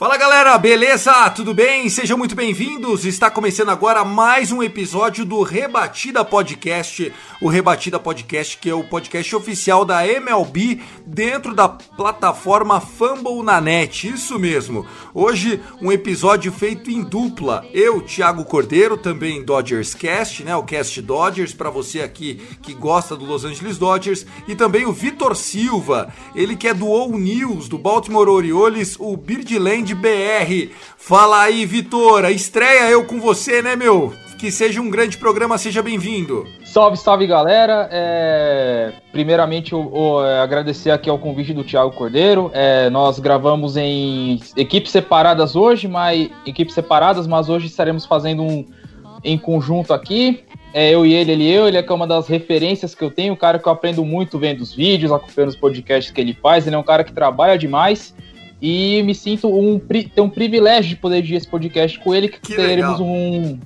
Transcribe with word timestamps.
Fala 0.00 0.16
galera, 0.16 0.56
beleza? 0.56 1.28
Tudo 1.30 1.52
bem? 1.52 1.88
Sejam 1.88 2.16
muito 2.16 2.36
bem-vindos. 2.36 3.04
Está 3.04 3.28
começando 3.28 3.70
agora 3.70 4.04
mais 4.04 4.52
um 4.52 4.62
episódio 4.62 5.24
do 5.24 5.42
Rebatida 5.42 6.24
Podcast. 6.24 7.12
O 7.42 7.48
Rebatida 7.48 7.98
Podcast, 7.98 8.58
que 8.58 8.70
é 8.70 8.74
o 8.74 8.84
podcast 8.84 9.34
oficial 9.34 9.84
da 9.84 10.06
MLB 10.06 10.80
dentro 11.04 11.52
da 11.52 11.68
plataforma 11.68 12.80
Fumble 12.80 13.42
na 13.42 13.60
Net. 13.60 14.06
Isso 14.06 14.38
mesmo. 14.38 14.86
Hoje 15.12 15.60
um 15.82 15.90
episódio 15.90 16.52
feito 16.52 16.92
em 16.92 17.02
dupla. 17.02 17.66
Eu, 17.74 18.00
Thiago 18.00 18.44
Cordeiro, 18.44 18.96
também 18.96 19.44
Dodgers 19.44 19.94
Cast, 19.94 20.44
né? 20.44 20.54
O 20.54 20.62
Cast 20.62 21.02
Dodgers 21.02 21.52
para 21.52 21.70
você 21.70 22.02
aqui 22.02 22.40
que 22.62 22.72
gosta 22.72 23.16
do 23.16 23.24
Los 23.24 23.44
Angeles 23.44 23.78
Dodgers 23.78 24.24
e 24.46 24.54
também 24.54 24.86
o 24.86 24.92
Vitor 24.92 25.34
Silva, 25.34 26.14
ele 26.36 26.54
que 26.54 26.68
é 26.68 26.74
do 26.74 26.86
All 26.86 27.18
News 27.18 27.68
do 27.68 27.76
Baltimore 27.76 28.28
Orioles, 28.28 28.94
o 29.00 29.16
Birdland 29.16 29.87
BR. 29.94 30.70
Fala 30.96 31.42
aí, 31.42 31.64
Vitor, 31.64 32.24
a 32.24 32.30
estreia 32.30 32.90
eu 32.90 33.04
com 33.04 33.20
você, 33.20 33.62
né, 33.62 33.76
meu? 33.76 34.12
Que 34.38 34.50
seja 34.50 34.80
um 34.80 34.88
grande 34.88 35.18
programa, 35.18 35.58
seja 35.58 35.82
bem-vindo. 35.82 36.46
Salve, 36.64 36.96
salve 36.96 37.26
galera! 37.26 37.88
É, 37.90 38.92
Primeiramente, 39.10 39.72
eu, 39.72 39.90
eu, 39.92 40.24
é, 40.24 40.38
agradecer 40.38 40.92
aqui 40.92 41.10
ao 41.10 41.18
convite 41.18 41.52
do 41.52 41.64
Thiago 41.64 41.90
Cordeiro. 41.90 42.50
É, 42.54 42.88
nós 42.88 43.18
gravamos 43.18 43.76
em 43.76 44.38
equipes 44.56 44.92
separadas 44.92 45.56
hoje, 45.56 45.88
mas 45.88 46.30
equipes 46.46 46.74
separadas, 46.74 47.26
mas 47.26 47.48
hoje 47.48 47.66
estaremos 47.66 48.06
fazendo 48.06 48.42
um 48.44 48.64
em 49.24 49.36
conjunto 49.36 49.92
aqui. 49.92 50.44
É, 50.72 50.90
eu 50.90 51.04
e 51.04 51.14
ele, 51.14 51.32
ele 51.32 51.44
e 51.44 51.52
eu, 51.52 51.66
ele 51.66 51.78
é, 51.78 51.84
é 51.84 51.92
uma 51.92 52.06
das 52.06 52.28
referências 52.28 52.94
que 52.94 53.02
eu 53.02 53.10
tenho, 53.10 53.32
um 53.32 53.36
cara 53.36 53.58
que 53.58 53.66
eu 53.66 53.72
aprendo 53.72 54.04
muito 54.04 54.38
vendo 54.38 54.60
os 54.60 54.74
vídeos, 54.74 55.10
acompanhando 55.10 55.48
os 55.48 55.56
podcasts 55.56 56.12
que 56.12 56.20
ele 56.20 56.34
faz. 56.34 56.66
Ele 56.66 56.76
é 56.76 56.78
um 56.78 56.84
cara 56.84 57.02
que 57.02 57.12
trabalha 57.12 57.58
demais. 57.58 58.14
E 58.60 59.02
me 59.04 59.14
sinto 59.14 59.48
um, 59.48 59.78
ter 59.78 60.20
um 60.20 60.28
privilégio 60.28 60.90
de 60.90 60.96
poder 60.96 61.16
dividir 61.16 61.36
esse 61.36 61.48
podcast 61.48 61.98
com 62.00 62.14
ele, 62.14 62.28
que, 62.28 62.40
Que 62.40 62.56
teremos 62.56 62.98
legal. 62.98 63.06
um. 63.06 63.58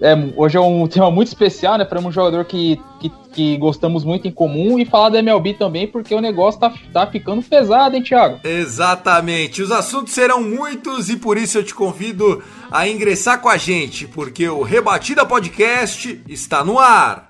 é, 0.00 0.16
hoje 0.36 0.56
é 0.56 0.60
um 0.60 0.86
tema 0.86 1.10
muito 1.10 1.28
especial, 1.28 1.76
né? 1.76 1.84
Para 1.84 2.00
um 2.00 2.10
jogador 2.10 2.44
que, 2.46 2.80
que, 3.00 3.12
que 3.32 3.56
gostamos 3.58 4.02
muito 4.02 4.26
em 4.26 4.30
comum 4.30 4.78
e 4.78 4.86
falar 4.86 5.10
da 5.10 5.18
MLB 5.18 5.54
também, 5.54 5.86
porque 5.86 6.14
o 6.14 6.20
negócio 6.20 6.58
tá, 6.58 6.72
tá 6.92 7.06
ficando 7.06 7.42
pesado, 7.42 7.94
hein, 7.94 8.02
Thiago? 8.02 8.40
Exatamente. 8.42 9.62
Os 9.62 9.70
assuntos 9.70 10.14
serão 10.14 10.42
muitos 10.42 11.10
e 11.10 11.16
por 11.16 11.36
isso 11.36 11.58
eu 11.58 11.64
te 11.64 11.74
convido 11.74 12.42
a 12.70 12.88
ingressar 12.88 13.40
com 13.40 13.48
a 13.48 13.56
gente, 13.58 14.06
porque 14.06 14.48
o 14.48 14.62
Rebatida 14.62 15.26
Podcast 15.26 16.20
está 16.26 16.64
no 16.64 16.78
ar. 16.78 17.29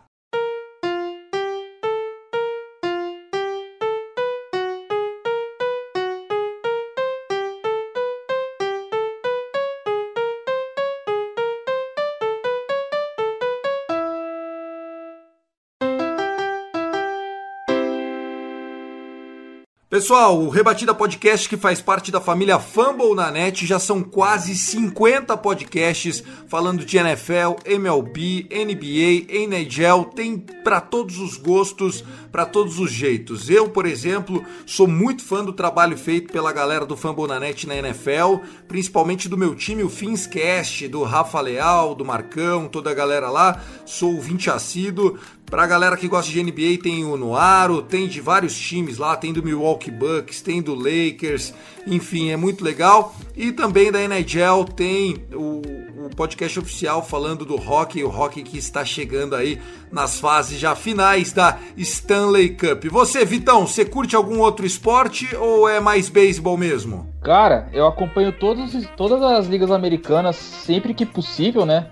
Pessoal, 19.90 20.40
o 20.40 20.48
Rebatida 20.48 20.94
Podcast 20.94 21.48
que 21.48 21.56
faz 21.56 21.80
parte 21.80 22.12
da 22.12 22.20
família 22.20 22.60
Fumble 22.60 23.12
na 23.12 23.28
net, 23.28 23.66
já 23.66 23.80
são 23.80 24.04
quase 24.04 24.54
50 24.54 25.36
podcasts 25.36 26.22
falando 26.46 26.84
de 26.84 26.96
NFL, 26.96 27.56
MLB, 27.66 28.46
NBA, 28.52 29.34
NHL, 29.34 30.04
tem 30.14 30.38
para 30.38 30.80
todos 30.80 31.18
os 31.18 31.36
gostos, 31.36 32.04
para 32.30 32.46
todos 32.46 32.78
os 32.78 32.90
jeitos. 32.90 33.50
Eu, 33.50 33.68
por 33.68 33.86
exemplo, 33.86 34.44
sou 34.64 34.86
muito 34.86 35.22
fã 35.22 35.44
do 35.44 35.52
trabalho 35.52 35.96
feito 35.96 36.32
pela 36.32 36.52
galera 36.52 36.86
do 36.86 36.96
Fumble 36.96 37.26
na 37.26 37.40
net 37.40 37.66
na 37.66 37.76
NFL, 37.76 38.36
principalmente 38.68 39.28
do 39.28 39.36
meu 39.36 39.54
time, 39.54 39.82
o 39.82 39.88
Finscast, 39.88 40.86
do 40.88 41.02
Rafa 41.02 41.40
Leal, 41.40 41.94
do 41.94 42.04
Marcão, 42.04 42.68
toda 42.68 42.90
a 42.90 42.94
galera 42.94 43.30
lá. 43.30 43.60
Sou 43.84 44.14
ouvinte 44.14 44.50
assíduo. 44.50 45.18
Pra 45.50 45.66
galera 45.66 45.96
que 45.96 46.06
gosta 46.06 46.30
de 46.30 46.40
NBA, 46.40 46.80
tem 46.80 47.04
o 47.04 47.16
Noaro, 47.16 47.82
tem 47.82 48.06
de 48.06 48.20
vários 48.20 48.56
times 48.56 48.98
lá, 48.98 49.16
tem 49.16 49.32
do 49.32 49.42
Milwaukee 49.42 49.90
Bucks, 49.90 50.40
tem 50.40 50.62
do 50.62 50.76
Lakers, 50.76 51.52
enfim, 51.86 52.30
é 52.30 52.36
muito 52.36 52.64
legal. 52.64 53.14
E 53.36 53.52
também 53.52 53.90
da 53.90 54.00
NHL 54.00 54.64
tem 54.64 55.24
o, 55.32 55.62
o 56.06 56.10
podcast 56.14 56.58
oficial 56.58 57.02
falando 57.02 57.44
do 57.44 57.56
hockey, 57.56 58.04
o 58.04 58.08
hockey 58.08 58.42
que 58.42 58.58
está 58.58 58.84
chegando 58.84 59.34
aí 59.34 59.60
nas 59.90 60.20
fases 60.20 60.58
já 60.58 60.74
finais 60.74 61.32
da 61.32 61.58
Stanley 61.76 62.50
Cup. 62.50 62.84
Você, 62.90 63.24
Vitão, 63.24 63.66
você 63.66 63.84
curte 63.84 64.14
algum 64.14 64.40
outro 64.40 64.66
esporte 64.66 65.34
ou 65.36 65.68
é 65.68 65.80
mais 65.80 66.08
beisebol 66.08 66.56
mesmo? 66.56 67.12
Cara, 67.22 67.68
eu 67.72 67.86
acompanho 67.86 68.32
todos, 68.32 68.72
todas 68.96 69.22
as 69.22 69.46
ligas 69.46 69.70
americanas 69.70 70.36
sempre 70.36 70.94
que 70.94 71.04
possível, 71.04 71.66
né? 71.66 71.88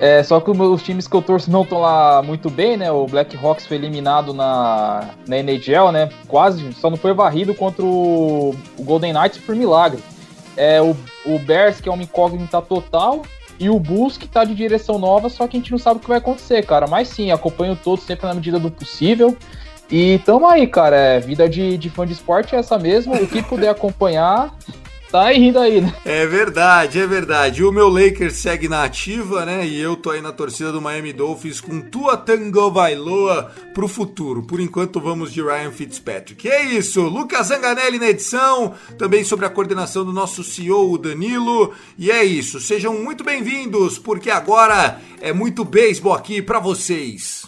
É, 0.00 0.22
só 0.22 0.40
que 0.40 0.50
os 0.50 0.82
times 0.82 1.06
que 1.06 1.14
eu 1.14 1.20
torço 1.20 1.50
não 1.50 1.60
estão 1.60 1.78
lá 1.78 2.22
muito 2.22 2.48
bem, 2.48 2.74
né? 2.74 2.90
O 2.90 3.06
Blackhawks 3.06 3.66
foi 3.66 3.76
eliminado 3.76 4.32
na, 4.32 5.10
na 5.28 5.36
NHL, 5.36 5.92
né? 5.92 6.08
Quase, 6.26 6.72
só 6.72 6.88
não 6.88 6.96
foi 6.96 7.12
varrido 7.12 7.54
contra 7.54 7.84
o, 7.84 8.56
o 8.78 8.82
Golden 8.82 9.12
Knights 9.12 9.38
por 9.38 9.54
milagre. 9.54 10.02
É, 10.56 10.80
o, 10.80 10.96
o 11.26 11.38
Bears, 11.38 11.82
que 11.82 11.88
é 11.90 11.92
uma 11.92 12.02
incógnita 12.02 12.62
total, 12.62 13.20
e 13.58 13.68
o 13.68 13.78
Bulls, 13.78 14.16
que 14.16 14.26
tá 14.26 14.42
de 14.42 14.54
direção 14.54 14.98
nova, 14.98 15.28
só 15.28 15.46
que 15.46 15.58
a 15.58 15.60
gente 15.60 15.70
não 15.70 15.78
sabe 15.78 15.98
o 15.98 16.00
que 16.00 16.08
vai 16.08 16.16
acontecer, 16.16 16.64
cara. 16.64 16.86
Mas 16.86 17.08
sim, 17.08 17.30
acompanho 17.30 17.76
todos 17.76 18.02
sempre 18.02 18.26
na 18.26 18.32
medida 18.32 18.58
do 18.58 18.70
possível. 18.70 19.36
E 19.90 20.18
tamo 20.24 20.48
aí, 20.48 20.66
cara. 20.66 20.96
É, 20.96 21.20
vida 21.20 21.46
de, 21.46 21.76
de 21.76 21.90
fã 21.90 22.06
de 22.06 22.14
esporte 22.14 22.56
é 22.56 22.58
essa 22.58 22.78
mesmo. 22.78 23.14
O 23.14 23.26
que 23.26 23.42
puder 23.42 23.68
acompanhar, 23.68 24.54
tá 25.10 25.24
aí 25.24 25.38
rindo 25.38 25.58
aí, 25.58 25.80
né? 25.80 25.92
É 26.04 26.26
verdade, 26.26 27.00
é 27.00 27.06
verdade. 27.06 27.64
O 27.64 27.72
meu 27.72 27.88
Lakers 27.88 28.36
segue 28.36 28.68
na 28.68 28.84
ativa, 28.84 29.44
né? 29.44 29.66
E 29.66 29.80
eu 29.80 29.96
tô 29.96 30.10
aí 30.10 30.20
na 30.20 30.32
torcida 30.32 30.70
do 30.70 30.80
Miami 30.80 31.12
Dolphins 31.12 31.60
com 31.60 31.80
Tua 31.80 32.16
Tango 32.16 32.70
Bailoa 32.70 33.50
pro 33.74 33.88
futuro. 33.88 34.42
Por 34.42 34.60
enquanto 34.60 35.00
vamos 35.00 35.32
de 35.32 35.42
Ryan 35.42 35.72
Fitzpatrick. 35.72 36.48
É 36.48 36.64
isso, 36.64 37.02
Lucas 37.02 37.48
Zanganelli 37.48 37.98
na 37.98 38.10
edição, 38.10 38.74
também 38.96 39.24
sobre 39.24 39.46
a 39.46 39.50
coordenação 39.50 40.04
do 40.04 40.12
nosso 40.12 40.44
CEO, 40.44 40.92
o 40.92 40.98
Danilo. 40.98 41.72
E 41.98 42.10
é 42.10 42.24
isso, 42.24 42.60
sejam 42.60 42.94
muito 42.94 43.24
bem-vindos, 43.24 43.98
porque 43.98 44.30
agora 44.30 45.00
é 45.20 45.32
muito 45.32 45.64
beisebol 45.64 46.14
aqui 46.14 46.40
pra 46.40 46.58
vocês. 46.58 47.44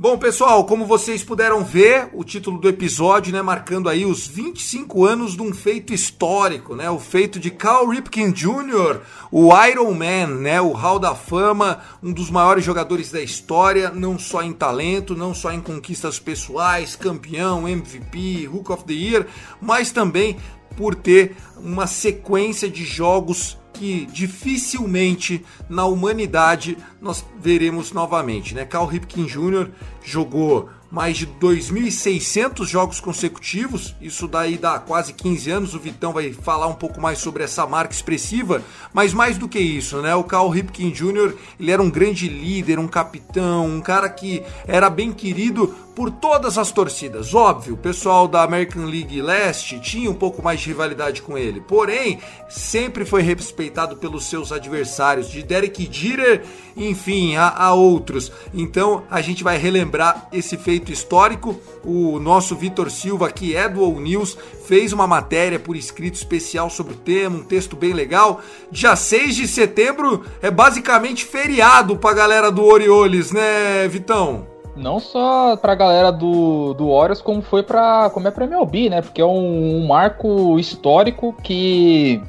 Bom, 0.00 0.16
pessoal, 0.16 0.64
como 0.64 0.86
vocês 0.86 1.24
puderam 1.24 1.64
ver, 1.64 2.10
o 2.12 2.22
título 2.22 2.56
do 2.60 2.68
episódio, 2.68 3.32
né, 3.32 3.42
marcando 3.42 3.88
aí 3.88 4.06
os 4.06 4.28
25 4.28 5.04
anos 5.04 5.34
de 5.34 5.42
um 5.42 5.52
feito 5.52 5.92
histórico, 5.92 6.76
né, 6.76 6.88
o 6.88 7.00
feito 7.00 7.40
de 7.40 7.50
Cal 7.50 7.88
Ripken 7.88 8.30
Jr., 8.30 9.00
o 9.32 9.50
Iron 9.66 9.92
Man, 9.94 10.38
né, 10.38 10.60
o 10.60 10.70
Hall 10.70 11.00
da 11.00 11.16
Fama, 11.16 11.80
um 12.00 12.12
dos 12.12 12.30
maiores 12.30 12.64
jogadores 12.64 13.10
da 13.10 13.20
história, 13.20 13.90
não 13.90 14.16
só 14.16 14.40
em 14.40 14.52
talento, 14.52 15.16
não 15.16 15.34
só 15.34 15.50
em 15.50 15.60
conquistas 15.60 16.20
pessoais, 16.20 16.94
campeão, 16.94 17.66
MVP, 17.66 18.46
Hook 18.46 18.70
of 18.70 18.84
the 18.84 18.92
Year, 18.92 19.26
mas 19.60 19.90
também 19.90 20.36
por 20.76 20.94
ter 20.94 21.34
uma 21.56 21.88
sequência 21.88 22.70
de 22.70 22.84
jogos 22.84 23.58
que 23.78 24.06
dificilmente 24.06 25.44
na 25.68 25.86
humanidade 25.86 26.76
nós 27.00 27.24
veremos 27.40 27.92
novamente, 27.92 28.54
né? 28.54 28.64
Cal 28.64 28.86
Ripken 28.86 29.24
Jr. 29.24 29.70
jogou 30.04 30.68
mais 30.90 31.18
de 31.18 31.26
2.600 31.26 32.66
jogos 32.66 32.98
consecutivos, 32.98 33.94
isso 34.00 34.26
daí 34.26 34.56
dá 34.56 34.78
quase 34.78 35.12
15 35.12 35.50
anos. 35.50 35.74
O 35.74 35.78
Vitão 35.78 36.12
vai 36.12 36.32
falar 36.32 36.66
um 36.66 36.74
pouco 36.74 37.00
mais 37.00 37.18
sobre 37.18 37.44
essa 37.44 37.66
marca 37.66 37.92
expressiva, 37.92 38.62
mas 38.92 39.12
mais 39.12 39.36
do 39.36 39.48
que 39.48 39.58
isso, 39.58 40.00
né? 40.00 40.14
O 40.14 40.24
Cal 40.24 40.48
Ripken 40.48 40.90
Jr. 40.90 41.34
ele 41.60 41.70
era 41.70 41.82
um 41.82 41.90
grande 41.90 42.28
líder, 42.28 42.78
um 42.78 42.88
capitão, 42.88 43.66
um 43.66 43.80
cara 43.80 44.08
que 44.08 44.42
era 44.66 44.88
bem 44.88 45.12
querido 45.12 45.74
por 45.98 46.12
todas 46.12 46.56
as 46.56 46.70
torcidas. 46.70 47.34
Óbvio, 47.34 47.74
o 47.74 47.76
pessoal 47.76 48.28
da 48.28 48.44
American 48.44 48.84
League 48.84 49.20
Leste 49.20 49.80
tinha 49.80 50.08
um 50.08 50.14
pouco 50.14 50.40
mais 50.40 50.60
de 50.60 50.68
rivalidade 50.68 51.20
com 51.22 51.36
ele, 51.36 51.60
porém, 51.60 52.20
sempre 52.48 53.04
foi 53.04 53.20
respeitado 53.20 53.96
pelos 53.96 54.26
seus 54.26 54.52
adversários, 54.52 55.28
de 55.28 55.42
Derek 55.42 55.88
Jeter, 55.90 56.44
enfim, 56.76 57.34
a, 57.34 57.48
a 57.48 57.74
outros. 57.74 58.30
Então, 58.54 59.02
a 59.10 59.20
gente 59.20 59.42
vai 59.42 59.58
relembrar 59.58 60.28
esse 60.32 60.56
feito 60.56 60.77
histórico. 60.86 61.58
O 61.84 62.18
nosso 62.18 62.54
Vitor 62.54 62.90
Silva, 62.90 63.30
que 63.30 63.56
é 63.56 63.68
do 63.68 63.84
All 63.84 63.98
News, 64.00 64.36
fez 64.64 64.92
uma 64.92 65.06
matéria 65.06 65.58
por 65.58 65.76
escrito 65.76 66.14
especial 66.14 66.70
sobre 66.70 66.94
o 66.94 66.96
tema, 66.96 67.38
um 67.38 67.44
texto 67.44 67.76
bem 67.76 67.92
legal. 67.92 68.40
Dia 68.70 68.94
6 68.94 69.36
de 69.36 69.48
setembro 69.48 70.24
é 70.40 70.50
basicamente 70.50 71.24
feriado 71.24 71.96
pra 71.96 72.12
galera 72.12 72.50
do 72.50 72.64
Orioles, 72.64 73.32
né, 73.32 73.88
Vitão? 73.88 74.46
Não 74.78 75.00
só 75.00 75.56
pra 75.56 75.74
galera 75.74 76.12
do, 76.12 76.72
do 76.74 76.90
Warriors, 76.90 77.20
como 77.20 77.42
foi 77.42 77.64
pra, 77.64 78.10
como 78.10 78.28
é 78.28 78.30
pra 78.30 78.44
MLB, 78.44 78.88
né? 78.88 79.02
Porque 79.02 79.20
é 79.20 79.24
um, 79.24 79.78
um 79.82 79.86
marco 79.86 80.58
histórico 80.58 81.34
que, 81.42 82.22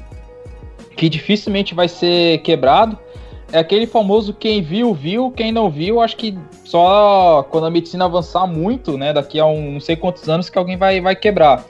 que 0.96 1.08
dificilmente 1.08 1.74
vai 1.74 1.86
ser 1.86 2.38
quebrado. 2.38 2.98
É 3.52 3.58
aquele 3.58 3.86
famoso 3.86 4.32
quem 4.32 4.62
viu, 4.62 4.94
viu, 4.94 5.30
quem 5.30 5.50
não 5.50 5.70
viu, 5.70 6.00
acho 6.00 6.16
que 6.16 6.38
só 6.64 7.44
quando 7.50 7.66
a 7.66 7.70
medicina 7.70 8.04
avançar 8.04 8.46
muito, 8.46 8.96
né? 8.96 9.12
Daqui 9.12 9.40
a 9.40 9.46
um 9.46 9.72
não 9.72 9.80
sei 9.80 9.96
quantos 9.96 10.28
anos 10.28 10.48
que 10.48 10.56
alguém 10.56 10.76
vai, 10.76 11.00
vai 11.00 11.16
quebrar. 11.16 11.64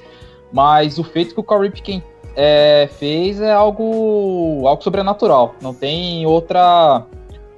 Mas 0.53 0.99
o 0.99 1.05
feito 1.05 1.33
que 1.33 1.41
o 1.41 1.45
Corey 1.45 1.71
Pickens 1.71 2.03
é, 2.37 2.89
fez 2.99 3.41
é 3.41 3.53
algo, 3.53 4.67
algo 4.67 4.83
sobrenatural. 4.83 5.55
Não 5.63 5.73
tem 5.73 6.27
outra 6.27 7.07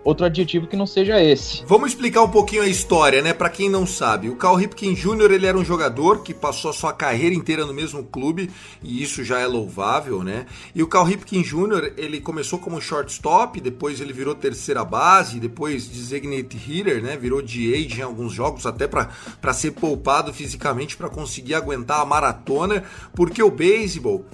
outro 0.04 0.26
adjetivo 0.26 0.66
que 0.66 0.76
não 0.76 0.86
seja 0.86 1.22
esse. 1.22 1.64
Vamos 1.66 1.90
explicar 1.90 2.22
um 2.22 2.28
pouquinho 2.28 2.62
a 2.62 2.68
história, 2.68 3.22
né? 3.22 3.32
Para 3.32 3.50
quem 3.50 3.68
não 3.68 3.86
sabe, 3.86 4.28
o 4.28 4.36
Cal 4.36 4.56
Ripken 4.56 4.94
Jr. 4.94 5.30
ele 5.32 5.46
era 5.46 5.56
um 5.56 5.64
jogador 5.64 6.22
que 6.22 6.34
passou 6.34 6.70
a 6.70 6.74
sua 6.74 6.92
carreira 6.92 7.34
inteira 7.34 7.64
no 7.64 7.72
mesmo 7.72 8.04
clube 8.04 8.50
e 8.82 9.02
isso 9.02 9.24
já 9.24 9.38
é 9.38 9.46
louvável, 9.46 10.22
né? 10.22 10.46
E 10.74 10.82
o 10.82 10.86
Cal 10.86 11.04
Ripken 11.04 11.42
Jr. 11.42 11.92
ele 11.96 12.20
começou 12.20 12.58
como 12.58 12.80
shortstop, 12.80 13.60
depois 13.60 14.00
ele 14.00 14.12
virou 14.12 14.34
terceira 14.34 14.84
base, 14.84 15.38
depois 15.38 15.86
designated 15.86 16.56
hitter, 16.56 17.02
né? 17.02 17.16
Virou 17.16 17.42
DH 17.42 17.98
em 17.98 18.02
alguns 18.02 18.32
jogos 18.32 18.66
até 18.66 18.86
para 18.86 19.52
ser 19.52 19.72
poupado 19.72 20.32
fisicamente 20.32 20.96
para 20.96 21.08
conseguir 21.08 21.54
aguentar 21.54 22.00
a 22.00 22.04
maratona, 22.04 22.84
porque 23.14 23.42
o 23.42 23.50
beisebol 23.50 24.24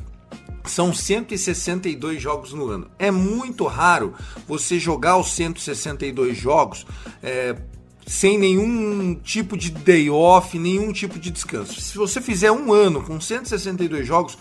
são 0.70 0.92
162 0.92 2.20
jogos 2.20 2.52
no 2.52 2.68
ano. 2.68 2.90
É 2.98 3.10
muito 3.10 3.66
raro 3.66 4.14
você 4.46 4.78
jogar 4.78 5.16
os 5.16 5.32
162 5.32 6.36
jogos 6.36 6.86
é, 7.22 7.56
sem 8.06 8.38
nenhum 8.38 9.14
tipo 9.14 9.56
de 9.56 9.70
day 9.70 10.08
off, 10.08 10.58
nenhum 10.58 10.92
tipo 10.92 11.18
de 11.18 11.30
descanso. 11.30 11.80
Se 11.80 11.96
você 11.96 12.20
fizer 12.20 12.50
um 12.50 12.72
ano 12.72 13.02
com 13.02 13.20
162 13.20 14.06
jogos, 14.06 14.38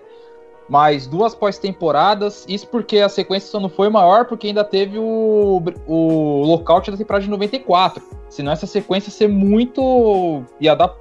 mais 0.69 1.07
duas 1.07 1.35
pós-temporadas. 1.35 2.45
Isso 2.49 2.67
porque 2.69 2.99
a 2.99 3.09
sequência 3.09 3.51
só 3.51 3.59
não 3.59 3.69
foi 3.69 3.89
maior, 3.89 4.27
porque 4.27 4.49
ainda 4.49 4.65
teve 4.65 4.99
o, 4.99 5.63
o 5.87 6.43
lockout 6.45 6.91
da 6.91 6.97
temporada 6.97 7.25
de 7.25 7.31
94. 7.31 8.03
Senão 8.29 8.53
essa 8.53 8.67
sequência 8.67 9.09
ia 9.09 9.13
ser 9.13 9.29
muito. 9.29 10.43
ia 10.61 10.75
dar 10.75 10.95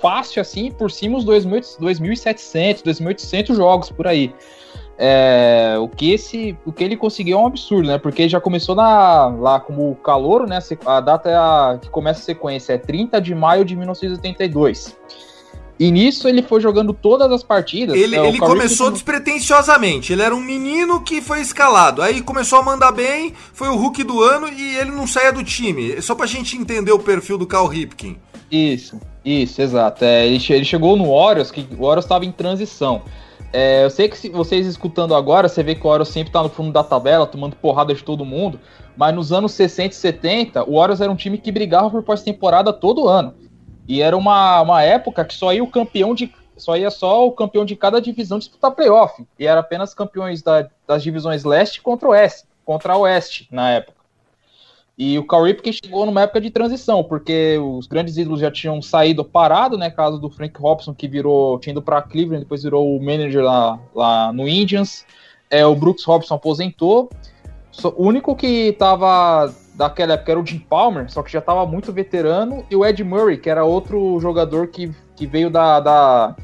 fácil 0.00 0.42
assim 0.42 0.72
por 0.72 0.90
cima 0.90 1.16
os 1.16 1.24
2.700, 1.24 2.82
2.800 2.82 3.54
jogos 3.54 3.90
por 3.90 4.06
aí. 4.08 4.34
É, 4.98 5.76
o 5.78 5.88
que 5.88 6.12
esse, 6.12 6.56
o 6.66 6.72
que 6.72 6.84
ele 6.84 6.96
conseguiu 6.96 7.38
é 7.38 7.40
um 7.40 7.46
absurdo, 7.46 7.88
né? 7.88 7.98
Porque 7.98 8.28
já 8.28 8.40
começou 8.40 8.74
na, 8.74 9.26
lá 9.26 9.58
como 9.58 9.94
calor, 9.96 10.46
né? 10.46 10.58
A 10.84 11.00
data 11.00 11.30
é 11.30 11.34
a, 11.34 11.78
que 11.80 11.88
começa 11.88 12.20
a 12.20 12.24
sequência 12.24 12.74
é 12.74 12.78
30 12.78 13.20
de 13.20 13.34
maio 13.34 13.64
de 13.64 13.74
1982. 13.74 14.96
E 15.82 15.90
nisso 15.90 16.28
ele 16.28 16.42
foi 16.42 16.60
jogando 16.60 16.92
todas 16.92 17.28
as 17.32 17.42
partidas. 17.42 17.96
Ele, 17.96 18.14
é, 18.14 18.28
ele 18.28 18.38
começou 18.38 18.86
que... 18.86 18.92
despretensiosamente. 18.92 20.12
Ele 20.12 20.22
era 20.22 20.32
um 20.32 20.40
menino 20.40 21.00
que 21.00 21.20
foi 21.20 21.40
escalado. 21.40 22.00
Aí 22.00 22.20
começou 22.20 22.60
a 22.60 22.62
mandar 22.62 22.92
bem, 22.92 23.34
foi 23.52 23.66
o 23.66 23.74
Hulk 23.74 24.04
do 24.04 24.22
ano 24.22 24.48
e 24.48 24.76
ele 24.76 24.92
não 24.92 25.08
saía 25.08 25.32
do 25.32 25.42
time. 25.42 26.00
Só 26.00 26.14
pra 26.14 26.24
gente 26.24 26.56
entender 26.56 26.92
o 26.92 27.00
perfil 27.00 27.36
do 27.36 27.48
Cal 27.48 27.66
Ripken. 27.66 28.16
Isso, 28.48 29.00
isso, 29.24 29.60
exato. 29.60 30.04
É, 30.04 30.24
ele, 30.24 30.40
ele, 30.50 30.64
chegou 30.64 30.96
no 30.96 31.10
Orioles, 31.10 31.50
que 31.50 31.66
o 31.76 31.82
Orioles 31.82 32.04
estava 32.04 32.24
em 32.24 32.30
transição. 32.30 33.02
É, 33.52 33.84
eu 33.84 33.90
sei 33.90 34.08
que 34.08 34.16
se 34.16 34.28
vocês 34.28 34.68
escutando 34.68 35.16
agora, 35.16 35.48
você 35.48 35.64
vê 35.64 35.74
que 35.74 35.84
o 35.84 35.90
Orioles 35.90 36.10
sempre 36.10 36.32
tá 36.32 36.44
no 36.44 36.48
fundo 36.48 36.70
da 36.70 36.84
tabela, 36.84 37.26
tomando 37.26 37.56
porrada 37.56 37.92
de 37.92 38.04
todo 38.04 38.24
mundo. 38.24 38.60
Mas 38.96 39.12
nos 39.12 39.32
anos 39.32 39.50
60 39.50 39.92
e 39.92 39.96
70, 39.96 40.62
o 40.62 40.76
Orioles 40.76 41.00
era 41.00 41.10
um 41.10 41.16
time 41.16 41.38
que 41.38 41.50
brigava 41.50 41.90
por 41.90 42.04
pós-temporada 42.04 42.72
todo 42.72 43.08
ano. 43.08 43.34
E 43.86 44.00
era 44.00 44.16
uma, 44.16 44.60
uma 44.62 44.82
época 44.82 45.24
que 45.24 45.34
só 45.34 45.52
ia 45.52 45.62
o 45.62 45.70
campeão 45.70 46.14
de. 46.14 46.32
Só 46.56 46.76
ia 46.76 46.90
só 46.90 47.26
o 47.26 47.32
campeão 47.32 47.64
de 47.64 47.74
cada 47.74 48.00
divisão 48.00 48.38
disputar 48.38 48.70
playoff. 48.70 49.26
E 49.38 49.46
era 49.46 49.60
apenas 49.60 49.94
campeões 49.94 50.42
da, 50.42 50.68
das 50.86 51.02
divisões 51.02 51.44
leste 51.44 51.80
contra 51.80 52.08
oeste, 52.08 52.46
contra 52.64 52.96
oeste 52.96 53.48
na 53.50 53.70
época. 53.70 54.02
E 54.96 55.18
o 55.18 55.26
Cal 55.26 55.44
Ripken 55.44 55.72
chegou 55.72 56.04
numa 56.04 56.22
época 56.22 56.40
de 56.40 56.50
transição, 56.50 57.02
porque 57.02 57.58
os 57.58 57.86
grandes 57.86 58.16
ídolos 58.18 58.40
já 58.40 58.50
tinham 58.50 58.80
saído 58.82 59.24
parado, 59.24 59.78
né? 59.78 59.90
Caso 59.90 60.18
do 60.18 60.30
Frank 60.30 60.60
Robson, 60.60 60.94
que 60.94 61.08
virou, 61.08 61.58
tinha 61.58 61.72
ido 61.72 61.82
para 61.82 62.02
Cleveland, 62.02 62.44
depois 62.44 62.62
virou 62.62 62.94
o 62.94 63.02
manager 63.02 63.42
lá, 63.42 63.80
lá 63.94 64.32
no 64.32 64.46
Indians. 64.46 65.04
É, 65.50 65.66
o 65.66 65.74
Brooks 65.74 66.04
Robson 66.04 66.34
aposentou. 66.34 67.10
O 67.96 68.06
único 68.06 68.36
que 68.36 68.68
estava 68.68 69.52
daquela 69.74 70.14
época 70.14 70.32
era 70.32 70.40
o 70.40 70.46
Jim 70.46 70.58
Palmer, 70.58 71.10
só 71.10 71.22
que 71.22 71.32
já 71.32 71.38
estava 71.38 71.66
muito 71.66 71.92
veterano, 71.92 72.64
e 72.70 72.76
o 72.76 72.84
Ed 72.84 73.02
Murray, 73.02 73.38
que 73.38 73.48
era 73.48 73.64
outro 73.64 74.18
jogador 74.20 74.68
que, 74.68 74.90
que 75.16 75.26
veio 75.26 75.50
da, 75.50 75.80
da 75.80 76.36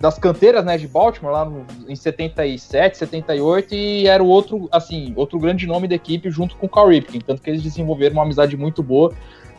das 0.00 0.18
canteiras 0.18 0.62
né, 0.66 0.76
de 0.76 0.86
Baltimore, 0.86 1.32
lá 1.32 1.44
no, 1.46 1.64
em 1.88 1.96
77, 1.96 2.98
78, 2.98 3.74
e 3.74 4.06
era 4.06 4.22
o 4.22 4.26
outro, 4.26 4.68
assim, 4.70 5.14
outro 5.16 5.38
grande 5.38 5.66
nome 5.66 5.88
da 5.88 5.94
equipe 5.94 6.30
junto 6.30 6.56
com 6.56 6.66
o 6.66 6.68
Carl 6.68 6.88
Ripken, 6.88 7.22
tanto 7.22 7.40
que 7.40 7.48
eles 7.48 7.62
desenvolveram 7.62 8.14
uma 8.14 8.22
amizade 8.22 8.54
muito 8.54 8.82
boa, 8.82 9.12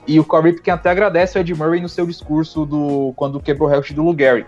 e 0.06 0.20
o 0.20 0.24
Carl 0.24 0.44
Ripken 0.44 0.74
até 0.74 0.92
agradece 0.92 1.36
o 1.36 1.42
Ed 1.42 1.52
Murray 1.56 1.82
no 1.82 1.90
seu 1.90 2.06
discurso 2.06 2.64
do 2.64 3.12
quando 3.16 3.40
quebrou 3.40 3.68
o 3.68 3.72
recorde 3.72 3.96
do 3.96 4.04
Lou 4.04 4.16
Gehrig. 4.16 4.46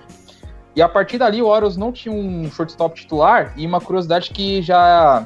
E 0.75 0.83
a 0.83 0.87
partir 0.87 1.17
dali 1.17 1.41
o 1.41 1.47
Orioles 1.47 1.77
não 1.77 1.91
tinha 1.91 2.13
um 2.13 2.47
shortstop 2.51 2.93
titular, 2.93 3.53
e 3.57 3.65
uma 3.65 3.81
curiosidade 3.81 4.29
que 4.29 4.61
já 4.61 5.25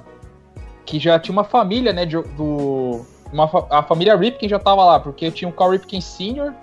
que 0.86 1.00
já 1.00 1.20
tinha 1.20 1.34
uma 1.34 1.44
família, 1.44 1.92
né, 1.92 2.06
de, 2.06 2.16
do, 2.22 3.06
uma, 3.32 3.50
a 3.70 3.84
família 3.84 4.16
Ripken 4.16 4.50
já 4.50 4.58
estava 4.58 4.84
lá, 4.84 5.00
porque 5.00 5.30
tinha 5.32 5.50
o 5.50 5.54
Carl 5.54 5.72
Ripken 5.72 6.02
Sr., 6.02 6.54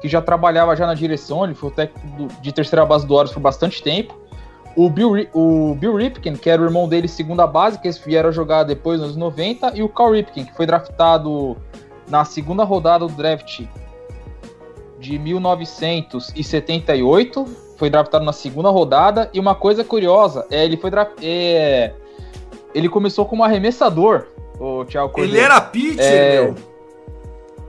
que 0.00 0.08
já 0.08 0.22
trabalhava 0.22 0.76
já 0.76 0.86
na 0.86 0.94
direção, 0.94 1.44
ele 1.44 1.54
foi 1.54 1.70
o 1.70 1.72
técnico 1.72 2.06
do, 2.16 2.28
de 2.40 2.52
terceira 2.52 2.86
base 2.86 3.04
do 3.06 3.14
Orioles 3.14 3.32
por 3.32 3.40
bastante 3.40 3.82
tempo. 3.82 4.16
O 4.76 4.88
Bill, 4.88 5.26
o 5.34 5.74
Bill 5.74 5.96
Ripken, 5.96 6.36
que 6.36 6.48
era 6.48 6.62
o 6.62 6.64
irmão 6.64 6.88
dele, 6.88 7.08
segunda 7.08 7.44
base, 7.46 7.80
que 7.80 7.88
eles 7.88 7.98
vieram 7.98 8.30
jogar 8.30 8.62
depois 8.62 9.00
nos 9.00 9.08
anos 9.08 9.16
90, 9.16 9.76
e 9.76 9.82
o 9.82 9.88
Carl 9.88 10.12
Ripken, 10.12 10.44
que 10.44 10.54
foi 10.54 10.66
draftado 10.66 11.56
na 12.08 12.24
segunda 12.24 12.62
rodada 12.62 13.04
do 13.06 13.12
draft 13.12 13.64
de 15.00 15.18
1978, 15.18 17.44
foi 17.76 17.90
draftado 17.90 18.24
na 18.24 18.32
segunda 18.32 18.70
rodada, 18.70 19.28
e 19.32 19.40
uma 19.40 19.54
coisa 19.54 19.82
curiosa, 19.82 20.46
é, 20.50 20.64
ele 20.64 20.76
foi 20.76 20.90
é, 21.22 21.92
ele 22.74 22.88
começou 22.88 23.26
como 23.26 23.42
arremessador, 23.42 24.26
o 24.58 24.84
Thiago 24.84 25.10
Cordeiro. 25.10 25.36
Ele 25.36 25.44
era 25.44 25.60
pitcher, 25.60 26.04
é, 26.04 26.42
meu. 26.42 26.54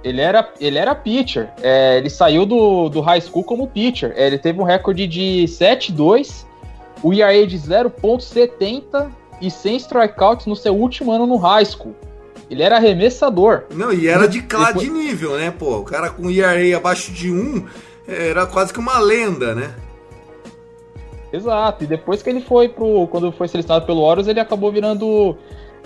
Ele 0.03 0.21
era, 0.21 0.53
ele 0.59 0.77
era 0.77 0.95
pitcher. 0.95 1.49
É, 1.61 1.97
ele 1.97 2.09
saiu 2.09 2.45
do, 2.45 2.89
do 2.89 3.01
high 3.01 3.21
school 3.21 3.43
como 3.43 3.67
pitcher. 3.67 4.13
É, 4.15 4.27
ele 4.27 4.37
teve 4.37 4.59
um 4.59 4.63
recorde 4.63 5.07
de 5.07 5.45
7-2, 5.47 6.45
o 7.03 7.13
ERA 7.13 7.45
de 7.45 7.57
0.70 7.57 9.11
e 9.41 9.51
100 9.51 9.77
strikeouts 9.77 10.45
no 10.45 10.55
seu 10.55 10.75
último 10.75 11.11
ano 11.11 11.25
no 11.25 11.37
high 11.37 11.65
school. 11.65 11.95
Ele 12.49 12.63
era 12.63 12.77
arremessador. 12.77 13.63
Não, 13.73 13.93
e 13.93 14.07
era 14.07 14.27
de, 14.27 14.41
Depois... 14.41 14.79
de 14.79 14.89
nível, 14.89 15.37
né, 15.37 15.51
pô? 15.51 15.77
O 15.77 15.83
cara 15.83 16.09
com 16.09 16.29
ERA 16.31 16.75
abaixo 16.75 17.11
de 17.11 17.31
1 17.31 17.65
era 18.07 18.47
quase 18.47 18.73
que 18.73 18.79
uma 18.79 18.97
lenda, 18.97 19.53
né? 19.53 19.75
Exato, 21.31 21.83
e 21.83 21.87
depois 21.87 22.23
que 22.23 22.29
ele 22.29 22.41
foi 22.41 22.67
pro. 22.67 23.07
Quando 23.07 23.31
foi 23.31 23.47
selecionado 23.47 23.85
pelo 23.85 24.01
Orioles, 24.01 24.27
ele 24.27 24.39
acabou 24.39 24.71
virando 24.71 25.37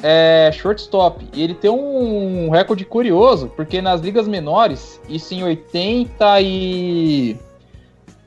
é, 0.02 0.52
shortstop. 0.54 1.28
E 1.34 1.44
ele 1.44 1.54
tem 1.54 1.70
um 1.70 2.50
recorde 2.50 2.86
curioso, 2.86 3.52
porque 3.56 3.82
nas 3.82 4.02
ligas 4.02 4.28
menores, 4.28 5.00
isso 5.08 5.34
em 5.34 5.44
80 5.44 6.42
e. 6.42 7.38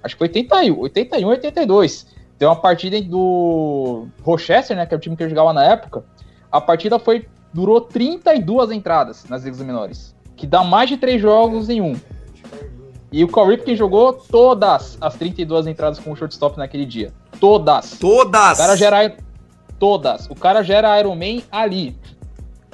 Acho 0.03 0.15
que 0.15 0.19
foi 0.19 0.29
81, 0.29 0.79
81 0.79 1.29
82. 1.29 2.07
Tem 2.39 2.47
uma 2.47 2.57
partida 2.57 3.01
do 3.01 4.07
Rochester, 4.23 4.77
né? 4.77 4.87
Que 4.87 4.95
é 4.95 4.97
o 4.97 5.01
time 5.01 5.17
que 5.17 5.23
eu 5.23 5.29
jogava 5.29 5.53
na 5.53 5.65
época. 5.65 6.05
A 6.53 6.61
partida 6.61 6.99
foi 6.99 7.27
durou 7.53 7.81
32 7.81 8.71
entradas 8.71 9.25
nas 9.29 9.43
ligas 9.43 9.61
menores, 9.63 10.15
que 10.37 10.47
dá 10.47 10.63
mais 10.63 10.91
de 10.91 10.99
3 10.99 11.21
jogos 11.21 11.71
em 11.71 11.81
um. 11.81 11.97
E 13.11 13.25
o 13.25 13.29
Cal 13.29 13.47
Ripken 13.47 13.75
jogou 13.75 14.13
todas 14.13 14.99
as 15.01 15.15
32 15.15 15.67
entradas 15.67 15.99
com 15.99 16.13
o 16.13 16.17
shortstop 16.17 16.59
naquele 16.59 16.85
dia. 16.85 17.13
Todas. 17.41 17.93
Todas! 17.99 18.59
O 18.59 18.61
cara 18.61 18.77
gera 18.77 19.17
todas. 19.79 20.27
O 20.29 20.35
cara 20.35 20.63
gera 20.63 20.99
Iron 21.01 21.17
Man 21.17 21.43
ali. 21.51 21.97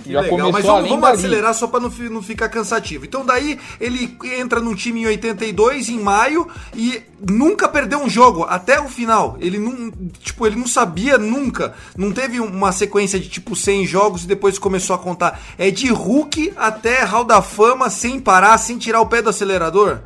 Que 0.02 0.12
já 0.12 0.20
legal, 0.20 0.50
mas 0.50 0.64
vamos, 0.64 0.88
vamos 0.88 1.08
acelerar 1.08 1.54
só 1.54 1.66
para 1.66 1.80
não, 1.80 1.88
não 2.10 2.22
ficar 2.22 2.48
cansativo. 2.48 3.04
Então 3.04 3.24
daí 3.24 3.58
ele 3.80 4.16
entra 4.36 4.60
num 4.60 4.74
time 4.74 5.02
em 5.02 5.06
82 5.06 5.88
em 5.88 5.98
maio 5.98 6.48
e 6.74 7.00
nunca 7.20 7.68
perdeu 7.68 8.00
um 8.00 8.10
jogo 8.10 8.44
até 8.48 8.80
o 8.80 8.88
final. 8.88 9.36
Ele 9.40 9.58
não, 9.58 9.92
tipo, 10.18 10.46
ele 10.46 10.56
não 10.56 10.66
sabia 10.66 11.16
nunca, 11.16 11.74
não 11.96 12.10
teve 12.10 12.40
uma 12.40 12.72
sequência 12.72 13.18
de 13.18 13.28
tipo 13.28 13.54
100 13.54 13.86
jogos 13.86 14.24
e 14.24 14.26
depois 14.26 14.58
começou 14.58 14.96
a 14.96 14.98
contar. 14.98 15.40
É 15.56 15.70
de 15.70 15.88
Hulk 15.88 16.52
até 16.56 17.04
Hall 17.04 17.24
da 17.24 17.40
Fama 17.40 17.88
sem 17.88 18.18
parar, 18.18 18.58
sem 18.58 18.78
tirar 18.78 19.00
o 19.00 19.06
pé 19.06 19.22
do 19.22 19.30
acelerador. 19.30 20.00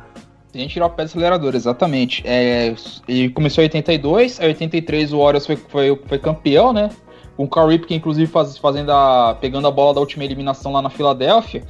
Sem 0.57 0.67
tirar 0.67 0.87
o 0.87 0.89
pé 0.89 1.03
do 1.03 1.05
acelerador, 1.05 1.53
exatamente. 1.53 2.23
É, 2.25 2.73
ele 3.07 3.29
começou 3.29 3.63
em 3.63 3.67
82, 3.67 4.39
em 4.39 4.45
83 4.47 5.13
o 5.13 5.19
Warriors 5.19 5.45
foi, 5.45 5.55
foi, 5.55 6.01
foi 6.07 6.17
campeão, 6.17 6.73
né? 6.73 6.89
Com 7.35 7.43
o 7.43 7.47
Carl 7.47 7.67
Ripken, 7.67 7.97
inclusive, 7.97 8.25
faz, 8.25 8.57
fazendo 8.57 8.91
a, 8.91 9.37
pegando 9.39 9.67
a 9.67 9.71
bola 9.71 9.93
da 9.93 9.99
última 9.99 10.25
eliminação 10.25 10.71
lá 10.71 10.81
na 10.81 10.89
Filadélfia. 10.89 11.61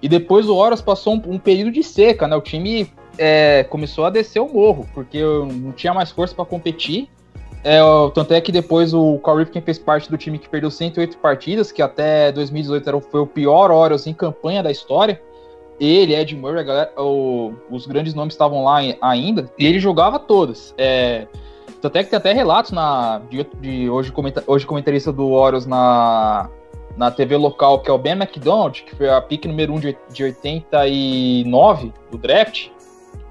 E 0.00 0.08
depois 0.08 0.48
o 0.48 0.56
Warriors 0.56 0.80
passou 0.80 1.14
um, 1.14 1.22
um 1.34 1.36
período 1.36 1.72
de 1.72 1.82
seca, 1.82 2.28
né? 2.28 2.36
O 2.36 2.40
time 2.40 2.88
é, 3.18 3.64
começou 3.64 4.04
a 4.04 4.10
descer 4.10 4.38
o 4.38 4.48
morro, 4.48 4.86
porque 4.94 5.20
não 5.20 5.72
tinha 5.72 5.92
mais 5.92 6.12
força 6.12 6.32
para 6.32 6.44
competir. 6.44 7.08
É, 7.64 7.80
tanto 8.14 8.34
é 8.34 8.40
que 8.40 8.52
depois 8.52 8.94
o 8.94 9.18
Carl 9.18 9.38
Ripken 9.38 9.62
fez 9.62 9.80
parte 9.80 10.08
do 10.08 10.16
time 10.16 10.38
que 10.38 10.48
perdeu 10.48 10.70
108 10.70 11.18
partidas, 11.18 11.72
que 11.72 11.82
até 11.82 12.30
2018 12.30 12.88
era, 12.88 13.00
foi 13.00 13.20
o 13.20 13.26
pior 13.26 13.72
Orioles 13.72 14.06
em 14.06 14.14
campanha 14.14 14.62
da 14.62 14.70
história 14.70 15.20
ele, 15.80 16.14
Ed 16.14 16.34
Murray, 16.36 16.64
galera, 16.64 16.92
o, 16.96 17.52
os 17.70 17.86
grandes 17.86 18.14
nomes 18.14 18.34
estavam 18.34 18.64
lá 18.64 18.80
ainda, 19.00 19.50
e 19.58 19.66
ele 19.66 19.78
jogava 19.78 20.18
todas. 20.18 20.74
É, 20.76 21.26
até 21.82 22.02
que 22.02 22.10
tem 22.10 22.16
até 22.16 22.32
relatos 22.32 22.72
na, 22.72 23.20
de, 23.30 23.46
de 23.60 23.88
hoje, 23.88 24.10
comenta, 24.10 24.42
hoje 24.46 24.66
comentarista 24.66 25.12
do 25.12 25.30
Orioles 25.30 25.66
na, 25.66 26.50
na 26.96 27.10
TV 27.10 27.36
local, 27.36 27.80
que 27.80 27.90
é 27.90 27.92
o 27.92 27.98
Ben 27.98 28.12
McDonald, 28.12 28.82
que 28.82 28.96
foi 28.96 29.08
a 29.08 29.20
pick 29.20 29.44
número 29.46 29.72
1 29.74 29.80
de, 29.80 29.96
de 30.12 30.24
89 30.24 31.92
do 32.10 32.18
draft, 32.18 32.68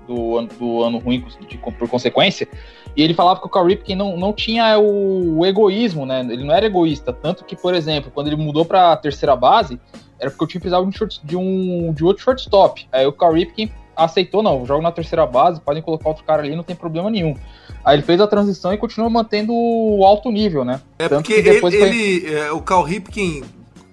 do, 0.07 0.41
do 0.57 0.83
ano 0.83 0.99
ruim 0.99 1.25
de, 1.47 1.57
por 1.57 1.89
consequência, 1.89 2.47
e 2.95 3.03
ele 3.03 3.13
falava 3.13 3.39
que 3.39 3.45
o 3.45 3.49
Cal 3.49 3.65
Ripken 3.65 3.95
não, 3.95 4.17
não 4.17 4.33
tinha 4.33 4.79
o, 4.79 5.39
o, 5.39 5.45
egoísmo, 5.45 6.05
né? 6.05 6.21
Ele 6.21 6.43
não 6.43 6.53
era 6.53 6.65
egoísta, 6.65 7.11
tanto 7.11 7.43
que, 7.43 7.55
por 7.55 7.75
exemplo, 7.75 8.09
quando 8.11 8.27
ele 8.27 8.37
mudou 8.37 8.65
para 8.65 8.93
a 8.93 8.97
terceira 8.97 9.35
base, 9.35 9.79
era 10.19 10.29
porque 10.29 10.43
o 10.43 10.47
time 10.47 10.61
precisava 10.61 10.83
de 10.83 10.89
um, 10.89 10.91
short, 10.91 11.21
de, 11.23 11.35
um 11.35 11.93
de 11.93 12.03
outro 12.03 12.23
shortstop. 12.23 12.87
Aí 12.91 13.05
o 13.05 13.13
Cal 13.13 13.33
Ripken 13.33 13.71
aceitou, 13.95 14.43
não, 14.43 14.65
jogo 14.65 14.81
na 14.81 14.91
terceira 14.91 15.25
base, 15.25 15.59
podem 15.59 15.81
colocar 15.81 16.09
outro 16.09 16.23
cara 16.23 16.43
ali, 16.43 16.55
não 16.55 16.63
tem 16.63 16.75
problema 16.75 17.09
nenhum. 17.09 17.35
Aí 17.83 17.95
ele 17.95 18.03
fez 18.03 18.21
a 18.21 18.27
transição 18.27 18.73
e 18.73 18.77
continuou 18.77 19.09
mantendo 19.09 19.53
o 19.53 20.05
alto 20.05 20.31
nível, 20.31 20.63
né? 20.63 20.81
É 20.99 21.09
Tanto 21.09 21.23
porque 21.23 21.33
ele, 21.33 21.59
foi... 21.59 21.73
ele 21.73 22.33
é, 22.33 22.51
o 22.51 22.61
Cal 22.61 22.83
Ripken, 22.83 23.43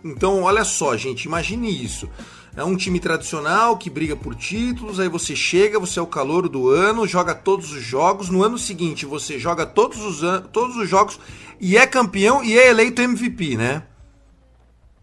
então 0.05 0.43
olha 0.43 0.65
só, 0.65 0.97
gente, 0.97 1.25
imagine 1.25 1.71
isso. 1.71 2.09
É 2.57 2.63
um 2.63 2.77
time 2.77 3.01
tradicional 3.01 3.77
que 3.77 3.91
briga 3.91 4.15
por 4.15 4.35
títulos, 4.35 5.01
aí 5.01 5.09
você 5.09 5.35
chega, 5.35 5.81
você 5.81 5.99
é 5.99 6.03
o 6.03 6.07
calor 6.07 6.49
do 6.49 6.69
ano, 6.69 7.07
joga 7.07 7.35
todos 7.35 7.73
os 7.73 7.83
jogos. 7.83 8.31
No 8.31 8.45
ano 8.45 8.57
seguinte, 8.57 9.05
você 9.05 9.39
joga 9.41 9.67
todos 9.67 10.01
os, 10.01 10.21
todos 10.53 10.77
os 10.77 10.89
jogos 10.89 11.19
e 11.61 11.77
é 11.77 11.85
campeão 11.85 12.45
e 12.45 12.57
é 12.57 12.69
eleito 12.69 13.03
MVP, 13.03 13.57
né? 13.57 13.83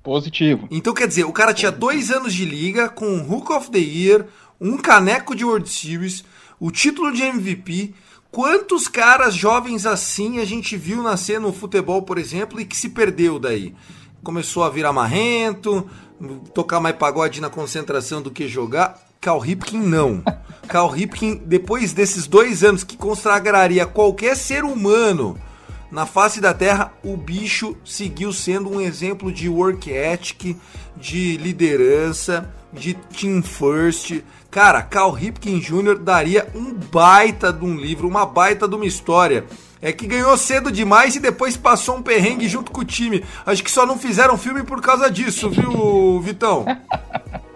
Positivo. 0.04 0.68
Então 0.72 0.94
quer 0.94 1.08
dizer, 1.08 1.26
o 1.26 1.32
cara 1.32 1.54
tinha 1.54 1.72
dois 1.72 2.10
anos 2.10 2.34
de 2.34 2.44
liga 2.44 2.90
com 2.90 3.06
um 3.06 3.32
Hook 3.32 3.52
of 3.52 3.70
the 3.70 3.78
Year, 3.78 4.26
um 4.60 4.78
caneco 4.78 5.36
de 5.36 5.46
World 5.46 5.70
Series, 5.70 6.24
o 6.60 6.72
título 6.72 7.12
de 7.12 7.24
MVP. 7.24 7.94
Quantos 8.32 8.88
caras 8.88 9.36
jovens 9.36 9.86
assim 9.86 10.40
a 10.40 10.46
gente 10.46 10.76
viu 10.76 11.04
nascer 11.04 11.40
no 11.40 11.54
futebol, 11.54 12.02
por 12.02 12.18
exemplo, 12.18 12.60
e 12.60 12.66
que 12.66 12.76
se 12.76 12.90
perdeu 12.90 13.38
daí? 13.38 13.76
Começou 14.24 14.64
a 14.64 14.70
virar 14.70 14.94
marrento, 14.94 15.88
tocar 16.54 16.80
mais 16.80 16.96
pagode 16.96 17.42
na 17.42 17.50
concentração 17.50 18.22
do 18.22 18.32
que 18.32 18.48
jogar. 18.48 19.00
Cal 19.20 19.38
Ripken 19.38 19.82
não. 19.82 20.24
Cal 20.68 20.88
Ripken, 20.90 21.42
depois 21.46 21.94
desses 21.94 22.26
dois 22.26 22.64
anos 22.64 22.84
que 22.84 22.98
consagraria 22.98 23.86
qualquer 23.86 24.36
ser 24.36 24.64
humano 24.64 25.38
na 25.92 26.06
face 26.06 26.40
da 26.40 26.54
Terra, 26.54 26.94
o 27.04 27.18
bicho 27.18 27.76
seguiu 27.84 28.32
sendo 28.32 28.72
um 28.72 28.80
exemplo 28.80 29.30
de 29.30 29.50
work 29.50 29.92
ethic, 29.92 30.58
de 30.96 31.36
liderança, 31.36 32.50
de 32.72 32.94
team 32.94 33.44
first. 33.44 34.24
Cara, 34.50 34.82
Cal 34.82 35.12
Ripken 35.12 35.60
Jr. 35.60 36.00
daria 36.00 36.50
um 36.56 36.74
baita 36.74 37.52
de 37.52 37.66
um 37.66 37.76
livro, 37.76 38.08
uma 38.08 38.26
baita 38.26 38.68
de 38.68 38.76
uma 38.76 38.86
história. 38.86 39.46
É 39.82 39.92
que 39.92 40.08
ganhou 40.08 40.38
cedo 40.38 40.72
demais 40.72 41.16
e 41.16 41.20
depois 41.20 41.58
passou 41.58 41.98
um 41.98 42.04
perrengue 42.04 42.48
junto 42.48 42.72
com 42.72 42.82
o 42.82 42.86
time. 42.86 43.26
Acho 43.46 43.64
que 43.64 43.72
só 43.72 43.86
não 43.86 43.98
fizeram 43.98 44.38
filme 44.38 44.64
por 44.64 44.80
causa 44.82 45.10
disso, 45.12 45.50
viu, 45.50 46.22
Vitão? 46.22 46.66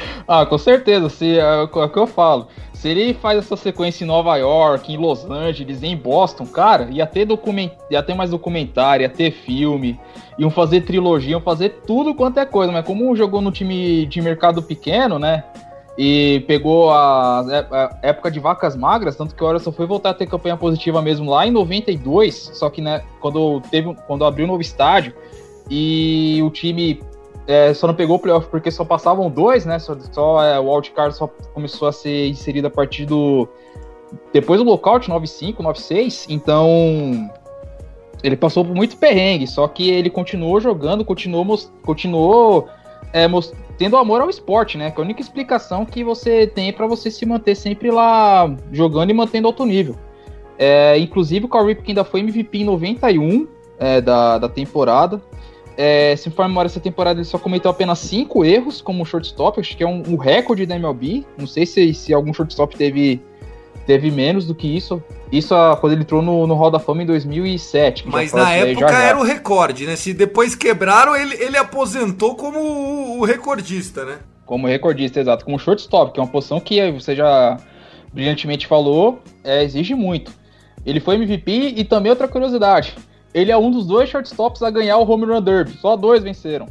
ah, 0.26 0.44
com 0.46 0.58
certeza, 0.58 1.08
se, 1.08 1.38
é, 1.38 1.40
é 1.40 1.62
o 1.62 1.88
que 1.88 1.98
eu 1.98 2.06
falo. 2.06 2.48
Se 2.72 2.88
ele 2.88 3.12
faz 3.14 3.38
essa 3.38 3.56
sequência 3.56 4.04
em 4.04 4.06
Nova 4.06 4.36
York, 4.36 4.92
em 4.92 4.96
Los 4.96 5.28
Angeles, 5.28 5.82
em 5.82 5.96
Boston, 5.96 6.46
cara, 6.46 6.88
ia 6.90 7.06
ter, 7.06 7.24
document... 7.24 7.70
ia 7.90 8.02
ter 8.02 8.14
mais 8.14 8.30
documentário, 8.30 9.02
ia 9.02 9.08
ter 9.08 9.32
filme, 9.32 9.98
iam 10.38 10.48
fazer 10.48 10.82
trilogia, 10.82 11.32
iam 11.32 11.40
fazer 11.40 11.80
tudo 11.86 12.14
quanto 12.14 12.38
é 12.38 12.46
coisa, 12.46 12.70
mas 12.70 12.84
como 12.84 13.16
jogou 13.16 13.40
no 13.40 13.50
time 13.50 14.06
de 14.06 14.22
mercado 14.22 14.62
pequeno, 14.62 15.18
né? 15.18 15.42
E 15.98 16.44
pegou 16.46 16.92
a, 16.92 17.40
a 17.40 17.98
época 18.02 18.30
de 18.30 18.38
vacas 18.38 18.76
magras, 18.76 19.16
tanto 19.16 19.34
que 19.34 19.42
o 19.42 19.46
Orson 19.48 19.72
foi 19.72 19.84
voltar 19.84 20.10
a 20.10 20.14
ter 20.14 20.28
campanha 20.28 20.56
positiva 20.56 21.02
mesmo 21.02 21.28
lá 21.28 21.44
em 21.44 21.50
92, 21.50 22.52
só 22.54 22.70
que 22.70 22.80
né, 22.80 23.02
quando, 23.20 23.60
teve, 23.62 23.92
quando 24.06 24.24
abriu 24.24 24.44
um 24.44 24.48
novo 24.48 24.62
estádio 24.62 25.12
e 25.68 26.40
o 26.44 26.50
time 26.50 27.00
é, 27.48 27.72
só 27.72 27.86
não 27.86 27.94
pegou 27.94 28.16
o 28.16 28.18
playoff 28.18 28.46
porque 28.48 28.70
só 28.70 28.84
passavam 28.84 29.30
dois, 29.30 29.64
né? 29.64 29.78
Só, 29.78 29.96
só 30.12 30.44
é, 30.44 30.60
o 30.60 30.70
wildcard 30.70 31.16
só 31.16 31.26
começou 31.54 31.88
a 31.88 31.92
ser 31.92 32.28
inserido 32.28 32.66
a 32.66 32.70
partir 32.70 33.06
do. 33.06 33.48
Depois 34.34 34.60
do 34.60 34.66
lockout, 34.66 35.10
9-5, 35.10 35.56
9-6. 35.56 36.26
Então. 36.28 37.30
Ele 38.22 38.36
passou 38.36 38.64
por 38.64 38.74
muito 38.74 38.96
perrengue, 38.96 39.46
só 39.46 39.66
que 39.68 39.88
ele 39.88 40.10
continuou 40.10 40.60
jogando, 40.60 41.04
continuou, 41.04 41.56
continuou 41.84 42.68
é, 43.12 43.26
tendo 43.78 43.96
amor 43.96 44.20
ao 44.20 44.28
esporte, 44.28 44.76
né? 44.76 44.90
Que 44.90 45.00
é 45.00 45.02
a 45.02 45.04
única 45.04 45.22
explicação 45.22 45.86
que 45.86 46.02
você 46.04 46.46
tem 46.46 46.72
para 46.72 46.86
você 46.86 47.10
se 47.10 47.24
manter 47.24 47.54
sempre 47.54 47.90
lá 47.90 48.54
jogando 48.72 49.10
e 49.10 49.14
mantendo 49.14 49.46
alto 49.46 49.64
nível. 49.64 49.94
É, 50.58 50.98
inclusive 50.98 51.46
o 51.46 51.48
Cal 51.48 51.64
Ripken 51.64 51.92
ainda 51.92 52.04
foi 52.04 52.20
MVP 52.20 52.58
em 52.58 52.64
91 52.64 53.46
é, 53.78 54.00
da, 54.00 54.36
da 54.36 54.48
temporada. 54.48 55.22
É, 55.80 56.16
se 56.16 56.28
for 56.28 56.48
memória, 56.48 56.66
essa 56.66 56.80
temporada 56.80 57.20
ele 57.20 57.24
só 57.24 57.38
cometeu 57.38 57.70
apenas 57.70 58.00
cinco 58.00 58.44
erros 58.44 58.80
como 58.80 59.06
shortstop, 59.06 59.60
acho 59.60 59.76
que 59.76 59.84
é 59.84 59.86
um, 59.86 60.02
um 60.08 60.16
recorde 60.16 60.66
da 60.66 60.74
MLB. 60.74 61.24
Não 61.38 61.46
sei 61.46 61.64
se, 61.64 61.94
se 61.94 62.12
algum 62.12 62.34
shortstop 62.34 62.76
teve, 62.76 63.22
teve 63.86 64.10
menos 64.10 64.44
do 64.44 64.56
que 64.56 64.66
isso. 64.66 65.00
Isso 65.30 65.54
quando 65.80 65.92
ele 65.92 66.02
entrou 66.02 66.20
no, 66.20 66.48
no 66.48 66.54
Hall 66.54 66.72
da 66.72 66.80
Fama 66.80 67.04
em 67.04 67.06
2007. 67.06 68.08
Mas 68.08 68.32
na 68.32 68.52
época 68.54 68.88
já 68.88 69.02
era 69.04 69.16
o 69.16 69.22
recorde, 69.22 69.86
né? 69.86 69.94
Se 69.94 70.12
depois 70.12 70.56
quebraram, 70.56 71.14
ele, 71.14 71.36
ele 71.36 71.56
aposentou 71.56 72.34
como 72.34 72.58
o, 72.58 73.20
o 73.20 73.24
recordista, 73.24 74.04
né? 74.04 74.18
Como 74.44 74.66
recordista, 74.66 75.20
exato. 75.20 75.44
Como 75.44 75.60
shortstop, 75.60 76.12
que 76.12 76.18
é 76.18 76.22
uma 76.24 76.28
posição 76.28 76.58
que 76.58 76.90
você 76.90 77.14
já 77.14 77.56
brilhantemente 78.12 78.66
falou, 78.66 79.20
é, 79.44 79.62
exige 79.62 79.94
muito. 79.94 80.32
Ele 80.84 80.98
foi 80.98 81.14
MVP 81.14 81.74
e 81.76 81.84
também 81.84 82.10
outra 82.10 82.26
curiosidade 82.26 82.96
ele 83.38 83.52
é 83.52 83.56
um 83.56 83.70
dos 83.70 83.86
dois 83.86 84.08
shortstops 84.08 84.62
a 84.62 84.70
ganhar 84.70 84.98
o 84.98 85.08
Home 85.08 85.26
Run 85.26 85.40
Derby. 85.40 85.72
Só 85.80 85.96
dois 85.96 86.22
venceram. 86.22 86.66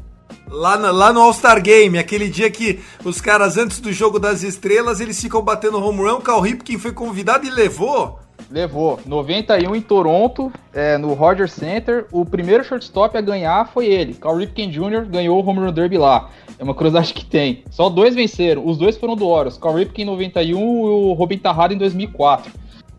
Lá 0.49 0.77
no, 0.77 0.91
lá 0.91 1.11
no 1.11 1.21
All-Star 1.21 1.61
Game, 1.61 1.97
aquele 1.97 2.29
dia 2.29 2.49
que 2.49 2.79
os 3.03 3.19
caras, 3.19 3.57
antes 3.57 3.79
do 3.79 3.91
jogo 3.91 4.17
das 4.19 4.43
estrelas, 4.43 4.99
eles 4.99 5.21
ficam 5.21 5.41
batendo 5.41 5.77
home 5.83 5.99
run, 5.99 6.17
o 6.17 6.21
Cal 6.21 6.39
Ripken 6.39 6.77
foi 6.77 6.93
convidado 6.93 7.45
e 7.45 7.49
levou. 7.49 8.19
Levou. 8.49 8.97
91 9.05 9.75
em 9.75 9.81
Toronto, 9.81 10.51
é, 10.73 10.97
no 10.97 11.13
Rogers 11.13 11.51
Center. 11.51 12.05
O 12.11 12.25
primeiro 12.25 12.63
shortstop 12.63 13.17
a 13.17 13.21
ganhar 13.21 13.67
foi 13.73 13.87
ele. 13.87 14.13
Cal 14.13 14.37
Ripken 14.37 14.69
Jr. 14.69 15.05
ganhou 15.05 15.43
o 15.43 15.45
Home 15.45 15.59
Run 15.59 15.73
Derby 15.73 15.97
lá. 15.97 16.29
É 16.57 16.63
uma 16.63 16.73
curiosidade 16.73 17.13
que 17.13 17.25
tem. 17.25 17.63
Só 17.69 17.89
dois 17.89 18.15
venceram. 18.15 18.65
Os 18.65 18.77
dois 18.77 18.97
foram 18.97 19.15
do 19.15 19.27
Orioles. 19.27 19.57
Cal 19.57 19.73
Ripken 19.73 20.03
em 20.03 20.07
91 20.07 20.57
e 20.57 20.61
o 20.61 21.13
Robin 21.13 21.37
Tahara 21.37 21.73
em 21.73 21.77
2004. 21.77 22.51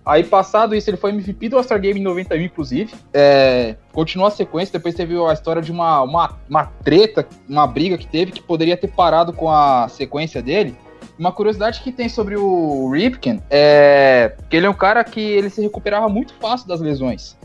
Aí, 0.08 0.24
passado 0.24 0.74
isso, 0.74 0.88
ele 0.88 0.96
foi 0.96 1.10
MVP 1.10 1.50
do 1.50 1.58
All-Star 1.58 1.78
Game 1.78 2.00
em 2.00 2.02
91, 2.02 2.40
inclusive. 2.40 2.94
É, 3.12 3.76
continuou 3.92 4.26
a 4.26 4.30
sequência, 4.30 4.72
depois 4.72 4.94
teve 4.94 5.14
a 5.22 5.34
história 5.34 5.60
de 5.60 5.70
uma, 5.70 6.00
uma, 6.00 6.34
uma 6.48 6.64
treta, 6.82 7.28
uma 7.46 7.66
briga 7.66 7.98
que 7.98 8.06
teve, 8.06 8.32
que 8.32 8.42
poderia 8.42 8.74
ter 8.74 8.88
parado 8.88 9.34
com 9.34 9.50
a 9.50 9.86
sequência 9.86 10.40
dele. 10.40 10.74
Uma 11.18 11.30
curiosidade 11.30 11.82
que 11.82 11.92
tem 11.92 12.08
sobre 12.08 12.38
o 12.38 12.90
Ripken 12.90 13.42
é 13.50 14.34
que 14.48 14.56
ele 14.56 14.64
é 14.64 14.70
um 14.70 14.74
cara 14.74 15.04
que 15.04 15.20
ele 15.20 15.50
se 15.50 15.60
recuperava 15.60 16.08
muito 16.08 16.32
fácil 16.40 16.66
das 16.66 16.80
lesões. 16.80 17.36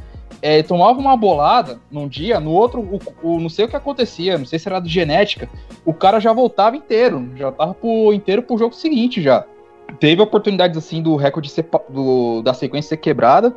É, 0.41 0.63
tomava 0.63 0.98
uma 0.98 1.17
bolada 1.17 1.82
num 1.91 2.08
dia, 2.08 2.39
no 2.39 2.51
outro, 2.51 2.79
o, 2.79 3.00
o, 3.22 3.39
não 3.41 3.50
sei 3.50 3.65
o 3.65 3.67
que 3.67 3.75
acontecia, 3.75 4.38
não 4.38 4.46
sei 4.46 4.58
se 4.58 4.70
era 4.70 4.79
de 4.79 4.88
genética, 4.88 5.50
o 5.84 5.93
cara 5.93 6.17
já 6.17 6.32
voltava 6.32 6.77
inteiro, 6.77 7.29
já 7.36 7.51
tava 7.51 7.74
pro, 7.74 8.13
inteiro 8.13 8.41
pro 8.41 8.58
jogo 8.58 8.74
seguinte 8.74 9.22
já 9.22 9.46
teve 10.00 10.21
oportunidades 10.21 10.77
assim 10.77 11.01
do 11.01 11.15
recorde 11.15 11.50
ser, 11.50 11.67
do, 11.89 12.41
da 12.41 12.53
sequência 12.53 12.89
ser 12.89 12.97
quebrada, 12.97 13.55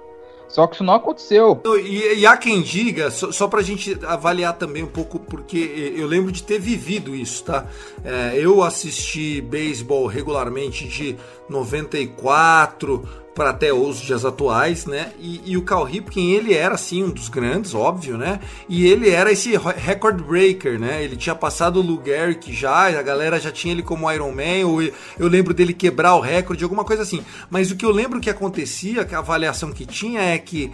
só 0.48 0.66
que 0.66 0.74
isso 0.74 0.84
não 0.84 0.94
aconteceu. 0.94 1.60
E, 1.84 2.20
e 2.20 2.26
há 2.26 2.36
quem 2.36 2.62
diga, 2.62 3.10
só, 3.10 3.32
só 3.32 3.48
pra 3.48 3.62
gente 3.62 3.98
avaliar 4.06 4.56
também 4.56 4.82
um 4.82 4.88
pouco, 4.88 5.18
porque 5.18 5.92
eu 5.96 6.06
lembro 6.06 6.30
de 6.30 6.42
ter 6.42 6.58
vivido 6.58 7.14
isso, 7.14 7.44
tá? 7.44 7.66
É, 8.04 8.32
eu 8.36 8.62
assisti 8.62 9.40
beisebol 9.40 10.06
regularmente 10.06 10.86
de 10.86 11.16
94 11.48 13.26
para 13.36 13.50
até 13.50 13.70
os 13.70 14.00
dias 14.00 14.24
atuais, 14.24 14.86
né? 14.86 15.12
E, 15.20 15.42
e 15.44 15.56
o 15.58 15.62
Cal 15.62 15.84
Ripken, 15.84 16.32
ele 16.32 16.54
era 16.54 16.74
assim 16.74 17.04
um 17.04 17.10
dos 17.10 17.28
grandes, 17.28 17.74
óbvio, 17.74 18.16
né? 18.16 18.40
E 18.66 18.86
ele 18.86 19.10
era 19.10 19.30
esse 19.30 19.52
record 19.76 20.22
breaker, 20.22 20.80
né? 20.80 21.04
Ele 21.04 21.16
tinha 21.16 21.34
passado 21.34 21.78
o 21.78 21.82
Lou 21.82 22.00
Gehrig 22.02 22.50
já, 22.50 22.86
a 22.86 23.02
galera 23.02 23.38
já 23.38 23.52
tinha 23.52 23.74
ele 23.74 23.82
como 23.82 24.10
Iron 24.10 24.32
Man, 24.32 24.66
ou 24.66 24.82
eu 24.82 25.28
lembro 25.28 25.52
dele 25.52 25.74
quebrar 25.74 26.14
o 26.14 26.20
recorde, 26.20 26.64
alguma 26.64 26.82
coisa 26.82 27.02
assim. 27.02 27.22
Mas 27.50 27.70
o 27.70 27.76
que 27.76 27.84
eu 27.84 27.90
lembro 27.90 28.20
que 28.20 28.30
acontecia, 28.30 29.04
que 29.04 29.14
a 29.14 29.18
avaliação 29.18 29.70
que 29.70 29.84
tinha 29.84 30.22
é 30.22 30.38
que 30.38 30.72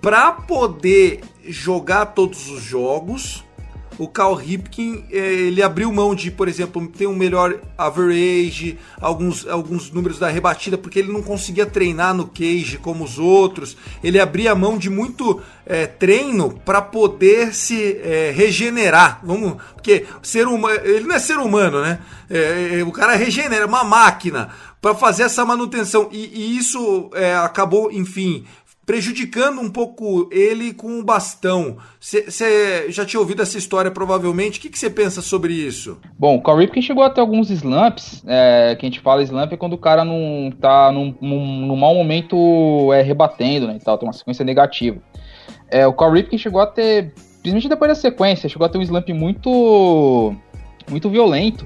para 0.00 0.32
poder 0.32 1.20
jogar 1.44 2.06
todos 2.06 2.48
os 2.48 2.62
jogos, 2.62 3.44
o 4.00 4.08
Cal 4.08 4.34
Ripken 4.34 5.04
é, 5.10 5.16
ele 5.16 5.62
abriu 5.62 5.92
mão 5.92 6.14
de, 6.14 6.30
por 6.30 6.48
exemplo, 6.48 6.86
ter 6.88 7.06
um 7.06 7.14
melhor 7.14 7.60
average, 7.76 8.78
alguns, 8.98 9.46
alguns 9.46 9.90
números 9.90 10.18
da 10.18 10.28
rebatida, 10.28 10.78
porque 10.78 11.00
ele 11.00 11.12
não 11.12 11.22
conseguia 11.22 11.66
treinar 11.66 12.14
no 12.14 12.26
cage 12.26 12.78
como 12.78 13.04
os 13.04 13.18
outros. 13.18 13.76
Ele 14.02 14.18
abria 14.18 14.54
mão 14.54 14.78
de 14.78 14.88
muito 14.88 15.42
é, 15.66 15.86
treino 15.86 16.50
para 16.64 16.80
poder 16.80 17.54
se 17.54 18.00
é, 18.02 18.32
regenerar. 18.34 19.20
Vamos, 19.22 19.62
porque 19.74 20.06
ser 20.22 20.46
humano, 20.46 20.80
ele 20.82 21.06
não 21.06 21.14
é 21.14 21.18
ser 21.18 21.36
humano, 21.36 21.82
né? 21.82 21.98
É, 22.30 22.78
é, 22.80 22.82
o 22.82 22.92
cara 22.92 23.16
regenera, 23.16 23.66
uma 23.66 23.84
máquina 23.84 24.48
para 24.80 24.94
fazer 24.94 25.24
essa 25.24 25.44
manutenção. 25.44 26.08
E, 26.10 26.30
e 26.32 26.56
isso 26.56 27.10
é, 27.12 27.34
acabou, 27.36 27.92
enfim, 27.92 28.46
prejudicando 28.90 29.60
um 29.60 29.70
pouco 29.70 30.28
ele 30.32 30.74
com 30.74 30.98
o 30.98 31.04
bastão. 31.04 31.76
Você 32.00 32.90
já 32.90 33.06
tinha 33.06 33.20
ouvido 33.20 33.40
essa 33.40 33.56
história 33.56 33.88
provavelmente. 33.88 34.58
O 34.58 34.62
que 34.62 34.76
você 34.76 34.90
pensa 34.90 35.22
sobre 35.22 35.52
isso? 35.52 35.96
Bom, 36.18 36.34
o 36.34 36.42
Cal 36.42 36.56
Ripken 36.56 36.82
chegou 36.82 37.04
até 37.04 37.20
alguns 37.20 37.50
slumps. 37.50 38.20
É, 38.26 38.74
que 38.74 38.84
a 38.84 38.88
gente 38.88 38.98
fala 38.98 39.22
slump 39.22 39.52
é 39.52 39.56
quando 39.56 39.74
o 39.74 39.78
cara 39.78 40.04
não 40.04 40.52
tá 40.60 40.90
num, 40.90 41.14
num, 41.20 41.66
num 41.68 41.76
mau 41.76 41.94
momento 41.94 42.92
é, 42.92 43.00
rebatendo, 43.00 43.68
né? 43.68 43.76
E 43.76 43.78
tal, 43.78 43.96
tem 43.96 44.08
uma 44.08 44.12
sequência 44.12 44.44
negativa. 44.44 44.98
É, 45.70 45.86
o 45.86 45.92
Cal 45.92 46.10
Ripken 46.10 46.36
chegou 46.36 46.60
a 46.60 46.66
ter, 46.66 47.14
principalmente 47.42 47.68
depois 47.68 47.90
da 47.90 47.94
sequência, 47.94 48.48
chegou 48.48 48.66
a 48.66 48.68
ter 48.68 48.78
um 48.78 48.82
slump 48.82 49.08
muito, 49.10 50.34
muito 50.90 51.08
violento. 51.08 51.64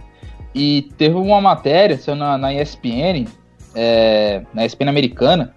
E 0.55 0.91
teve 0.99 1.15
uma 1.15 1.41
matéria 1.41 1.99
na, 2.15 2.37
na 2.37 2.53
ESPN, 2.53 3.25
é, 3.75 4.43
na 4.53 4.67
ESPN 4.67 4.91
americana, 4.91 5.55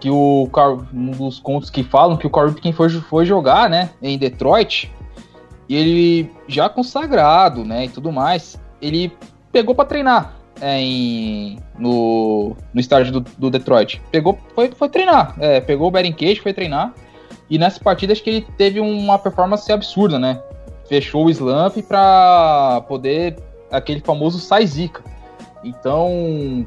que 0.00 0.10
o 0.10 0.48
um 0.92 1.10
dos 1.10 1.38
contos 1.38 1.70
que 1.70 1.82
falam 1.82 2.16
que 2.16 2.26
o 2.26 2.30
Corey 2.30 2.50
Ripken 2.50 2.72
foi, 2.72 2.88
foi 2.88 3.24
jogar, 3.24 3.68
né, 3.68 3.90
em 4.02 4.18
Detroit, 4.18 4.92
e 5.68 5.74
ele 5.74 6.30
já 6.46 6.68
consagrado, 6.68 7.64
né, 7.64 7.86
e 7.86 7.88
tudo 7.88 8.12
mais, 8.12 8.60
ele 8.80 9.12
pegou 9.50 9.74
para 9.74 9.86
treinar 9.86 10.36
é, 10.60 10.80
em, 10.80 11.58
no, 11.78 12.56
no 12.72 12.80
estádio 12.80 13.12
do, 13.12 13.20
do, 13.20 13.50
Detroit. 13.50 14.00
Pegou, 14.10 14.38
foi, 14.54 14.70
foi 14.70 14.88
treinar, 14.88 15.34
é, 15.38 15.60
pegou 15.60 15.88
o 15.88 15.90
batting 15.90 16.12
cage, 16.12 16.40
foi 16.40 16.52
treinar, 16.52 16.94
e 17.48 17.58
nessa 17.58 17.80
partida 17.80 18.12
acho 18.12 18.22
que 18.22 18.30
ele 18.30 18.46
teve 18.56 18.80
uma 18.80 19.18
performance 19.18 19.70
absurda, 19.72 20.18
né, 20.18 20.40
fechou 20.88 21.26
o 21.26 21.30
slump 21.30 21.76
para 21.82 22.82
poder 22.88 23.36
aquele 23.70 24.00
famoso 24.00 24.38
sai 24.38 24.66
zica. 24.66 25.02
Então, 25.64 26.64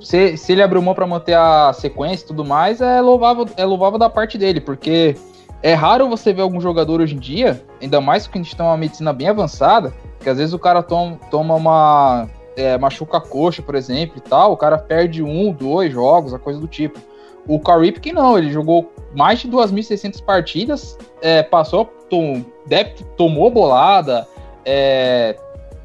se, 0.00 0.36
se 0.36 0.52
ele 0.52 0.62
abriu 0.62 0.82
mão 0.82 0.94
para 0.94 1.06
manter 1.06 1.34
a 1.34 1.72
sequência 1.72 2.24
e 2.24 2.26
tudo 2.26 2.44
mais, 2.44 2.80
é 2.80 3.00
louvável, 3.00 3.46
é 3.56 3.64
louvável 3.64 3.98
da 3.98 4.10
parte 4.10 4.36
dele, 4.36 4.60
porque 4.60 5.16
é 5.62 5.72
raro 5.72 6.08
você 6.08 6.32
ver 6.32 6.42
algum 6.42 6.60
jogador 6.60 7.00
hoje 7.00 7.14
em 7.14 7.18
dia, 7.18 7.64
ainda 7.80 8.00
mais 8.00 8.26
que 8.26 8.38
a 8.38 8.42
gente 8.42 8.54
tem 8.54 8.64
uma 8.64 8.76
medicina 8.76 9.12
bem 9.12 9.28
avançada, 9.28 9.94
que 10.20 10.28
às 10.28 10.36
vezes 10.36 10.52
o 10.52 10.58
cara 10.58 10.82
toma, 10.82 11.18
toma 11.30 11.54
uma. 11.54 12.28
É, 12.56 12.78
machuca 12.78 13.16
a 13.16 13.20
coxa, 13.20 13.62
por 13.62 13.74
exemplo, 13.74 14.18
e 14.18 14.20
tal, 14.20 14.52
o 14.52 14.56
cara 14.56 14.78
perde 14.78 15.22
um, 15.22 15.50
dois 15.50 15.92
jogos, 15.92 16.32
a 16.32 16.38
coisa 16.38 16.60
do 16.60 16.68
tipo. 16.68 17.00
O 17.48 17.58
Karip 17.58 17.98
que 17.98 18.12
não, 18.12 18.38
ele 18.38 18.52
jogou 18.52 18.92
mais 19.14 19.40
de 19.40 19.48
2.600 19.48 20.22
partidas, 20.22 20.98
é, 21.20 21.42
passou, 21.42 21.86
tom, 22.08 22.44
deve, 22.66 23.02
tomou 23.16 23.50
bolada, 23.50 24.26
é, 24.64 25.36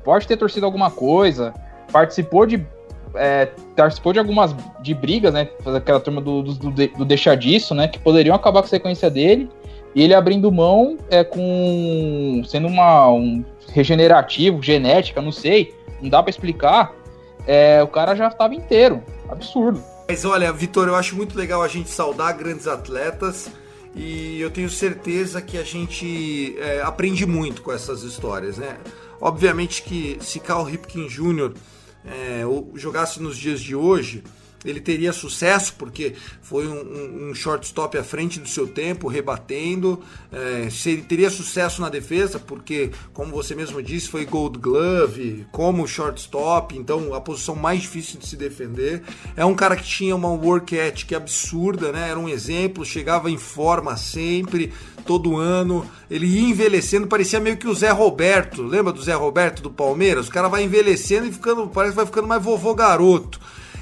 pode 0.04 0.28
ter 0.28 0.38
torcido 0.38 0.66
alguma 0.66 0.92
coisa, 0.92 1.54
participou 1.92 2.46
de 2.46 2.66
é, 3.16 3.50
participou 3.76 4.14
de 4.14 4.20
algumas 4.20 4.56
de 4.82 4.94
brigas, 4.94 5.34
né? 5.34 5.50
Aquela 5.76 6.00
turma 6.00 6.22
do, 6.22 6.42
do, 6.42 6.72
do 6.72 7.06
deixar 7.06 7.36
disso, 7.36 7.74
né? 7.74 7.88
Que 7.88 8.00
poderiam 8.00 8.36
acabar 8.36 8.62
com 8.62 8.68
a 8.68 8.70
sequência 8.70 9.10
dele. 9.10 9.50
E 9.96 10.04
ele 10.04 10.14
abrindo 10.14 10.52
mão 10.52 10.98
é, 11.10 11.24
com. 11.24 12.44
sendo 12.48 12.68
uma, 12.68 13.10
um 13.10 13.44
regenerativo, 13.74 14.62
genética, 14.62 15.22
não 15.22 15.32
sei. 15.32 15.74
Não 16.02 16.10
dá 16.10 16.22
para 16.22 16.30
explicar. 16.30 16.94
É, 17.48 17.82
o 17.82 17.88
cara 17.88 18.16
já 18.16 18.28
estava 18.28 18.54
inteiro. 18.54 19.02
Absurdo. 19.28 19.82
Mas 20.08 20.26
olha, 20.26 20.52
Vitor, 20.52 20.88
eu 20.88 20.96
acho 20.96 21.16
muito 21.16 21.38
legal 21.38 21.62
a 21.62 21.68
gente 21.68 21.90
saudar 21.90 22.34
grandes 22.34 22.68
atletas. 22.68 23.50
E 23.96 24.40
eu 24.40 24.52
tenho 24.52 24.70
certeza 24.70 25.42
que 25.42 25.58
a 25.58 25.64
gente 25.64 26.56
é, 26.60 26.82
aprende 26.82 27.26
muito 27.26 27.62
com 27.62 27.72
essas 27.72 28.04
histórias, 28.04 28.58
né? 28.58 28.78
Obviamente 29.20 29.82
que 29.82 30.18
se 30.22 30.40
Cal 30.40 30.64
Ripken 30.64 31.08
Jr 31.08 31.54
é, 32.06 32.44
jogasse 32.76 33.22
nos 33.22 33.38
dias 33.38 33.60
de 33.62 33.76
hoje, 33.76 34.24
ele 34.66 34.82
teria 34.82 35.14
sucesso 35.14 35.74
porque 35.78 36.14
foi 36.42 36.68
um, 36.68 37.30
um, 37.30 37.36
shortstop 37.36 37.98
à 37.98 38.04
frente 38.04 38.40
do 38.40 38.48
seu 38.48 38.68
tempo, 38.68 39.08
rebatendo. 39.08 40.02
É, 40.32 40.70
se 40.70 40.90
ele 40.90 41.02
teria 41.04 41.30
sucesso 41.30 41.82
na 41.82 41.90
defesa, 41.90 42.40
porque, 42.40 42.92
como 43.14 43.32
você 43.32 43.56
mesmo 43.56 43.82
disse, 43.82 44.10
foi 44.10 44.26
Gold 44.26 44.60
Glove, 44.60 45.48
como 45.52 45.88
shortstop, 45.88 46.78
então 46.78 47.14
a 47.14 47.22
posição 47.22 47.56
mais 47.56 47.82
difícil 47.82 48.20
de 48.20 48.28
se 48.28 48.36
defender. 48.36 49.04
É 49.36 49.46
um 49.46 49.56
cara 49.56 49.76
que 49.76 49.84
tinha 49.84 50.16
uma 50.16 50.30
work 50.30 50.76
ethic 50.76 51.16
absurda, 51.16 51.92
né? 51.92 52.10
Era 52.10 52.20
um 52.20 52.28
exemplo, 52.28 52.84
chegava 52.84 53.32
em 53.32 53.38
forma 53.38 53.96
sempre, 53.96 54.74
todo 55.06 55.38
ano. 55.38 55.90
Ele 56.10 56.26
ia 56.26 56.50
envelhecendo, 56.50 57.08
parecia 57.08 57.40
meio 57.40 57.58
que 57.58 57.68
o 57.68 57.74
Zé 57.74 57.92
Roberto. 57.92 58.62
Lembra 58.62 58.92
do 58.92 59.02
Zé 59.02 59.14
Roberto 59.14 59.62
do 59.62 59.72
Palmeiras? 59.72 60.28
O 60.28 60.32
cara 60.32 60.48
vai 60.48 60.64
envelhecendo 60.64 61.28
e 61.28 61.32
ficando, 61.32 61.68
parece 61.68 61.94
que 61.94 61.98
vai 61.98 62.06
ficando 62.06 62.28
mais 62.28 62.44
vovô 62.44 62.74
garoto. 62.76 63.40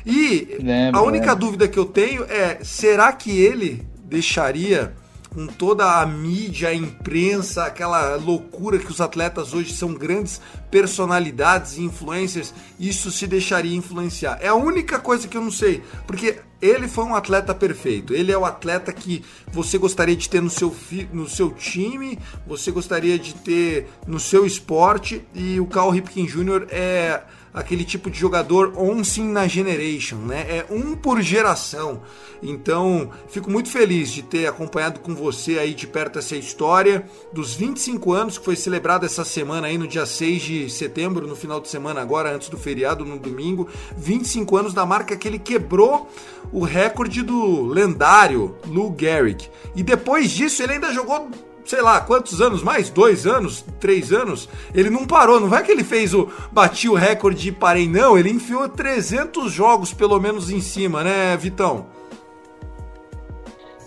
E 0.08 0.58
a 0.94 1.02
única 1.02 1.36
dúvida 1.36 1.68
que 1.68 1.78
eu 1.78 1.86
tenho 1.86 2.24
é: 2.24 2.60
será 2.64 3.12
que 3.12 3.30
ele 3.30 3.86
deixaria 4.06 4.96
com 5.38 5.46
toda 5.46 6.02
a 6.02 6.06
mídia, 6.06 6.70
a 6.70 6.74
imprensa, 6.74 7.66
aquela 7.66 8.16
loucura 8.16 8.80
que 8.80 8.90
os 8.90 9.00
atletas 9.00 9.54
hoje 9.54 9.72
são 9.74 9.94
grandes 9.94 10.42
personalidades 10.72 11.78
e 11.78 11.84
influencers, 11.84 12.52
isso 12.80 13.12
se 13.12 13.28
deixaria 13.28 13.76
influenciar? 13.76 14.40
É 14.42 14.48
a 14.48 14.56
única 14.56 14.98
coisa 14.98 15.28
que 15.28 15.38
eu 15.38 15.42
não 15.42 15.52
sei, 15.52 15.84
porque 16.08 16.40
ele 16.60 16.88
foi 16.88 17.04
um 17.04 17.14
atleta 17.14 17.54
perfeito. 17.54 18.16
Ele 18.16 18.32
é 18.32 18.38
o 18.38 18.46
atleta 18.46 18.92
que 18.92 19.24
você 19.52 19.78
gostaria 19.78 20.16
de 20.16 20.28
ter 20.28 20.42
no 20.42 20.50
seu, 20.50 20.76
no 21.14 21.30
seu 21.30 21.52
time, 21.52 22.18
você 22.48 22.72
gostaria 22.72 23.20
de 23.20 23.36
ter 23.36 23.88
no 24.08 24.20
seu 24.20 24.44
esporte, 24.46 25.24
e 25.36 25.60
o 25.60 25.68
Carl 25.68 25.92
Ripken 25.92 26.26
Jr. 26.26 26.66
é 26.72 27.22
aquele 27.58 27.84
tipo 27.84 28.10
de 28.10 28.20
jogador 28.20 28.72
once 28.78 29.20
in 29.20 29.36
a 29.36 29.48
generation, 29.48 30.18
né? 30.18 30.46
É 30.48 30.66
um 30.70 30.96
por 30.96 31.20
geração. 31.22 32.02
Então, 32.42 33.10
fico 33.28 33.50
muito 33.50 33.68
feliz 33.70 34.12
de 34.12 34.22
ter 34.22 34.46
acompanhado 34.46 35.00
com 35.00 35.16
você 35.16 35.58
aí 35.58 35.74
de 35.74 35.88
perto 35.88 36.20
essa 36.20 36.36
história 36.36 37.10
dos 37.34 37.56
25 37.56 38.14
anos 38.14 38.38
que 38.38 38.46
foi 38.46 38.56
celebrada 38.56 39.08
essa 39.08 39.26
semana 39.26 39.66
aí 39.66 39.76
no 39.76 39.88
dia 39.88 40.06
6 40.06 40.42
de 40.44 40.70
setembro, 40.70 41.26
no 41.26 41.36
final 41.36 41.60
de 41.60 41.68
semana 41.68 42.00
agora, 42.00 42.32
antes 42.32 42.48
do 42.48 42.58
feriado, 42.58 43.04
no 43.04 43.18
domingo. 43.18 43.68
25 43.98 44.56
anos 44.56 44.74
da 44.74 44.86
marca 44.86 45.18
que 45.18 45.28
ele 45.28 45.40
quebrou 45.40 46.08
o 46.52 46.64
recorde 46.64 47.24
do 47.24 47.66
lendário 47.66 48.56
Lou 48.68 48.96
Gehrig. 48.96 49.50
E 49.76 49.82
depois 49.82 50.30
disso 50.30 50.62
ele 50.62 50.74
ainda 50.74 50.94
jogou 50.94 51.28
sei 51.68 51.82
lá, 51.82 52.00
quantos 52.00 52.42
anos 52.42 52.64
mais? 52.64 52.90
Dois 52.90 53.28
anos? 53.28 53.64
Três 53.80 54.14
anos? 54.14 54.48
Ele 54.74 54.90
não 54.90 55.06
parou, 55.06 55.40
não 55.40 55.50
vai 55.50 55.64
que 55.64 55.72
ele 55.72 55.84
fez 55.84 56.14
o. 56.14 56.30
bati 56.52 56.88
o 56.88 56.96
recorde 56.96 57.50
e 57.50 57.52
parei, 57.52 57.88
não. 57.88 58.18
Ele 58.18 58.30
enfiou 58.30 58.68
300 58.70 59.52
jogos 59.52 59.94
pelo 59.94 60.20
menos 60.20 60.50
em 60.50 60.62
cima, 60.62 61.04
né, 61.04 61.36
Vitão? 61.36 61.86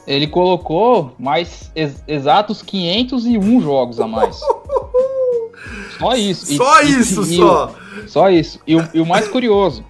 Ele 0.07 0.27
colocou 0.27 1.14
mais 1.19 1.71
ex 1.75 2.05
exatos 2.07 2.62
501 2.62 3.61
jogos 3.61 3.99
a 3.99 4.07
mais. 4.07 4.38
Só 5.99 6.14
isso. 6.14 6.57
Só 6.57 6.83
e, 6.83 7.01
isso, 7.01 7.23
e, 7.23 7.37
só. 7.37 7.75
E, 8.05 8.09
só 8.09 8.31
isso. 8.31 8.61
E 8.66 8.75
o, 8.75 8.88
e 8.95 9.01
o 9.01 9.07
mais 9.07 9.29
curioso, 9.29 9.85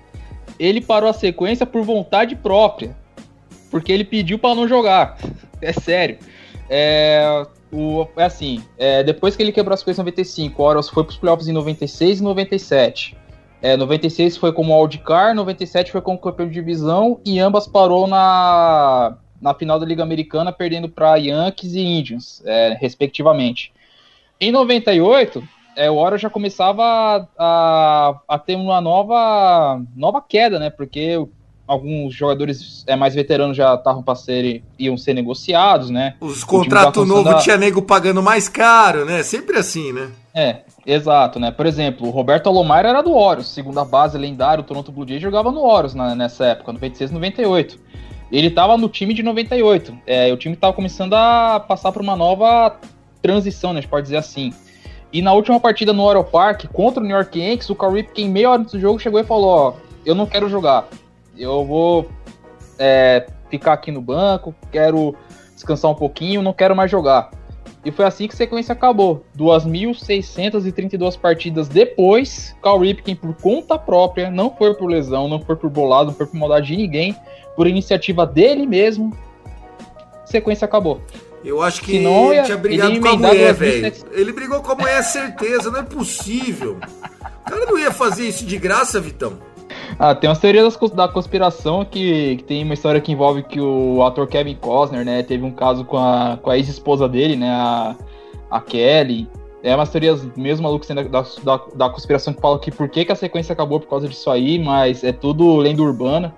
ele 0.58 0.80
parou 0.80 1.08
a 1.08 1.12
sequência 1.12 1.64
por 1.64 1.82
vontade 1.82 2.34
própria. 2.34 2.96
Porque 3.70 3.92
ele 3.92 4.04
pediu 4.04 4.38
para 4.38 4.54
não 4.54 4.68
jogar. 4.68 5.18
É 5.62 5.74
sério. 5.74 6.16
É, 6.70 7.46
o, 7.72 8.06
é 8.16 8.24
assim, 8.24 8.62
é, 8.76 9.02
depois 9.02 9.36
que 9.36 9.42
ele 9.42 9.52
quebrou 9.52 9.74
a 9.74 9.76
sequência 9.76 10.00
em 10.00 10.04
95, 10.04 10.60
o 10.60 10.66
Orioles 10.66 10.88
foi 10.88 11.04
para 11.04 11.10
os 11.10 11.16
playoffs 11.16 11.48
em 11.48 11.52
96 11.52 12.20
e 12.20 12.22
97. 12.22 13.16
É, 13.62 13.76
96 13.76 14.36
foi 14.36 14.52
como 14.52 14.78
wildcard, 14.78 15.36
97 15.36 15.92
foi 15.92 16.00
como 16.00 16.18
campeão 16.18 16.48
de 16.48 16.54
divisão 16.54 17.20
e 17.24 17.38
ambas 17.38 17.66
parou 17.66 18.06
na, 18.06 19.18
na 19.40 19.54
final 19.54 19.78
da 19.78 19.86
Liga 19.86 20.02
Americana, 20.02 20.52
perdendo 20.52 20.88
para 20.88 21.16
Yankees 21.16 21.74
e 21.74 21.80
Indians, 21.80 22.42
é, 22.44 22.76
respectivamente. 22.80 23.72
Em 24.40 24.50
98, 24.50 25.46
é, 25.76 25.90
o 25.90 25.96
Orioles 25.96 26.22
já 26.22 26.30
começava 26.30 26.82
a, 26.82 27.26
a, 27.38 28.20
a, 28.26 28.38
ter 28.38 28.56
uma 28.56 28.80
nova, 28.80 29.82
nova 29.94 30.20
queda, 30.20 30.58
né? 30.58 30.70
Porque 30.70 31.16
alguns 31.70 32.12
jogadores 32.12 32.82
é, 32.84 32.96
mais 32.96 33.14
veteranos 33.14 33.56
já 33.56 33.74
estavam 33.74 34.02
para 34.02 34.16
ser 34.16 34.60
iam 34.76 34.96
ser 34.96 35.14
negociados, 35.14 35.88
né? 35.88 36.14
Os 36.20 36.42
contratos 36.42 37.06
novos 37.06 37.32
a... 37.32 37.38
tinha 37.38 37.56
nego 37.56 37.80
pagando 37.80 38.20
mais 38.20 38.48
caro, 38.48 39.04
né? 39.04 39.22
Sempre 39.22 39.56
assim, 39.56 39.92
né? 39.92 40.10
É, 40.34 40.56
exato, 40.84 41.38
né? 41.38 41.52
Por 41.52 41.66
exemplo, 41.66 42.08
o 42.08 42.10
Roberto 42.10 42.48
Alomar 42.48 42.84
era 42.84 43.00
do 43.02 43.12
Orioles, 43.12 43.46
segunda 43.46 43.84
base 43.84 44.18
lendário, 44.18 44.64
o 44.64 44.66
Toronto 44.66 44.90
Blue 44.90 45.06
Jays 45.06 45.22
jogava 45.22 45.52
no 45.52 45.62
Orioles 45.62 45.94
na, 45.94 46.12
nessa 46.16 46.44
época, 46.46 46.72
96 46.72 47.12
98. 47.12 47.78
Ele 48.32 48.48
estava 48.48 48.76
no 48.76 48.88
time 48.88 49.14
de 49.14 49.22
98. 49.22 49.96
É, 50.06 50.32
o 50.32 50.36
time 50.36 50.56
estava 50.56 50.72
começando 50.72 51.14
a 51.14 51.60
passar 51.60 51.92
por 51.92 52.02
uma 52.02 52.16
nova 52.16 52.76
transição, 53.22 53.72
né? 53.72 53.78
A 53.78 53.82
gente 53.82 53.90
pode 53.90 54.04
dizer 54.04 54.16
assim. 54.16 54.52
E 55.12 55.22
na 55.22 55.32
última 55.32 55.60
partida 55.60 55.92
no 55.92 56.02
Oro 56.02 56.24
Park 56.24 56.66
contra 56.72 57.00
o 57.00 57.06
New 57.06 57.14
York 57.14 57.38
Yankees, 57.38 57.70
o 57.70 57.76
Cal 57.76 57.92
Ripken, 57.92 58.28
meia 58.28 58.50
hora 58.50 58.60
antes 58.60 58.72
do 58.72 58.80
jogo, 58.80 58.98
chegou 58.98 59.20
e 59.20 59.24
falou: 59.24 59.48
Ó, 59.48 59.74
eu 60.04 60.14
não 60.14 60.26
quero 60.26 60.48
jogar 60.48 60.88
eu 61.40 61.64
vou 61.64 62.10
é, 62.78 63.26
ficar 63.48 63.72
aqui 63.72 63.90
no 63.90 64.00
banco, 64.00 64.54
quero 64.70 65.14
descansar 65.54 65.90
um 65.90 65.94
pouquinho, 65.94 66.42
não 66.42 66.52
quero 66.52 66.76
mais 66.76 66.90
jogar. 66.90 67.30
E 67.82 67.90
foi 67.90 68.04
assim 68.04 68.28
que 68.28 68.34
a 68.34 68.36
sequência 68.36 68.74
acabou. 68.74 69.24
2.632 69.38 71.18
partidas 71.18 71.66
depois, 71.66 72.54
Cal 72.62 72.78
Ripken, 72.78 73.16
por 73.16 73.34
conta 73.34 73.78
própria, 73.78 74.30
não 74.30 74.54
foi 74.54 74.74
por 74.74 74.86
lesão, 74.86 75.28
não 75.28 75.40
foi 75.40 75.56
por 75.56 75.70
bolado, 75.70 76.10
não 76.10 76.14
foi 76.14 76.26
por 76.26 76.36
maldade 76.36 76.66
de 76.68 76.76
ninguém, 76.76 77.16
por 77.56 77.66
iniciativa 77.66 78.26
dele 78.26 78.66
mesmo, 78.66 79.16
sequência 80.26 80.66
acabou. 80.66 81.00
Eu 81.42 81.62
acho 81.62 81.80
que 81.80 81.92
Senão, 81.92 82.34
ele 82.34 82.42
tinha 82.42 82.56
brigado 82.58 82.92
ele 82.92 83.00
com 83.00 83.08
a 83.08 83.16
mulher, 83.16 83.54
velho. 83.54 83.92
Ele 84.12 84.32
brigou 84.32 84.60
com 84.60 84.72
a 84.72 84.74
mulher, 84.74 85.02
certeza, 85.02 85.70
não 85.70 85.80
é 85.80 85.82
possível. 85.82 86.78
O 87.46 87.50
cara 87.50 87.64
não 87.64 87.78
ia 87.78 87.90
fazer 87.90 88.28
isso 88.28 88.44
de 88.44 88.58
graça, 88.58 89.00
Vitão. 89.00 89.38
Ah, 89.98 90.14
tem 90.14 90.28
umas 90.28 90.38
teorias 90.38 90.76
da 90.94 91.08
conspiração 91.08 91.84
que, 91.84 92.36
que, 92.36 92.44
tem 92.44 92.64
uma 92.64 92.74
história 92.74 93.00
que 93.00 93.12
envolve 93.12 93.42
que 93.42 93.60
o 93.60 94.02
ator 94.02 94.26
Kevin 94.26 94.54
Costner, 94.54 95.04
né, 95.04 95.22
teve 95.22 95.44
um 95.44 95.50
caso 95.50 95.84
com 95.84 95.98
a, 95.98 96.38
com 96.40 96.50
a 96.50 96.56
ex-esposa 96.56 97.08
dele, 97.08 97.36
né, 97.36 97.50
a, 97.50 97.96
a 98.50 98.60
Kelly. 98.60 99.28
É 99.62 99.74
umas 99.74 99.90
teorias 99.90 100.26
mesmo 100.36 100.62
malucas 100.62 100.88
da, 100.88 101.02
da, 101.02 101.64
da 101.74 101.90
conspiração 101.90 102.32
que 102.32 102.40
falam 102.40 102.58
que 102.58 102.70
por 102.70 102.88
que, 102.88 103.04
que 103.04 103.12
a 103.12 103.16
sequência 103.16 103.52
acabou 103.52 103.78
por 103.78 103.88
causa 103.88 104.08
disso 104.08 104.30
aí, 104.30 104.58
mas 104.58 105.04
é 105.04 105.12
tudo 105.12 105.56
lenda 105.56 105.82
urbana. 105.82 106.34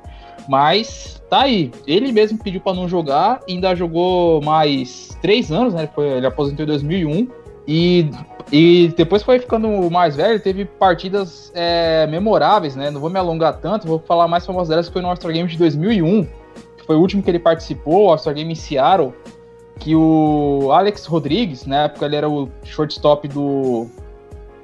Mas 0.49 1.23
tá 1.31 1.43
aí. 1.43 1.71
Ele 1.87 2.11
mesmo 2.11 2.38
pediu 2.38 2.61
para 2.61 2.75
não 2.75 2.88
jogar, 2.88 3.41
ainda 3.49 3.77
jogou 3.77 4.43
mais 4.43 5.17
três 5.23 5.53
anos, 5.53 5.73
né? 5.73 5.83
Ele, 5.83 5.91
foi, 5.95 6.09
ele 6.09 6.27
aposentou 6.27 6.65
em 6.65 6.69
2001. 6.69 7.29
E 7.66 8.11
e 8.53 8.92
depois 8.98 9.22
foi 9.22 9.38
ficando 9.38 9.90
mais 9.90 10.14
velho, 10.14 10.38
teve 10.38 10.66
partidas 10.66 11.51
é, 11.55 12.07
memoráveis, 12.07 12.77
né? 12.77 12.90
Não 12.90 13.01
vou 13.01 13.09
me 13.09 13.18
alongar 13.18 13.59
tanto, 13.59 13.87
vou 13.87 13.98
falar 13.98 14.29
mais 14.29 14.44
famosas 14.44 14.68
delas, 14.68 14.88
que 14.88 14.92
foi 14.92 15.01
no 15.01 15.09
All-Star 15.09 15.33
Game 15.33 15.48
de 15.48 15.57
2001, 15.57 16.25
que 16.77 16.85
foi 16.87 16.96
o 16.96 17.01
último 17.01 17.22
que 17.22 17.31
ele 17.31 17.38
participou, 17.38 18.11
All-Star 18.11 18.35
Game 18.35 18.53
em 18.53 18.55
Seattle, 18.55 19.14
que 19.79 19.96
o 19.96 20.70
Alex 20.70 21.07
Rodrigues, 21.07 21.64
na 21.64 21.85
época 21.85 22.05
ele 22.05 22.14
era 22.14 22.29
o 22.29 22.46
shortstop 22.62 23.27
do 23.29 23.87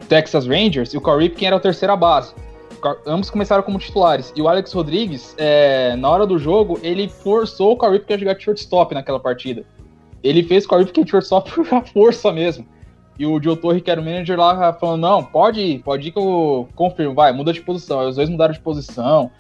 Texas 0.06 0.46
Rangers, 0.46 0.92
e 0.92 0.98
o 0.98 1.00
Corey 1.00 1.30
quem 1.30 1.48
era 1.48 1.56
a 1.56 1.60
terceira 1.60 1.96
base. 1.96 2.34
Ambos 3.06 3.30
começaram 3.30 3.62
como 3.62 3.78
titulares. 3.78 4.32
E 4.36 4.42
o 4.42 4.48
Alex 4.48 4.72
Rodrigues, 4.72 5.34
é, 5.36 5.96
na 5.96 6.10
hora 6.10 6.26
do 6.26 6.38
jogo, 6.38 6.78
ele 6.82 7.08
forçou 7.08 7.72
o 7.72 7.76
Corey 7.76 8.04
a 8.06 8.16
jogar 8.18 8.34
de 8.34 8.44
shortstop 8.44 8.94
naquela 8.94 9.18
partida. 9.18 9.64
Ele 10.22 10.42
fez 10.42 10.66
o 10.66 10.68
Corey 10.68 10.84
de 10.84 11.10
shortstop 11.10 11.50
por 11.64 11.86
força 11.86 12.30
mesmo. 12.30 12.66
E 13.18 13.26
o 13.26 13.42
Joe 13.42 13.56
Torre, 13.56 13.80
que 13.80 13.90
era 13.90 14.00
o 14.00 14.04
manager 14.04 14.38
lá, 14.38 14.72
falando, 14.72 15.00
não, 15.00 15.24
pode 15.24 15.60
ir, 15.60 15.78
pode 15.80 16.08
ir 16.08 16.12
que 16.12 16.18
eu 16.18 16.68
confirmo, 16.76 17.14
vai, 17.14 17.32
muda 17.32 17.52
de 17.52 17.60
posição. 17.60 18.00
Aí 18.00 18.06
os 18.06 18.16
dois 18.16 18.28
mudaram 18.28 18.52
de 18.52 18.60
posição. 18.60 19.30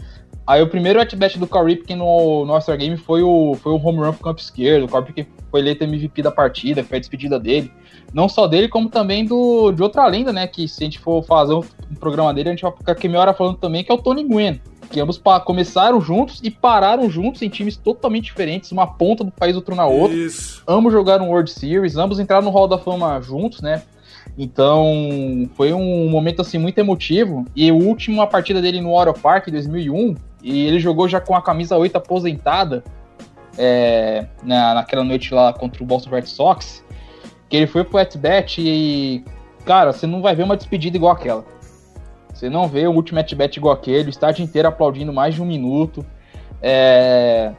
Aí 0.48 0.62
o 0.62 0.66
primeiro 0.66 0.98
at-bat 0.98 1.38
do 1.38 1.46
Cal 1.46 1.66
Ripken 1.66 1.96
no, 1.96 2.46
no 2.46 2.54
All-Star 2.54 2.78
Game 2.78 2.96
foi 2.96 3.22
o, 3.22 3.54
foi 3.62 3.70
o 3.70 3.76
home 3.76 3.98
run 3.98 4.14
pro 4.14 4.24
campo 4.24 4.40
esquerdo. 4.40 4.84
O 4.84 4.88
Cal 4.88 5.02
Ripken 5.02 5.26
foi 5.50 5.60
eleito 5.60 5.84
MVP 5.84 6.22
da 6.22 6.30
partida, 6.30 6.82
foi 6.82 6.96
a 6.96 7.00
despedida 7.00 7.38
dele. 7.38 7.70
Não 8.14 8.30
só 8.30 8.46
dele, 8.46 8.66
como 8.66 8.88
também 8.88 9.26
do, 9.26 9.70
de 9.72 9.82
outra 9.82 10.06
lenda, 10.06 10.32
né? 10.32 10.46
Que 10.46 10.66
se 10.66 10.82
a 10.82 10.86
gente 10.86 10.98
for 10.98 11.22
fazer 11.22 11.52
um, 11.52 11.62
um 11.90 11.94
programa 11.96 12.32
dele, 12.32 12.48
a 12.48 12.52
gente 12.52 12.62
vai 12.62 12.72
ficar 12.72 12.92
aqui 12.92 13.08
meia 13.08 13.20
hora 13.20 13.34
falando 13.34 13.58
também, 13.58 13.84
que 13.84 13.92
é 13.92 13.94
o 13.94 13.98
Tony 13.98 14.24
Gwynn 14.24 14.58
que 14.90 14.98
ambos 15.00 15.20
começaram 15.44 16.00
juntos 16.00 16.40
e 16.42 16.50
pararam 16.50 17.10
juntos 17.10 17.42
em 17.42 17.50
times 17.50 17.76
totalmente 17.76 18.24
diferentes, 18.24 18.72
uma 18.72 18.86
ponta 18.86 19.22
do 19.22 19.30
país, 19.30 19.54
outro 19.54 19.74
na 19.74 19.84
outra. 19.84 20.16
Isso. 20.16 20.62
Ambos 20.66 20.94
jogaram 20.94 21.28
World 21.28 21.50
Series, 21.50 21.96
ambos 21.96 22.18
entraram 22.18 22.46
no 22.46 22.50
Hall 22.50 22.66
da 22.66 22.78
Fama 22.78 23.20
juntos, 23.20 23.60
né? 23.60 23.82
Então, 24.36 25.50
foi 25.54 25.72
um 25.72 26.08
momento 26.08 26.40
assim 26.40 26.58
muito 26.58 26.78
emotivo. 26.78 27.44
E 27.54 27.68
a 27.68 27.74
última 27.74 28.26
partida 28.26 28.62
dele 28.62 28.80
no 28.80 28.92
Oro 28.92 29.12
Park 29.12 29.48
em 29.48 29.52
2001, 29.52 30.14
e 30.42 30.66
ele 30.66 30.78
jogou 30.78 31.08
já 31.08 31.20
com 31.20 31.34
a 31.34 31.42
camisa 31.42 31.76
8 31.76 31.96
aposentada 31.96 32.84
é, 33.56 34.26
na, 34.42 34.74
naquela 34.74 35.02
noite 35.02 35.34
lá 35.34 35.52
contra 35.52 35.82
o 35.82 35.86
Boston 35.86 36.10
Red 36.10 36.26
Sox, 36.26 36.84
que 37.48 37.56
ele 37.56 37.66
foi 37.66 37.82
pro 37.84 37.98
at-bat 37.98 38.60
e, 38.60 39.24
cara, 39.64 39.92
você 39.92 40.06
não 40.06 40.22
vai 40.22 40.34
ver 40.34 40.44
uma 40.44 40.56
despedida 40.56 40.96
igual 40.96 41.12
aquela. 41.12 41.44
Você 42.32 42.48
não 42.48 42.68
vê 42.68 42.86
o 42.86 42.92
último 42.92 43.18
at-bat 43.18 43.56
igual 43.56 43.74
aquele, 43.74 44.08
o 44.08 44.10
estádio 44.10 44.44
inteiro 44.44 44.68
aplaudindo 44.68 45.12
mais 45.12 45.34
de 45.34 45.42
um 45.42 45.46
minuto. 45.46 46.06
É... 46.62 47.52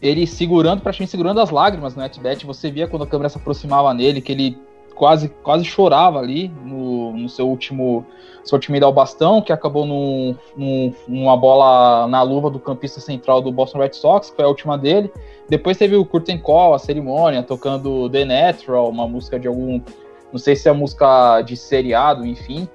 Ele 0.00 0.26
segurando, 0.26 0.80
praticamente 0.80 1.10
segurando 1.10 1.40
as 1.40 1.50
lágrimas 1.50 1.94
no 1.94 2.02
at-bat. 2.02 2.46
Você 2.46 2.70
via 2.70 2.88
quando 2.88 3.02
a 3.02 3.06
câmera 3.06 3.28
se 3.28 3.36
aproximava 3.36 3.92
nele, 3.92 4.22
que 4.22 4.32
ele 4.32 4.58
quase, 5.00 5.30
quase 5.42 5.64
chorava 5.64 6.18
ali 6.18 6.52
no, 6.62 7.14
no 7.14 7.26
seu 7.26 7.48
último 7.48 8.04
seu 8.44 8.58
ida 8.74 8.84
ao 8.84 8.92
bastão, 8.92 9.40
que 9.40 9.50
acabou 9.50 9.86
num, 9.86 10.36
num, 10.54 10.92
numa 11.08 11.34
bola 11.38 12.06
na 12.06 12.20
luva 12.20 12.50
do 12.50 12.58
campista 12.58 13.00
central 13.00 13.40
do 13.40 13.50
Boston 13.50 13.78
Red 13.78 13.94
Sox, 13.94 14.28
que 14.28 14.36
foi 14.36 14.44
a 14.44 14.48
última 14.48 14.76
dele. 14.76 15.10
Depois 15.48 15.78
teve 15.78 15.96
o 15.96 16.04
Curtain 16.04 16.36
Call, 16.36 16.74
a 16.74 16.78
cerimônia, 16.78 17.42
tocando 17.42 18.10
The 18.10 18.26
Natural, 18.26 18.90
uma 18.90 19.08
música 19.08 19.40
de 19.40 19.48
algum. 19.48 19.80
Não 20.30 20.38
sei 20.38 20.54
se 20.54 20.68
é 20.68 20.72
música 20.72 21.40
de 21.40 21.56
seriado, 21.56 22.26
enfim. 22.26 22.68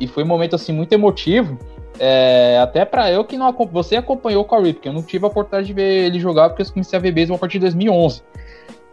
E 0.00 0.06
foi 0.06 0.24
um 0.24 0.26
momento 0.26 0.56
assim 0.56 0.72
muito 0.72 0.94
emotivo. 0.94 1.58
É, 1.98 2.58
até 2.62 2.86
para 2.86 3.12
eu 3.12 3.24
que 3.24 3.36
não 3.36 3.52
você 3.70 3.96
acompanhou 3.96 4.42
o 4.42 4.46
Corey, 4.46 4.72
porque 4.72 4.88
eu 4.88 4.92
não 4.92 5.02
tive 5.02 5.24
a 5.26 5.28
oportunidade 5.28 5.66
de 5.66 5.74
ver 5.74 6.06
ele 6.06 6.18
jogar 6.18 6.48
porque 6.48 6.62
eu 6.62 6.72
comecei 6.72 6.98
a 6.98 7.02
ver 7.02 7.12
beisebol 7.12 7.36
a 7.36 7.40
partir 7.40 7.58
de 7.58 7.66
2011. 7.66 8.22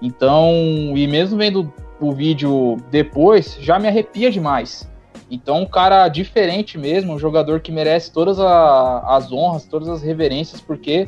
Então, 0.01 0.51
e 0.95 1.07
mesmo 1.07 1.37
vendo 1.37 1.71
o 1.99 2.11
vídeo 2.11 2.77
depois, 2.91 3.57
já 3.59 3.79
me 3.79 3.87
arrepia 3.87 4.29
demais. 4.31 4.89
Então, 5.29 5.61
um 5.61 5.65
cara 5.65 6.07
diferente 6.07 6.77
mesmo, 6.77 7.13
um 7.13 7.19
jogador 7.19 7.59
que 7.59 7.71
merece 7.71 8.11
todas 8.11 8.39
a, 8.39 9.15
as 9.15 9.31
honras, 9.31 9.65
todas 9.65 9.89
as 9.89 10.03
reverências, 10.03 10.61
porque 10.61 11.07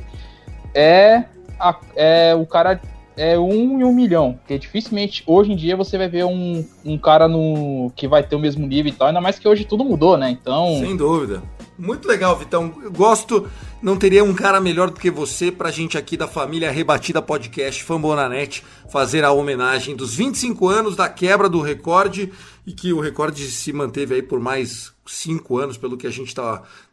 é, 0.74 1.24
a, 1.60 1.80
é 1.96 2.36
o 2.36 2.46
cara 2.46 2.82
é 3.16 3.38
um 3.38 3.80
em 3.80 3.84
um 3.84 3.94
milhão. 3.94 4.34
Porque 4.34 4.58
dificilmente 4.58 5.24
hoje 5.26 5.52
em 5.52 5.56
dia 5.56 5.76
você 5.76 5.98
vai 5.98 6.08
ver 6.08 6.24
um, 6.24 6.66
um 6.86 6.98
cara 6.98 7.28
no 7.28 7.92
que 7.96 8.08
vai 8.08 8.24
ter 8.24 8.36
o 8.36 8.40
mesmo 8.40 8.66
nível 8.66 8.92
e 8.92 8.96
tal. 8.96 9.08
Ainda 9.08 9.20
mais 9.20 9.40
que 9.40 9.48
hoje 9.48 9.66
tudo 9.66 9.84
mudou, 9.84 10.18
né? 10.18 10.30
Então. 10.30 10.78
Sem 10.80 10.96
dúvida. 10.96 11.42
Muito 11.78 12.08
legal, 12.08 12.36
Vitão. 12.36 12.74
Eu 12.82 12.92
gosto, 12.92 13.48
não 13.82 13.96
teria 13.96 14.24
um 14.24 14.34
cara 14.34 14.60
melhor 14.60 14.90
do 14.90 15.00
que 15.00 15.12
você 15.12 15.52
pra 15.52 15.70
gente 15.70 15.96
aqui 15.96 16.18
da 16.18 16.28
família 16.28 16.72
Rebatida 16.72 17.22
Podcast 17.22 17.84
Fambonanet 17.84 18.64
fazer 18.90 19.24
a 19.24 19.32
homenagem 19.32 19.96
dos 19.96 20.16
25 20.16 20.68
anos 20.68 20.96
da 20.96 21.08
quebra 21.08 21.48
do 21.48 21.62
recorde 21.62 22.34
e 22.66 22.74
que 22.74 22.92
o 22.92 23.00
recorde 23.00 23.50
se 23.52 23.72
manteve 23.72 24.16
aí 24.16 24.22
por 24.24 24.40
mais 24.40 24.92
cinco 25.06 25.58
anos, 25.58 25.78
pelo 25.78 25.98
que 25.98 26.08
a 26.08 26.12
gente 26.12 26.30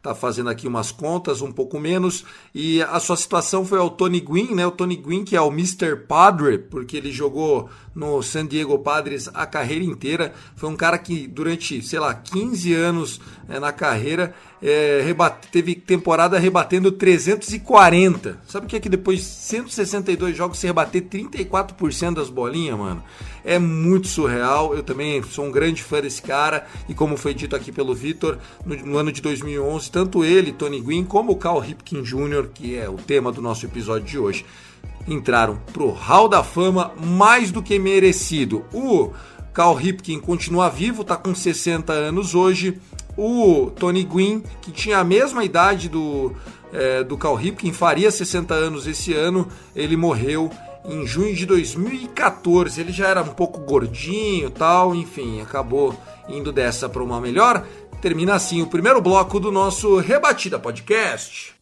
está 0.05 0.13
tá 0.13 0.15
fazendo 0.15 0.49
aqui 0.49 0.67
umas 0.67 0.91
contas, 0.91 1.41
um 1.41 1.51
pouco 1.51 1.79
menos. 1.79 2.23
E 2.53 2.81
a 2.83 2.99
sua 2.99 3.17
situação 3.17 3.65
foi 3.65 3.79
ao 3.79 3.89
Tony 3.89 4.21
Gwynn, 4.21 4.53
né? 4.53 4.65
O 4.67 4.71
Tony 4.71 4.95
Gwynn, 4.95 5.23
que 5.23 5.35
é 5.35 5.41
o 5.41 5.51
Mr. 5.51 5.95
Padre, 6.07 6.59
porque 6.59 6.95
ele 6.97 7.11
jogou 7.11 7.69
no 7.95 8.21
San 8.21 8.45
Diego 8.45 8.77
Padres 8.77 9.29
a 9.33 9.45
carreira 9.45 9.83
inteira. 9.83 10.33
Foi 10.55 10.69
um 10.69 10.75
cara 10.75 10.97
que 10.97 11.25
durante, 11.27 11.81
sei 11.81 11.99
lá, 11.99 12.13
15 12.13 12.73
anos 12.73 13.21
é, 13.49 13.59
na 13.59 13.71
carreira 13.71 14.35
é, 14.61 15.01
rebate, 15.03 15.47
teve 15.51 15.75
temporada 15.75 16.39
rebatendo 16.39 16.91
340. 16.91 18.39
Sabe 18.47 18.65
o 18.65 18.69
que 18.69 18.75
é 18.75 18.79
que 18.79 18.89
depois 18.89 19.19
de 19.19 19.25
162 19.25 20.35
jogos 20.35 20.57
você 20.57 20.67
rebater 20.67 21.03
34% 21.03 22.15
das 22.15 22.29
bolinhas, 22.29 22.77
mano? 22.77 23.03
É 23.43 23.59
muito 23.59 24.07
surreal. 24.07 24.73
Eu 24.73 24.81
também 24.81 25.21
sou 25.23 25.45
um 25.45 25.51
grande 25.51 25.83
fã 25.83 26.01
desse 26.01 26.21
cara 26.21 26.65
e 26.89 26.93
como 26.93 27.15
foi 27.15 27.33
dito 27.33 27.55
aqui 27.55 27.71
pelo 27.71 27.93
Vitor, 27.93 28.39
no, 28.65 28.75
no, 28.75 28.97
ano 28.97 29.11
de 29.11 29.21
2011, 29.21 29.91
tanto 29.95 30.25
ele, 30.25 30.51
Tony 30.51 30.81
Gwynn, 30.81 31.05
como 31.05 31.31
o 31.31 31.35
Cal 31.37 31.57
Ripken 31.57 32.01
Jr., 32.01 32.49
que 32.53 32.75
é 32.75 32.89
o 32.89 32.95
tema 32.97 33.31
do 33.31 33.41
nosso 33.41 33.65
episódio 33.65 34.05
de 34.05 34.19
hoje, 34.19 34.45
entraram 35.07 35.57
pro 35.71 35.89
Hall 35.89 36.27
da 36.27 36.43
Fama 36.43 36.91
mais 37.01 37.49
do 37.49 37.63
que 37.63 37.79
merecido. 37.79 38.65
O 38.73 39.11
Cal 39.53 39.73
Ripken 39.73 40.19
continua 40.19 40.67
vivo, 40.67 41.05
tá 41.05 41.15
com 41.15 41.33
60 41.33 41.93
anos 41.93 42.35
hoje 42.35 42.77
o 43.15 43.71
Tony 43.79 44.03
Gwynn, 44.03 44.43
que 44.61 44.69
tinha 44.69 44.97
a 44.97 45.03
mesma 45.05 45.45
idade 45.45 45.87
do, 45.87 46.35
é, 46.73 47.01
do 47.01 47.17
Cal 47.17 47.35
Ripken, 47.35 47.71
faria 47.71 48.11
60 48.11 48.53
anos 48.53 48.87
esse 48.87 49.13
ano, 49.13 49.47
ele 49.73 49.95
morreu 49.95 50.51
em 50.83 51.05
junho 51.05 51.33
de 51.33 51.45
2014. 51.45 52.79
Ele 52.81 52.91
já 52.91 53.07
era 53.07 53.21
um 53.21 53.33
pouco 53.33 53.61
gordinho 53.61 54.49
tal, 54.49 54.93
enfim, 54.93 55.41
acabou 55.41 55.95
indo 56.27 56.51
dessa 56.51 56.89
para 56.89 57.03
uma 57.03 57.21
melhor. 57.21 57.65
Termina 58.05 58.35
assim 58.35 58.61
o 58.61 58.67
primeiro 58.67 59.01
bloco 59.01 59.39
do 59.39 59.51
nosso 59.51 59.97
Rebatida 59.97 60.59
Podcast. 60.59 61.55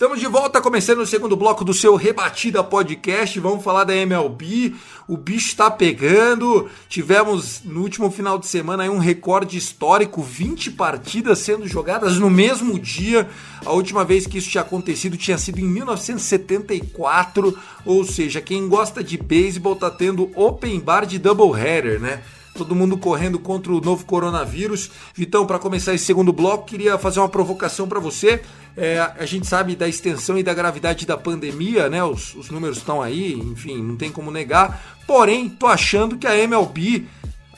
Estamos 0.00 0.18
de 0.18 0.26
volta, 0.28 0.62
começando 0.62 1.00
o 1.00 1.06
segundo 1.06 1.36
bloco 1.36 1.62
do 1.62 1.74
seu 1.74 1.94
Rebatida 1.94 2.64
Podcast. 2.64 3.38
Vamos 3.38 3.62
falar 3.62 3.84
da 3.84 3.94
MLB. 3.94 4.74
O 5.06 5.14
bicho 5.14 5.48
está 5.48 5.70
pegando. 5.70 6.70
Tivemos 6.88 7.60
no 7.66 7.82
último 7.82 8.10
final 8.10 8.38
de 8.38 8.46
semana 8.46 8.90
um 8.90 8.96
recorde 8.96 9.58
histórico: 9.58 10.22
20 10.22 10.70
partidas 10.70 11.40
sendo 11.40 11.68
jogadas 11.68 12.16
no 12.16 12.30
mesmo 12.30 12.78
dia. 12.78 13.28
A 13.62 13.72
última 13.72 14.02
vez 14.02 14.26
que 14.26 14.38
isso 14.38 14.48
tinha 14.48 14.62
acontecido 14.62 15.18
tinha 15.18 15.36
sido 15.36 15.60
em 15.60 15.64
1974. 15.64 17.58
Ou 17.84 18.02
seja, 18.02 18.40
quem 18.40 18.70
gosta 18.70 19.04
de 19.04 19.18
beisebol 19.18 19.76
tá 19.76 19.90
tendo 19.90 20.30
open 20.34 20.80
bar 20.80 21.04
de 21.04 21.18
doubleheader, 21.18 22.00
né? 22.00 22.22
todo 22.54 22.74
mundo 22.74 22.98
correndo 22.98 23.38
contra 23.38 23.72
o 23.72 23.80
novo 23.80 24.04
coronavírus. 24.04 24.90
Vitão, 25.14 25.46
para 25.46 25.58
começar 25.58 25.94
esse 25.94 26.04
segundo 26.04 26.32
bloco, 26.32 26.66
queria 26.66 26.98
fazer 26.98 27.20
uma 27.20 27.28
provocação 27.28 27.88
para 27.88 28.00
você. 28.00 28.42
É, 28.76 28.98
a 29.18 29.26
gente 29.26 29.46
sabe 29.46 29.74
da 29.74 29.88
extensão 29.88 30.38
e 30.38 30.42
da 30.42 30.54
gravidade 30.54 31.06
da 31.06 31.16
pandemia, 31.16 31.88
né? 31.88 32.02
Os, 32.02 32.34
os 32.34 32.50
números 32.50 32.78
estão 32.78 33.02
aí, 33.02 33.32
enfim, 33.34 33.82
não 33.82 33.96
tem 33.96 34.10
como 34.10 34.30
negar. 34.30 34.80
Porém, 35.06 35.48
tô 35.48 35.66
achando 35.66 36.16
que 36.16 36.26
a 36.26 36.38
MLB, 36.38 37.06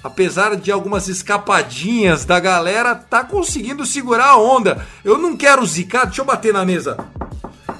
apesar 0.03 0.57
de 0.57 0.73
algumas 0.73 1.09
escapadinhas 1.09 2.25
da 2.25 2.41
galera, 2.41 2.95
tá 2.95 3.23
conseguindo 3.23 3.85
segurar 3.85 4.31
a 4.31 4.39
onda. 4.39 4.87
Eu 5.05 5.19
não 5.19 5.37
quero 5.37 5.65
zicar, 5.67 6.07
deixa 6.07 6.23
eu 6.23 6.27
bater 6.27 6.53
na 6.53 6.65
mesa. 6.65 6.97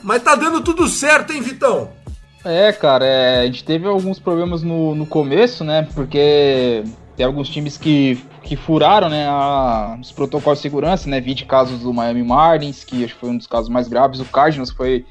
Mas 0.03 0.23
tá 0.23 0.35
dando 0.35 0.61
tudo 0.61 0.87
certo, 0.89 1.33
hein, 1.33 1.41
Vitão? 1.41 1.91
É, 2.45 2.73
cara, 2.73 3.05
é, 3.05 3.41
a 3.41 3.47
gente 3.47 3.65
teve 3.65 3.87
alguns 3.87 4.19
problemas 4.19 4.63
no, 4.63 4.95
no 4.95 5.07
começo, 5.07 5.63
né? 5.63 5.89
Porque 5.95 6.83
tem 7.17 7.25
alguns 7.25 7.49
times 7.49 7.77
que, 7.77 8.19
que 8.43 8.57
furaram 8.57 9.09
né, 9.09 9.27
a, 9.29 9.97
os 10.01 10.13
protocolos 10.13 10.59
de 10.59 10.63
segurança, 10.63 11.09
né? 11.09 11.21
20 11.21 11.47
casos 11.47 11.81
do 11.81 11.93
Miami 11.93 12.23
Marlins, 12.23 12.85
que 12.85 13.05
acho 13.05 13.15
que 13.15 13.21
foi 13.21 13.31
um 13.31 13.37
dos 13.37 13.47
casos 13.47 13.69
mais 13.69 13.89
graves. 13.89 14.21
O 14.21 14.25
Cardinals 14.25 14.71
foi 14.71 15.05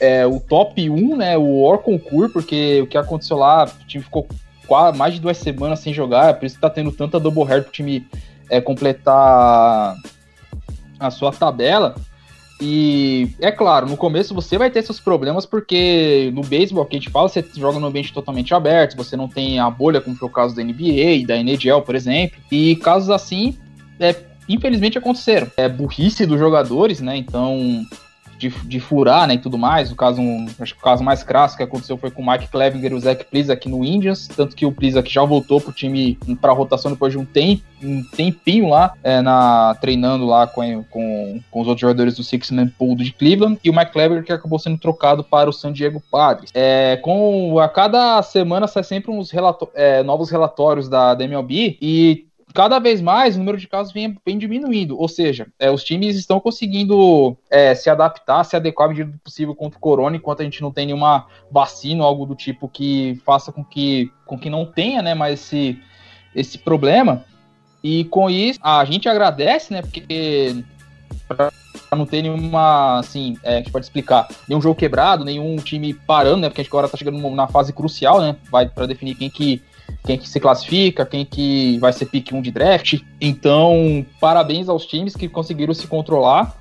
é, 0.00 0.26
o 0.26 0.40
top 0.40 0.88
1, 0.88 1.16
né? 1.16 1.36
O 1.36 1.62
Orconcourt, 1.62 2.32
porque 2.32 2.80
o 2.82 2.86
que 2.86 2.96
aconteceu 2.96 3.36
lá, 3.36 3.64
o 3.64 3.86
time 3.86 4.02
ficou 4.02 4.26
quase, 4.66 4.96
mais 4.96 5.14
de 5.14 5.20
duas 5.20 5.38
semanas 5.38 5.80
sem 5.80 5.92
jogar, 5.92 6.34
por 6.34 6.46
isso 6.46 6.56
que 6.56 6.60
tá 6.60 6.70
tendo 6.70 6.92
tanta 6.92 7.18
double 7.18 7.44
head 7.44 7.62
pro 7.62 7.72
time 7.72 8.06
é, 8.50 8.60
completar 8.60 9.96
a 11.00 11.10
sua 11.10 11.32
tabela. 11.32 11.94
E 12.60 13.30
é 13.40 13.52
claro, 13.52 13.88
no 13.88 13.96
começo 13.96 14.34
você 14.34 14.58
vai 14.58 14.68
ter 14.70 14.82
seus 14.82 14.98
problemas, 14.98 15.46
porque 15.46 16.30
no 16.34 16.42
beisebol 16.42 16.84
que 16.84 16.96
a 16.96 16.98
gente 16.98 17.10
fala, 17.10 17.28
você 17.28 17.44
joga 17.56 17.78
num 17.78 17.86
ambiente 17.86 18.12
totalmente 18.12 18.52
aberto, 18.52 18.96
você 18.96 19.16
não 19.16 19.28
tem 19.28 19.60
a 19.60 19.70
bolha, 19.70 20.00
como 20.00 20.16
foi 20.16 20.28
o 20.28 20.32
caso 20.32 20.56
da 20.56 20.64
NBA 20.64 21.12
e 21.20 21.26
da 21.26 21.36
NHL, 21.36 21.82
por 21.82 21.94
exemplo. 21.94 22.38
E 22.50 22.74
casos 22.76 23.10
assim, 23.10 23.56
é, 24.00 24.14
infelizmente 24.48 24.98
aconteceram. 24.98 25.48
É 25.56 25.68
burrice 25.68 26.26
dos 26.26 26.38
jogadores, 26.38 27.00
né? 27.00 27.16
Então 27.16 27.84
de, 28.38 28.48
de 28.48 28.78
furar, 28.78 29.26
né, 29.26 29.34
e 29.34 29.38
tudo 29.38 29.58
mais. 29.58 29.90
O 29.90 29.96
caso, 29.96 30.20
um, 30.20 30.46
acho 30.60 30.74
que 30.74 30.80
o 30.80 30.84
caso 30.84 31.02
mais 31.02 31.22
crasso 31.22 31.56
que 31.56 31.62
aconteceu 31.62 31.98
foi 31.98 32.10
com 32.10 32.22
o 32.22 32.30
Mike 32.30 32.48
Clevinger 32.48 32.92
e 32.92 32.94
o 32.94 33.00
Zach 33.00 33.26
aqui 33.50 33.68
no 33.68 33.84
Indians, 33.84 34.28
tanto 34.28 34.54
que 34.54 34.64
o 34.64 34.74
aqui 34.96 35.12
já 35.12 35.24
voltou 35.24 35.60
pro 35.60 35.72
time 35.72 36.16
para 36.40 36.52
rotação 36.52 36.92
depois 36.92 37.12
de 37.12 37.18
um, 37.18 37.24
temp, 37.24 37.60
um 37.82 38.02
tempinho 38.02 38.68
lá, 38.68 38.94
é, 39.02 39.20
na, 39.20 39.76
treinando 39.80 40.24
lá 40.24 40.46
com, 40.46 40.84
com, 40.84 41.40
com 41.50 41.60
os 41.60 41.66
outros 41.66 41.80
jogadores 41.80 42.16
do 42.16 42.22
Six-Man 42.22 42.68
Pool 42.78 42.96
de 42.96 43.12
Cleveland, 43.12 43.58
e 43.62 43.70
o 43.70 43.76
Mike 43.76 43.92
Clevinger 43.92 44.24
que 44.24 44.32
acabou 44.32 44.58
sendo 44.58 44.78
trocado 44.78 45.24
para 45.24 45.50
o 45.50 45.52
San 45.52 45.72
Diego 45.72 46.02
Padres. 46.10 46.50
É, 46.54 46.96
com, 47.02 47.58
a 47.58 47.68
cada 47.68 48.22
semana 48.22 48.66
sai 48.66 48.84
sempre 48.84 49.10
uns 49.10 49.30
relato, 49.30 49.68
é, 49.74 50.02
novos 50.02 50.30
relatórios 50.30 50.88
da, 50.88 51.14
da 51.14 51.24
MLB, 51.24 51.76
e 51.80 52.27
cada 52.54 52.78
vez 52.78 53.00
mais 53.00 53.36
o 53.36 53.38
número 53.38 53.58
de 53.58 53.68
casos 53.68 53.92
vem, 53.92 54.16
vem 54.24 54.38
diminuindo, 54.38 54.98
ou 54.98 55.08
seja, 55.08 55.46
é, 55.58 55.70
os 55.70 55.84
times 55.84 56.16
estão 56.16 56.40
conseguindo 56.40 57.36
é, 57.50 57.74
se 57.74 57.90
adaptar, 57.90 58.44
se 58.44 58.56
adequar 58.56 58.86
à 58.86 58.88
medida 58.88 59.10
do 59.10 59.18
possível 59.18 59.54
contra 59.54 59.78
o 59.78 59.80
corona, 59.80 60.16
enquanto 60.16 60.40
a 60.40 60.44
gente 60.44 60.62
não 60.62 60.72
tem 60.72 60.86
nenhuma 60.86 61.26
vacina 61.50 62.02
ou 62.02 62.08
algo 62.08 62.26
do 62.26 62.34
tipo 62.34 62.68
que 62.68 63.20
faça 63.24 63.52
com 63.52 63.64
que, 63.64 64.10
com 64.26 64.38
que 64.38 64.50
não 64.50 64.64
tenha 64.64 65.02
né, 65.02 65.14
mais 65.14 65.40
esse, 65.40 65.78
esse 66.34 66.58
problema. 66.58 67.24
E 67.82 68.04
com 68.04 68.28
isso, 68.28 68.58
a 68.62 68.84
gente 68.84 69.08
agradece, 69.08 69.72
né, 69.72 69.82
porque 69.82 70.64
para 71.28 71.50
não 71.96 72.06
ter 72.06 72.22
nenhuma, 72.22 72.98
assim, 72.98 73.36
é, 73.42 73.54
a 73.54 73.58
gente 73.58 73.70
pode 73.70 73.86
explicar, 73.86 74.26
nenhum 74.48 74.60
jogo 74.60 74.74
quebrado, 74.74 75.24
nenhum 75.24 75.56
time 75.56 75.94
parando, 75.94 76.38
né, 76.38 76.48
porque 76.48 76.60
a 76.60 76.64
gente 76.64 76.70
agora 76.70 76.88
tá 76.88 76.96
chegando 76.96 77.18
na 77.30 77.46
fase 77.46 77.72
crucial, 77.72 78.20
né, 78.20 78.36
vai 78.50 78.68
para 78.68 78.86
definir 78.86 79.14
quem 79.14 79.30
que 79.30 79.62
quem 80.08 80.16
que 80.16 80.26
se 80.26 80.40
classifica, 80.40 81.04
quem 81.04 81.22
que 81.22 81.78
vai 81.80 81.92
ser 81.92 82.06
pick 82.06 82.32
1 82.32 82.40
de 82.40 82.50
draft. 82.50 83.02
Então, 83.20 84.06
parabéns 84.18 84.66
aos 84.66 84.86
times 84.86 85.14
que 85.14 85.28
conseguiram 85.28 85.74
se 85.74 85.86
controlar 85.86 86.56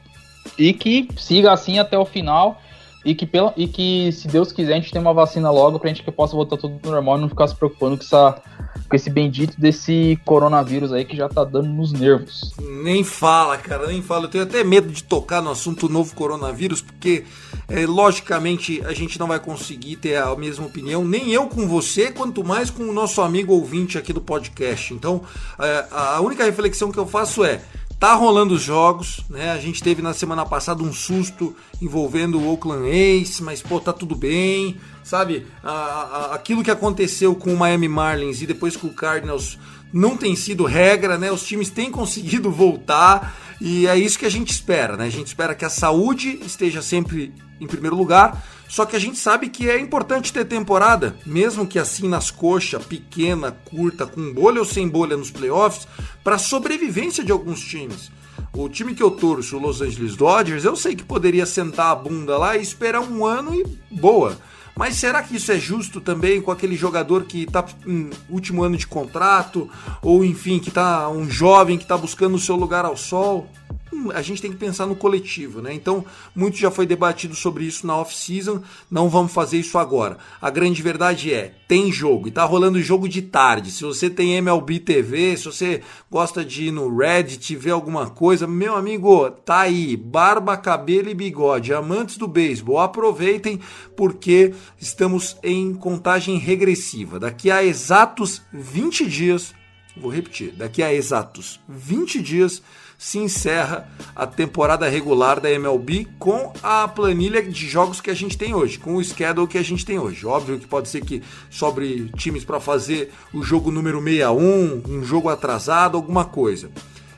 e 0.59 0.73
que 0.73 1.07
siga 1.15 1.53
assim 1.53 1.79
até 1.79 1.97
o 1.97 2.03
final 2.03 2.61
e 3.05 3.15
que, 3.15 3.25
pela, 3.25 3.53
e 3.55 3.65
que 3.65 4.11
se 4.11 4.27
Deus 4.27 4.51
quiser, 4.51 4.73
a 4.73 4.75
gente 4.75 4.91
tenha 4.91 5.01
uma 5.01 5.13
vacina 5.13 5.49
logo 5.49 5.79
pra 5.79 5.87
gente 5.87 6.03
que 6.03 6.11
possa 6.11 6.35
voltar 6.35 6.57
tudo 6.57 6.77
normal 6.83 7.17
e 7.17 7.21
não 7.21 7.29
ficar 7.29 7.47
se 7.47 7.55
preocupando 7.55 7.95
com, 7.95 8.03
essa, 8.03 8.41
com 8.89 8.95
esse 8.97 9.09
bendito 9.09 9.57
desse 9.57 10.19
coronavírus 10.25 10.91
aí 10.91 11.05
que 11.05 11.15
já 11.15 11.29
tá 11.29 11.45
dando 11.45 11.69
nos 11.69 11.93
nervos. 11.93 12.53
Nem 12.83 13.01
fala, 13.01 13.57
cara, 13.57 13.87
nem 13.87 14.01
fala. 14.01 14.25
Eu 14.25 14.29
tenho 14.29 14.43
até 14.43 14.61
medo 14.61 14.89
de 14.89 15.05
tocar 15.05 15.41
no 15.41 15.51
assunto 15.51 15.87
novo 15.87 16.13
coronavírus, 16.13 16.81
porque 16.81 17.23
é, 17.67 17.85
logicamente 17.85 18.81
a 18.85 18.93
gente 18.93 19.19
não 19.19 19.27
vai 19.27 19.39
conseguir 19.39 19.97
ter 19.97 20.15
a 20.15 20.35
mesma 20.35 20.65
opinião, 20.65 21.03
nem 21.03 21.31
eu 21.31 21.47
com 21.47 21.67
você, 21.67 22.11
quanto 22.11 22.43
mais 22.43 22.69
com 22.69 22.83
o 22.83 22.93
nosso 22.93 23.21
amigo 23.21 23.53
ouvinte 23.53 23.97
aqui 23.97 24.13
do 24.13 24.21
podcast. 24.21 24.93
Então, 24.93 25.21
é, 25.59 25.85
a 25.91 26.21
única 26.21 26.43
reflexão 26.43 26.91
que 26.91 26.99
eu 26.99 27.07
faço 27.07 27.43
é 27.43 27.61
Tá 27.99 28.13
rolando 28.13 28.53
os 28.53 28.61
jogos, 28.61 29.21
né? 29.27 29.49
A 29.49 29.57
gente 29.57 29.81
teve 29.81 30.03
na 30.03 30.13
semana 30.13 30.45
passada 30.45 30.83
um 30.83 30.93
susto 30.93 31.55
envolvendo 31.81 32.39
o 32.39 32.47
Oakland 32.47 32.87
Ace, 32.87 33.41
mas 33.41 33.63
pô, 33.63 33.79
tá 33.79 33.91
tudo 33.91 34.15
bem, 34.15 34.77
sabe? 35.03 35.47
A, 35.63 35.71
a, 35.71 36.35
aquilo 36.35 36.63
que 36.63 36.69
aconteceu 36.69 37.33
com 37.33 37.51
o 37.51 37.57
Miami 37.57 37.87
Marlins 37.87 38.39
e 38.39 38.45
depois 38.45 38.77
com 38.77 38.85
o 38.85 38.93
Cardinals 38.93 39.57
não 39.91 40.15
tem 40.15 40.35
sido 40.35 40.63
regra, 40.63 41.17
né? 41.17 41.31
Os 41.31 41.43
times 41.43 41.71
têm 41.71 41.89
conseguido 41.89 42.51
voltar. 42.51 43.35
E 43.59 43.87
é 43.87 43.97
isso 43.97 44.19
que 44.19 44.25
a 44.25 44.29
gente 44.29 44.51
espera, 44.51 44.95
né? 44.95 45.05
A 45.05 45.09
gente 45.09 45.27
espera 45.27 45.55
que 45.55 45.65
a 45.65 45.69
saúde 45.69 46.39
esteja 46.45 46.81
sempre 46.81 47.33
em 47.59 47.65
primeiro 47.65 47.95
lugar, 47.95 48.43
só 48.67 48.85
que 48.85 48.95
a 48.95 48.99
gente 48.99 49.17
sabe 49.17 49.49
que 49.49 49.69
é 49.69 49.79
importante 49.79 50.31
ter 50.31 50.45
temporada, 50.45 51.15
mesmo 51.25 51.65
que 51.65 51.79
assim 51.79 52.07
nas 52.07 52.29
coxas, 52.29 52.85
pequena, 52.85 53.51
curta, 53.51 54.05
com 54.05 54.31
bolha 54.33 54.59
ou 54.59 54.65
sem 54.65 54.87
bolha 54.87 55.17
nos 55.17 55.31
playoffs, 55.31 55.87
para 56.23 56.37
sobrevivência 56.37 57.23
de 57.23 57.31
alguns 57.31 57.61
times. 57.61 58.11
O 58.53 58.69
time 58.69 58.93
que 58.93 59.01
eu 59.03 59.11
torço, 59.11 59.57
o 59.57 59.59
Los 59.59 59.81
Angeles 59.81 60.15
Dodgers, 60.15 60.63
eu 60.63 60.75
sei 60.75 60.95
que 60.95 61.03
poderia 61.03 61.45
sentar 61.45 61.91
a 61.91 61.95
bunda 61.95 62.37
lá 62.37 62.57
e 62.57 62.61
esperar 62.61 63.01
um 63.01 63.25
ano 63.25 63.55
e 63.55 63.65
boa. 63.89 64.37
Mas 64.77 64.95
será 64.95 65.23
que 65.23 65.35
isso 65.35 65.51
é 65.51 65.57
justo 65.57 65.99
também 65.99 66.41
com 66.41 66.51
aquele 66.51 66.75
jogador 66.75 67.23
que 67.23 67.43
está 67.43 67.65
em 67.85 68.09
último 68.29 68.63
ano 68.63 68.77
de 68.77 68.85
contrato, 68.85 69.69
ou 70.01 70.23
enfim, 70.23 70.59
que 70.59 70.69
está 70.69 71.09
um 71.09 71.29
jovem 71.29 71.77
que 71.77 71.83
está 71.83 71.97
buscando 71.97 72.35
o 72.35 72.39
seu 72.39 72.55
lugar 72.55 72.85
ao 72.85 72.95
sol? 72.95 73.49
Hum, 73.91 74.11
a 74.11 74.21
gente 74.21 74.41
tem 74.41 74.51
que 74.51 74.57
pensar 74.57 74.85
no 74.85 74.95
coletivo, 74.95 75.61
né? 75.61 75.73
Então, 75.73 76.05
muito 76.35 76.57
já 76.57 76.69
foi 76.69 76.85
debatido 76.85 77.35
sobre 77.35 77.63
isso 77.63 77.87
na 77.87 77.95
off-season, 77.97 78.61
não 78.91 79.07
vamos 79.09 79.31
fazer 79.31 79.57
isso 79.57 79.77
agora. 79.77 80.17
A 80.41 80.49
grande 80.49 80.81
verdade 80.81 81.33
é, 81.33 81.53
tem 81.67 81.91
jogo, 81.91 82.27
e 82.27 82.31
tá 82.31 82.43
rolando 82.43 82.81
jogo 82.81 83.07
de 83.07 83.21
tarde. 83.21 83.71
Se 83.71 83.83
você 83.83 84.09
tem 84.09 84.35
MLB 84.35 84.79
TV, 84.79 85.37
se 85.37 85.45
você 85.45 85.81
gosta 86.11 86.43
de 86.43 86.65
ir 86.65 86.71
no 86.71 86.95
Reddit 86.95 87.55
ver 87.55 87.71
alguma 87.71 88.09
coisa, 88.09 88.45
meu 88.45 88.75
amigo, 88.75 89.29
tá 89.31 89.61
aí, 89.61 89.95
barba, 89.95 90.57
cabelo 90.57 91.09
e 91.09 91.13
bigode, 91.13 91.73
amantes 91.73 92.17
do 92.17 92.27
beisebol, 92.27 92.79
aproveitem 92.79 93.59
porque 93.95 94.53
estamos 94.79 95.37
em 95.41 95.73
contagem 95.73 96.37
regressiva. 96.37 97.19
Daqui 97.19 97.49
a 97.49 97.63
exatos 97.63 98.41
20 98.51 99.05
dias, 99.05 99.53
vou 99.95 100.11
repetir, 100.11 100.51
daqui 100.51 100.83
a 100.83 100.93
exatos 100.93 101.59
20 101.67 102.21
dias 102.21 102.61
se 102.97 103.19
encerra 103.19 103.87
a 104.15 104.25
temporada 104.25 104.89
regular 104.89 105.39
da 105.39 105.51
MLB 105.51 106.07
com 106.17 106.51
a 106.63 106.87
planilha 106.87 107.43
de 107.43 107.67
jogos 107.67 108.01
que 108.01 108.09
a 108.09 108.13
gente 108.13 108.37
tem 108.37 108.55
hoje, 108.55 108.79
com 108.79 108.95
o 108.95 109.03
schedule 109.03 109.47
que 109.47 109.57
a 109.57 109.63
gente 109.63 109.85
tem 109.85 109.99
hoje. 109.99 110.25
Óbvio 110.25 110.57
que 110.57 110.65
pode 110.65 110.89
ser 110.89 111.01
que 111.01 111.21
sobre 111.49 112.09
times 112.17 112.43
para 112.43 112.59
fazer 112.59 113.11
o 113.31 113.43
jogo 113.43 113.71
número 113.71 114.01
61, 114.03 114.81
um 114.87 115.03
jogo 115.03 115.29
atrasado, 115.29 115.95
alguma 115.95 116.25
coisa. 116.25 116.71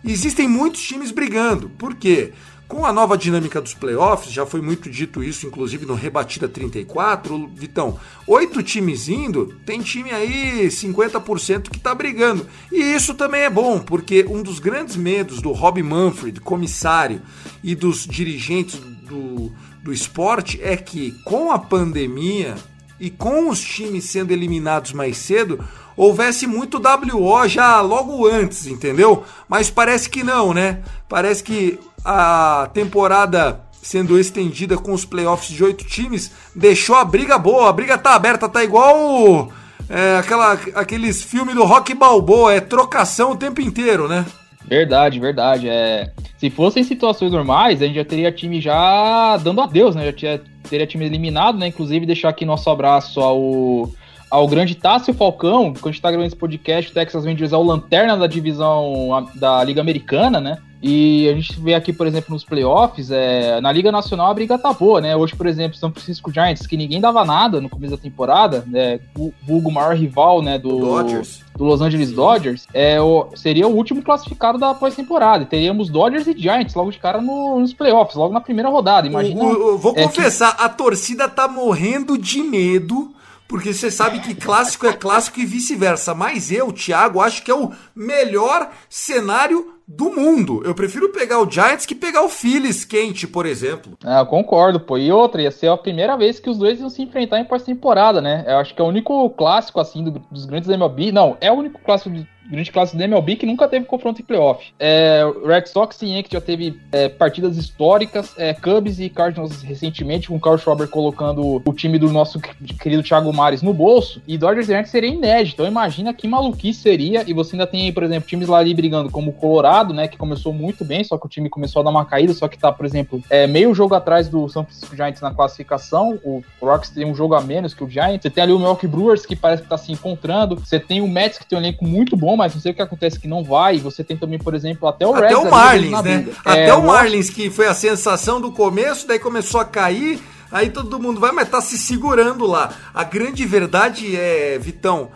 existem 0.04 0.48
muitos 0.48 0.82
times 0.82 1.12
brigando. 1.12 1.70
Por 1.70 1.96
quê? 1.96 2.34
Com 2.70 2.86
a 2.86 2.94
nova 2.94 3.18
dinâmica 3.18 3.60
dos 3.60 3.74
playoffs, 3.74 4.32
já 4.32 4.46
foi 4.46 4.62
muito 4.62 4.92
dito 4.92 5.24
isso, 5.24 5.48
inclusive 5.48 5.88
no 5.88 5.96
Rebatida 5.96 6.48
34, 6.48 7.48
Vitão, 7.48 8.00
oito 8.28 8.62
times 8.62 9.10
indo, 9.10 9.48
tem 9.66 9.82
time 9.82 10.12
aí 10.12 10.68
50% 10.68 11.72
que 11.72 11.78
está 11.78 11.96
brigando. 11.96 12.46
E 12.72 12.78
isso 12.80 13.16
também 13.16 13.42
é 13.42 13.50
bom, 13.50 13.80
porque 13.80 14.24
um 14.30 14.44
dos 14.44 14.60
grandes 14.60 14.96
medos 14.96 15.42
do 15.42 15.52
Rob 15.52 15.82
Manfred, 15.82 16.40
comissário, 16.42 17.24
e 17.64 17.74
dos 17.74 18.06
dirigentes 18.06 18.76
do, 18.76 19.52
do 19.82 19.92
esporte 19.92 20.60
é 20.62 20.78
que 20.78 21.14
com 21.26 21.52
a 21.52 21.58
pandemia 21.58 22.54
e 23.00 23.10
com 23.10 23.50
os 23.50 23.60
times 23.60 24.04
sendo 24.04 24.32
eliminados 24.32 24.94
mais 24.94 25.18
cedo, 25.18 25.60
houvesse 25.96 26.46
muito 26.46 26.80
WO 26.80 27.48
já 27.48 27.82
logo 27.82 28.28
antes, 28.28 28.68
entendeu? 28.68 29.24
Mas 29.48 29.70
parece 29.70 30.10
que 30.10 30.24
não, 30.24 30.54
né? 30.54 30.84
Parece 31.08 31.44
que 31.44 31.80
a 32.04 32.70
temporada 32.74 33.62
sendo 33.82 34.20
estendida 34.20 34.78
com 34.78 34.94
os 34.94 35.06
playoffs 35.06 35.56
de 35.56 35.64
oito 35.64 35.86
times, 35.86 36.32
deixou 36.56 36.96
a 36.96 37.06
briga 37.06 37.38
boa. 37.38 37.70
A 37.70 37.74
briga 37.74 37.98
tá 37.98 38.14
aberta, 38.14 38.50
tá 38.50 38.64
igual 38.64 39.52
é, 39.90 40.18
aquela, 40.18 40.54
aqueles 40.76 41.24
filmes 41.24 41.56
do 41.56 41.64
Rock 41.64 41.94
Balboa, 41.94 42.54
é 42.54 42.60
trocação 42.60 43.32
o 43.32 43.38
tempo 43.38 43.62
inteiro, 43.62 44.08
né? 44.08 44.26
Verdade, 44.68 45.20
verdade. 45.20 45.68
É, 45.68 46.12
se 46.38 46.50
fossem 46.50 46.84
situações 46.84 47.32
normais, 47.32 47.82
a 47.82 47.86
gente 47.88 47.96
já 47.96 48.06
teria 48.06 48.32
time 48.32 48.62
já 48.62 49.36
dando 49.38 49.62
adeus, 49.62 49.96
né? 49.96 50.06
Já 50.06 50.14
tinha, 50.14 50.42
teria 50.70 50.86
time 50.86 51.06
eliminado, 51.06 51.58
né? 51.58 51.68
Inclusive, 51.68 52.06
deixar 52.06 52.30
aqui 52.30 52.46
nosso 52.46 52.70
abraço 52.70 53.20
ao 53.20 53.90
ao 54.30 54.48
grande 54.48 54.76
Tássio 54.76 55.14
Falcão, 55.14 55.74
quando 55.74 55.88
a 55.88 55.92
gente 55.92 56.02
tá 56.02 56.10
gravando 56.10 56.28
esse 56.28 56.36
podcast, 56.36 56.92
o 56.92 56.94
Texas 56.94 57.26
Rangers 57.26 57.52
é 57.52 57.58
o 57.58 57.64
lanterna 57.64 58.16
da 58.16 58.28
divisão 58.28 59.28
da 59.36 59.64
Liga 59.64 59.82
Americana, 59.82 60.40
né? 60.40 60.58
E 60.82 61.28
a 61.28 61.34
gente 61.34 61.60
vê 61.60 61.74
aqui, 61.74 61.92
por 61.92 62.08
exemplo, 62.08 62.34
nos 62.34 62.46
playoffs, 62.46 63.12
é, 63.12 63.60
na 63.60 63.70
Liga 63.70 63.92
Nacional 63.92 64.32
a 64.32 64.34
briga 64.34 64.58
tá 64.58 64.72
boa, 64.72 65.02
né? 65.02 65.14
Hoje, 65.14 65.36
por 65.36 65.46
exemplo, 65.46 65.78
São 65.78 65.92
Francisco 65.92 66.32
Giants, 66.32 66.66
que 66.66 66.78
ninguém 66.78 67.02
dava 67.02 67.26
nada 67.26 67.60
no 67.60 67.68
começo 67.68 67.98
da 67.98 68.02
temporada, 68.02 68.64
né? 68.66 69.02
O 69.18 69.34
vulgo 69.46 69.70
maior 69.70 69.94
rival, 69.94 70.42
né, 70.42 70.58
do, 70.58 70.80
Dodgers. 70.80 71.42
do 71.58 71.66
Los 71.66 71.82
Angeles 71.82 72.14
Dodgers, 72.14 72.66
é, 72.74 73.02
o, 73.02 73.28
seria 73.36 73.68
o 73.68 73.76
último 73.76 74.02
classificado 74.02 74.58
da 74.58 74.74
pós-temporada. 74.74 75.44
Teríamos 75.44 75.90
Dodgers 75.90 76.28
e 76.28 76.38
Giants 76.38 76.74
logo 76.74 76.92
de 76.92 76.98
cara 76.98 77.22
no, 77.22 77.60
nos 77.60 77.74
playoffs, 77.74 78.16
logo 78.16 78.34
na 78.34 78.40
primeira 78.40 78.70
rodada. 78.70 79.06
Imagina. 79.06 79.44
O, 79.44 79.74
o, 79.74 79.78
vou 79.78 79.94
é, 79.98 80.04
confessar, 80.04 80.56
que... 80.56 80.64
a 80.64 80.70
torcida 80.70 81.28
tá 81.28 81.46
morrendo 81.46 82.18
de 82.18 82.42
medo 82.42 83.14
porque 83.50 83.74
você 83.74 83.90
sabe 83.90 84.20
que 84.20 84.36
clássico 84.36 84.86
é 84.86 84.94
clássico 84.94 85.40
e 85.40 85.46
vice-versa. 85.46 86.14
Mas 86.14 86.52
eu, 86.52 86.72
Thiago, 86.72 87.20
acho 87.20 87.44
que 87.44 87.50
é 87.50 87.56
o 87.56 87.72
melhor 87.96 88.70
cenário 88.88 89.74
do 89.88 90.12
mundo. 90.12 90.62
Eu 90.64 90.76
prefiro 90.76 91.10
pegar 91.10 91.42
o 91.42 91.50
Giants 91.50 91.84
que 91.84 91.96
pegar 91.96 92.22
o 92.22 92.30
Phillies 92.30 92.86
quente, 92.86 93.26
por 93.26 93.48
exemplo. 93.48 93.98
É, 94.06 94.20
eu 94.20 94.26
concordo, 94.28 94.80
pô. 94.80 95.00
E 95.00 95.12
outra, 95.12 95.42
ia 95.42 95.50
ser 95.50 95.68
a 95.68 95.76
primeira 95.76 96.16
vez 96.16 96.40
que 96.40 96.48
os 96.48 96.60
dois 96.60 96.80
iam 96.80 96.92
se 96.92 97.02
enfrentar 97.02 97.40
em 97.40 97.46
pós-temporada, 97.46 98.22
né? 98.22 98.46
Eu 98.48 98.58
acho 98.60 98.76
que 98.76 98.80
é 98.80 98.86
o 98.86 98.88
único 98.88 99.28
clássico, 99.32 99.80
assim, 99.80 100.04
do, 100.04 100.12
dos 100.32 100.46
grandes 100.46 100.70
MLB. 100.70 101.12
Não, 101.12 101.36
é 101.42 101.52
o 101.52 101.56
único 101.56 101.82
clássico 101.82 102.16
grande 102.50 102.72
classe 102.72 102.98
da 102.98 103.06
MLB 103.06 103.36
que 103.36 103.46
nunca 103.46 103.68
teve 103.68 103.86
confronto 103.86 104.22
em 104.22 104.26
playoff. 104.26 104.74
É, 104.80 105.22
Red 105.46 105.68
Sox 105.68 106.02
e 106.02 106.08
Yankees 106.08 106.32
já 106.32 106.42
teve 106.42 106.80
é, 106.92 107.08
partidas 107.08 107.58
históricas, 107.58 108.34
é, 108.38 108.54
Cubs 108.54 109.00
e 109.00 109.10
Cardinals 109.10 109.62
recentemente, 109.62 110.28
com 110.28 110.36
o 110.36 110.40
Carl 110.40 110.58
Schwarber 110.58 110.88
colocando 110.88 111.62
o 111.64 111.74
time 111.74 112.00
do 112.00 112.12
nosso 112.12 112.40
querido 112.40 113.04
Thiago 113.04 113.32
Mares 113.32 113.62
no 113.62 113.74
bolso, 113.74 114.22
e 114.28 114.38
Dodgers 114.38 114.70
e 114.70 114.74
Yankees 114.74 114.92
seria 114.92 115.10
inédito. 115.10 115.56
Então 115.56 115.68
imagina 115.68 116.14
que 116.14 116.28
maluquice 116.28 116.82
seria, 116.82 117.24
e 117.28 117.34
você 117.34 117.56
ainda 117.56 117.68
tem, 117.68 117.92
por 117.94 118.04
exemplo, 118.04 118.28
times 118.28 118.48
lá 118.48 118.60
ali 118.60 118.74
brigando 118.74 119.12
como 119.12 119.30
o 119.32 119.34
Colorado, 119.34 119.94
né, 119.94 120.08
que 120.08 120.18
começou 120.18 120.52
muito 120.54 120.84
bem, 120.84 121.04
só 121.04 121.18
que 121.18 121.26
o 121.26 121.30
time 121.30 121.50
começou 121.50 121.82
a 121.82 121.84
dar 121.84 121.92
uma 121.92 122.06
caída, 122.06 122.34
só 122.34 122.48
que 122.48 122.58
tá, 122.58 122.72
por 122.72 122.86
exemplo, 122.86 123.22
é, 123.30 123.46
meio 123.46 123.74
jogo 123.74 123.94
atrás 123.94 124.28
do 124.28 124.48
São 124.50 124.64
Francisco 124.64 124.96
Giants 124.96 125.22
na 125.22 125.32
classificação, 125.32 126.20
o 126.24 126.44
Rocks 126.62 126.90
tem 126.90 127.06
um 127.06 127.14
jogo 127.14 127.36
a 127.36 127.42
menos 127.42 127.74
que 127.74 127.84
o 127.84 127.90
Giants, 127.90 128.22
você 128.24 128.30
tem 128.30 128.44
ali 128.44 128.54
o 128.54 128.58
Milwaukee 128.58 128.88
Brewers 128.88 129.26
que 129.26 129.36
parece 129.36 129.64
que 129.64 129.70
tá 129.70 129.78
se 129.78 129.92
encontrando, 129.92 130.56
você 130.56 130.80
tem 130.80 131.02
o 131.02 131.08
Mets 131.08 131.38
que 131.38 131.46
tem 131.46 131.58
um 131.58 131.62
elenco 131.62 131.86
muito 131.86 132.16
bom, 132.16 132.36
mas 132.40 132.56
não 132.56 132.62
sei 132.62 132.72
o 132.72 132.76
que 132.76 132.82
acontece 132.82 133.20
que 133.20 133.28
não 133.28 133.44
vai. 133.44 133.78
Você 133.80 134.02
tem 134.04 134.16
também, 134.16 134.40
por 134.40 134.56
exemplo, 134.56 134.88
até 134.88 135.06
o 135.06 135.14
Até 135.14 135.38
o 135.38 135.52
Marlins, 135.52 136.02
né? 136.02 136.28
Até 136.46 136.70
é, 136.70 136.74
o 136.74 136.86
Marlins, 136.86 137.30
que 137.30 137.50
foi 137.50 137.68
a 137.68 137.74
sensação 137.74 138.40
do 138.40 138.52
começo, 138.52 139.06
daí 139.06 139.20
começou 139.20 139.60
a 139.60 139.66
cair. 139.66 140.22
Aí 140.50 140.70
todo 140.70 141.00
mundo 141.00 141.20
vai, 141.20 141.32
mas 141.32 141.50
tá 141.50 141.62
se 141.62 141.78
segurando 141.78 142.48
lá. 142.48 142.74
A 142.94 143.04
grande 143.04 143.46
verdade 143.46 144.16
é, 144.16 144.58
Vitão, 144.58 145.12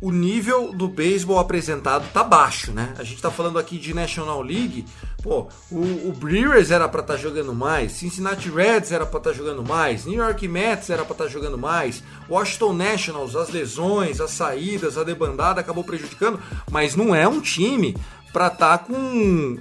o 0.00 0.10
nível 0.10 0.72
do 0.72 0.88
beisebol 0.88 1.38
apresentado 1.38 2.04
tá 2.12 2.22
baixo, 2.24 2.72
né? 2.72 2.92
A 2.98 3.04
gente 3.04 3.22
tá 3.22 3.30
falando 3.30 3.58
aqui 3.58 3.78
de 3.78 3.94
National 3.94 4.42
League, 4.42 4.84
pô, 5.22 5.48
o, 5.70 6.08
o 6.08 6.12
Brewers 6.12 6.70
era 6.70 6.88
para 6.88 7.00
estar 7.00 7.14
tá 7.14 7.18
jogando 7.18 7.54
mais, 7.54 7.92
Cincinnati 7.92 8.48
Reds 8.48 8.92
era 8.92 9.04
para 9.04 9.18
estar 9.18 9.30
tá 9.30 9.36
jogando 9.36 9.64
mais, 9.64 10.04
New 10.04 10.18
York 10.18 10.46
Mets 10.46 10.90
era 10.90 11.04
para 11.04 11.12
estar 11.12 11.24
tá 11.24 11.30
jogando 11.30 11.58
mais, 11.58 12.02
Washington 12.28 12.72
Nationals, 12.72 13.36
as 13.36 13.50
lesões, 13.50 14.20
as 14.20 14.30
saídas, 14.30 14.96
a 14.96 15.04
debandada 15.04 15.60
acabou 15.60 15.84
prejudicando, 15.84 16.40
mas 16.70 16.94
não 16.94 17.14
é 17.14 17.26
um 17.26 17.40
time 17.40 17.96
para 18.32 18.48
estar 18.48 18.78
tá 18.78 18.84
com 18.84 19.58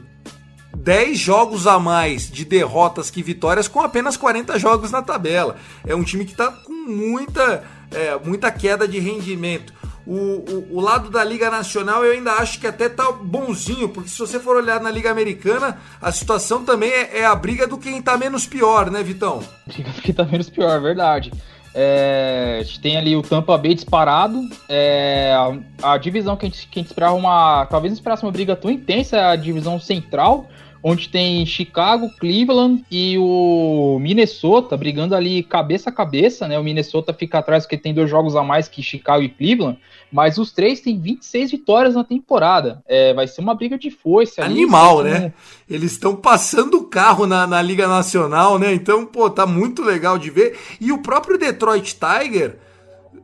10 0.76 1.17
jogos 1.17 1.65
a 1.65 1.80
mais 1.80 2.30
de 2.30 2.46
derrotas 2.46 3.10
que 3.10 3.24
vitórias 3.24 3.67
com 3.67 3.82
apenas 3.82 4.15
40 4.15 4.60
jogos 4.60 4.91
na 4.91 5.02
tabela. 5.02 5.58
É 5.86 5.96
um 5.96 6.04
time 6.04 6.24
que 6.24 6.32
está 6.32 6.52
com 6.52 6.74
muita, 6.74 7.63
é, 7.91 8.17
muita 8.24 8.52
queda 8.52 8.88
de 8.88 9.00
rendimento. 9.00 9.74
O, 10.08 10.13
o, 10.13 10.78
o, 10.78 10.80
lado 10.80 11.10
da 11.10 11.22
Liga 11.22 11.52
Nacional 11.52 12.06
eu 12.06 12.13
ainda 12.13 12.32
acho 12.36 12.62
que 12.62 12.65
até 12.65 12.88
tá 12.88 13.12
bonzinho, 13.12 13.89
porque 13.89 14.08
se 14.08 14.17
você 14.17 14.39
for 14.39 14.56
olhar 14.56 14.80
na 14.80 14.89
Liga 14.89 15.12
Americana, 15.12 15.80
a 16.02 16.13
situação 16.13 16.63
também 16.63 16.89
é, 16.89 17.20
é 17.20 17.26
a 17.26 17.36
briga 17.36 17.67
do 17.67 17.78
quem 17.78 18.02
tá 18.02 18.17
menos 18.17 18.46
pior, 18.46 18.89
né, 18.89 19.04
Vitão? 19.04 19.43
Briga 19.65 19.91
do 19.91 20.02
quem 20.02 20.15
tá 20.15 20.24
menos 20.24 20.50
pior, 20.50 20.80
verdade. 20.80 21.34
É, 21.76 22.60
a 22.62 22.63
gente 22.63 22.80
tem 22.80 22.96
ali 22.96 23.17
o 23.17 23.22
Tampa 23.22 23.58
Bay 23.58 23.74
disparado. 23.76 24.39
É, 24.70 25.36
a, 25.84 25.91
a, 25.93 25.98
divisão 25.98 26.38
que 26.38 26.46
a, 26.46 26.50
gente, 26.50 26.67
que 26.70 26.80
a 26.80 26.82
gente 26.82 26.89
esperava 26.89 27.13
uma. 27.13 27.65
Talvez 27.65 27.91
não 27.91 27.98
esperasse 27.98 28.24
uma 28.24 28.32
briga 28.32 28.56
tão 28.56 28.72
intensa, 28.72 29.17
é 29.17 29.26
a 29.26 29.36
divisão 29.36 29.78
central 29.78 30.48
onde 30.82 31.10
tem 31.10 31.46
Chicago, 31.46 32.10
Cleveland 32.17 32.86
e 32.89 33.17
o 33.17 33.98
Minnesota 34.00 34.78
brigando 34.78 35.15
ali 35.15 35.43
cabeça 35.43 35.89
a 35.89 35.93
cabeça, 35.93 36.48
né? 36.48 36.58
O 36.58 36.63
Minnesota 36.63 37.13
fica 37.13 37.39
atrás 37.39 37.65
porque 37.65 37.78
tem 37.78 37.93
dois 37.93 38.10
jogos 38.10 38.36
a 38.36 38.43
mais 38.43 38.67
que 38.67 38.82
Chicago 38.82 39.24
e 39.24 39.30
Cleveland, 39.30 39.78
mas 40.12 40.38
os 40.38 40.52
três 40.52 40.80
têm 40.80 41.00
26 41.00 41.52
vitórias 41.52 41.96
na 41.96 42.04
temporada. 42.04 42.82
É, 42.88 43.13
vai 43.13 43.28
ser 43.28 43.41
uma 43.41 43.56
briga 43.56 43.78
de. 43.78 43.96
Ali, 44.38 44.54
Animal, 44.54 45.04
né? 45.04 45.34
Eles 45.70 45.91
estão 45.91 46.15
passando 46.15 46.78
o 46.78 46.86
carro 46.86 47.26
na, 47.28 47.46
na 47.46 47.62
Liga 47.62 47.88
Nacional, 47.88 48.58
né? 48.58 48.74
Então, 48.74 49.06
pô, 49.06 49.30
tá 49.30 49.46
muito 49.46 49.82
legal 49.82 50.17
de 50.17 50.30
ver. 50.30 50.58
E 50.80 50.91
o 50.91 51.00
próprio 51.00 51.38
Detroit 51.38 51.96
Tiger 51.96 52.58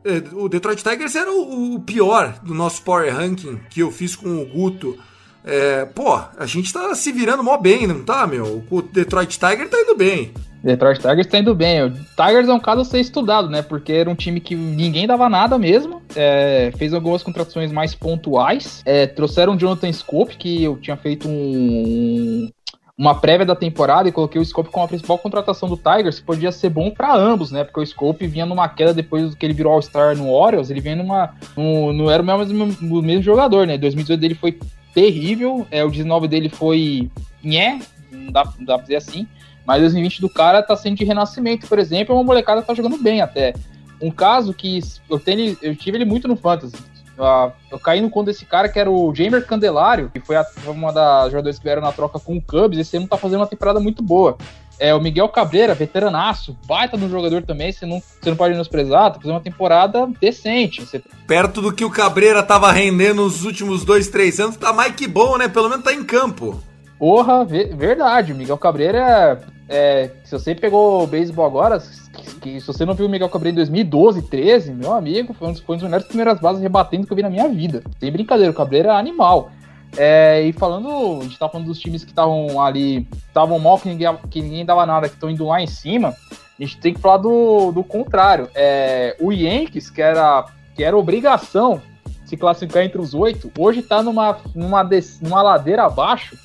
é, 0.04 0.22
o 0.34 0.50
Detroit 0.50 0.82
Tigers 0.82 1.14
era 1.14 1.32
o, 1.32 1.80
pior 1.80 2.38
do 2.42 2.52
nosso 2.52 2.82
Power 2.82 3.14
Ranking 3.14 3.58
que 3.70 3.80
eu 3.80 3.90
fiz 3.90 4.14
com 4.14 4.42
o 4.42 4.44
Guto 4.44 4.98
É, 5.42 5.86
pô, 5.86 6.14
a 6.14 6.46
gente 6.46 6.72
tá 6.72 6.94
se 6.94 7.10
virando 7.10 7.42
mó 7.42 7.56
bem, 7.56 7.86
não 7.86 8.02
tá, 8.02 8.26
meu? 8.26 8.64
O 8.70 8.82
Detroit 8.82 9.38
Tiger 9.38 9.68
tá 9.68 9.80
indo 9.80 9.96
bem. 9.96 10.32
Detroit 10.64 10.98
Tigers 10.98 11.26
tá 11.26 11.38
indo 11.38 11.54
bem. 11.54 11.82
O 11.84 11.90
Tigers 11.90 12.48
é 12.48 12.52
um 12.52 12.58
caso 12.58 12.80
a 12.80 12.84
ser 12.84 12.98
estudado, 12.98 13.50
né? 13.50 13.60
Porque 13.60 13.92
era 13.92 14.08
um 14.08 14.14
time 14.14 14.40
que 14.40 14.54
ninguém 14.54 15.06
dava 15.06 15.28
nada 15.28 15.58
mesmo. 15.58 16.00
É, 16.16 16.72
fez 16.78 16.94
algumas 16.94 17.22
contratações 17.22 17.70
mais 17.70 17.94
pontuais. 17.94 18.80
É, 18.86 19.06
trouxeram 19.06 19.54
o 19.54 19.58
Jonathan 19.58 19.92
Scope, 19.92 20.38
que 20.38 20.64
eu 20.64 20.78
tinha 20.78 20.96
feito 20.96 21.28
um, 21.28 22.48
uma 22.96 23.14
prévia 23.14 23.44
da 23.44 23.54
temporada 23.54 24.08
e 24.08 24.12
coloquei 24.12 24.40
o 24.40 24.44
Scope 24.44 24.70
como 24.70 24.86
a 24.86 24.88
principal 24.88 25.18
contratação 25.18 25.68
do 25.68 25.76
Tigers, 25.76 26.20
que 26.20 26.24
podia 26.24 26.50
ser 26.50 26.70
bom 26.70 26.90
para 26.90 27.14
ambos, 27.14 27.52
né? 27.52 27.62
Porque 27.62 27.80
o 27.80 27.86
Scope 27.86 28.26
vinha 28.26 28.46
numa 28.46 28.66
queda 28.66 28.94
depois 28.94 29.34
que 29.34 29.44
ele 29.44 29.52
virou 29.52 29.74
All-Star 29.74 30.16
no 30.16 30.30
Orioles, 30.30 30.70
ele 30.70 30.80
vinha 30.80 30.96
numa. 30.96 31.34
No, 31.54 31.92
não 31.92 32.10
era 32.10 32.22
o 32.22 32.26
mesmo, 32.26 32.64
o 32.80 33.02
mesmo 33.02 33.22
jogador, 33.22 33.66
né? 33.66 33.76
2018 33.76 34.18
dele 34.18 34.34
foi 34.34 34.58
terrível, 34.94 35.66
é, 35.70 35.84
o 35.84 35.90
19 35.90 36.26
dele 36.26 36.48
foi. 36.48 37.10
Nhé, 37.42 37.80
não 38.10 38.32
dá, 38.32 38.44
não 38.58 38.64
dá 38.64 38.74
pra 38.76 38.84
dizer 38.84 38.96
assim. 38.96 39.26
Mas 39.66 39.80
2020 39.80 40.20
do 40.20 40.28
cara 40.28 40.62
tá 40.62 40.76
sendo 40.76 40.96
de 40.96 41.04
renascimento, 41.04 41.66
por 41.66 41.78
exemplo, 41.78 42.14
é 42.14 42.18
uma 42.18 42.24
molecada 42.24 42.62
tá 42.62 42.74
jogando 42.74 42.98
bem 42.98 43.20
até. 43.20 43.54
Um 44.00 44.10
caso 44.10 44.52
que 44.52 44.80
eu, 45.08 45.18
tenho, 45.18 45.56
eu 45.62 45.74
tive 45.74 45.96
ele 45.96 46.04
muito 46.04 46.28
no 46.28 46.36
Fantasy. 46.36 46.76
Uh, 47.16 47.52
eu 47.70 47.78
caí 47.78 48.00
no 48.00 48.10
conto 48.10 48.26
desse 48.26 48.44
cara 48.44 48.68
que 48.68 48.78
era 48.78 48.90
o 48.90 49.14
Jamer 49.14 49.46
Candelário, 49.46 50.10
que 50.12 50.20
foi, 50.20 50.36
a, 50.36 50.44
uma 50.66 50.92
das 50.92 51.30
jogadores 51.30 51.58
que 51.58 51.64
vieram 51.64 51.80
na 51.80 51.92
troca 51.92 52.18
com 52.18 52.36
o 52.36 52.42
Cubs. 52.42 52.78
Esse 52.78 52.96
ano 52.96 53.08
tá 53.08 53.16
fazendo 53.16 53.40
uma 53.40 53.46
temporada 53.46 53.78
muito 53.78 54.02
boa. 54.02 54.36
É 54.78 54.92
o 54.92 55.00
Miguel 55.00 55.28
Cabreira, 55.28 55.72
veteranaço, 55.72 56.56
baita 56.66 56.96
no 56.96 57.08
jogador 57.08 57.42
também, 57.42 57.70
você 57.70 57.86
não, 57.86 58.00
você 58.00 58.28
não 58.28 58.36
pode 58.36 58.52
menosprezar, 58.52 59.12
tá 59.12 59.20
fazendo 59.20 59.34
uma 59.34 59.40
temporada 59.40 60.08
decente. 60.20 60.84
Você... 60.84 61.00
Perto 61.28 61.62
do 61.62 61.72
que 61.72 61.84
o 61.84 61.90
Cabreira 61.90 62.42
tava 62.42 62.72
rendendo 62.72 63.22
nos 63.22 63.44
últimos 63.44 63.84
dois, 63.84 64.08
três 64.08 64.40
anos, 64.40 64.56
tá 64.56 64.72
mais 64.72 64.92
que 64.92 65.06
bom, 65.06 65.38
né? 65.38 65.46
Pelo 65.46 65.68
menos 65.68 65.84
tá 65.84 65.92
em 65.92 66.02
campo. 66.02 66.60
Porra, 66.98 67.44
verdade. 67.44 68.32
O 68.32 68.36
Miguel 68.36 68.58
Cabreira 68.58 69.40
é, 69.68 70.10
se 70.24 70.32
você 70.32 70.54
pegou 70.54 71.02
o 71.02 71.06
beisebol 71.06 71.46
agora, 71.46 71.82
que, 72.12 72.40
que, 72.40 72.60
se 72.60 72.66
você 72.66 72.84
não 72.84 72.94
viu 72.94 73.06
o 73.06 73.08
Miguel 73.08 73.28
Cabreira 73.28 73.54
em 73.54 73.56
2012, 73.56 74.22
13, 74.22 74.72
meu 74.72 74.92
amigo, 74.92 75.32
foi 75.32 75.48
um 75.48 75.52
dos, 75.52 75.60
foi 75.60 75.76
um 75.76 75.78
dos 75.78 75.84
melhores 75.84 76.06
primeiras 76.06 76.38
bases 76.38 76.62
rebatendo 76.62 77.06
que 77.06 77.12
eu 77.12 77.16
vi 77.16 77.22
na 77.22 77.30
minha 77.30 77.48
vida. 77.48 77.82
Sem 77.98 78.12
brincadeira, 78.12 78.50
o 78.50 78.54
Cabreira 78.54 78.90
é 78.90 78.96
animal. 78.96 79.50
É, 79.96 80.42
e 80.42 80.52
falando, 80.52 81.20
a 81.20 81.22
gente 81.22 81.38
tá 81.38 81.48
falando 81.48 81.68
dos 81.68 81.78
times 81.78 82.04
que 82.04 82.10
estavam 82.10 82.60
ali, 82.60 83.06
estavam 83.28 83.58
mal, 83.58 83.78
que 83.78 83.88
ninguém, 83.88 84.16
que 84.28 84.42
ninguém 84.42 84.64
dava 84.64 84.84
nada, 84.84 85.08
que 85.08 85.14
estão 85.14 85.30
indo 85.30 85.46
lá 85.46 85.62
em 85.62 85.66
cima, 85.66 86.14
a 86.58 86.62
gente 86.62 86.78
tem 86.78 86.92
que 86.92 87.00
falar 87.00 87.18
do, 87.18 87.72
do 87.72 87.82
contrário. 87.82 88.48
É, 88.54 89.16
o 89.20 89.32
Yankees, 89.32 89.88
que 89.88 90.02
era, 90.02 90.46
que 90.74 90.84
era 90.84 90.96
obrigação 90.96 91.80
se 92.24 92.36
classificar 92.36 92.82
entre 92.82 93.00
os 93.00 93.14
oito, 93.14 93.50
hoje 93.58 93.82
tá 93.82 94.02
numa, 94.02 94.38
numa, 94.54 94.88
numa 95.20 95.42
ladeira 95.42 95.84
abaixo 95.84 96.36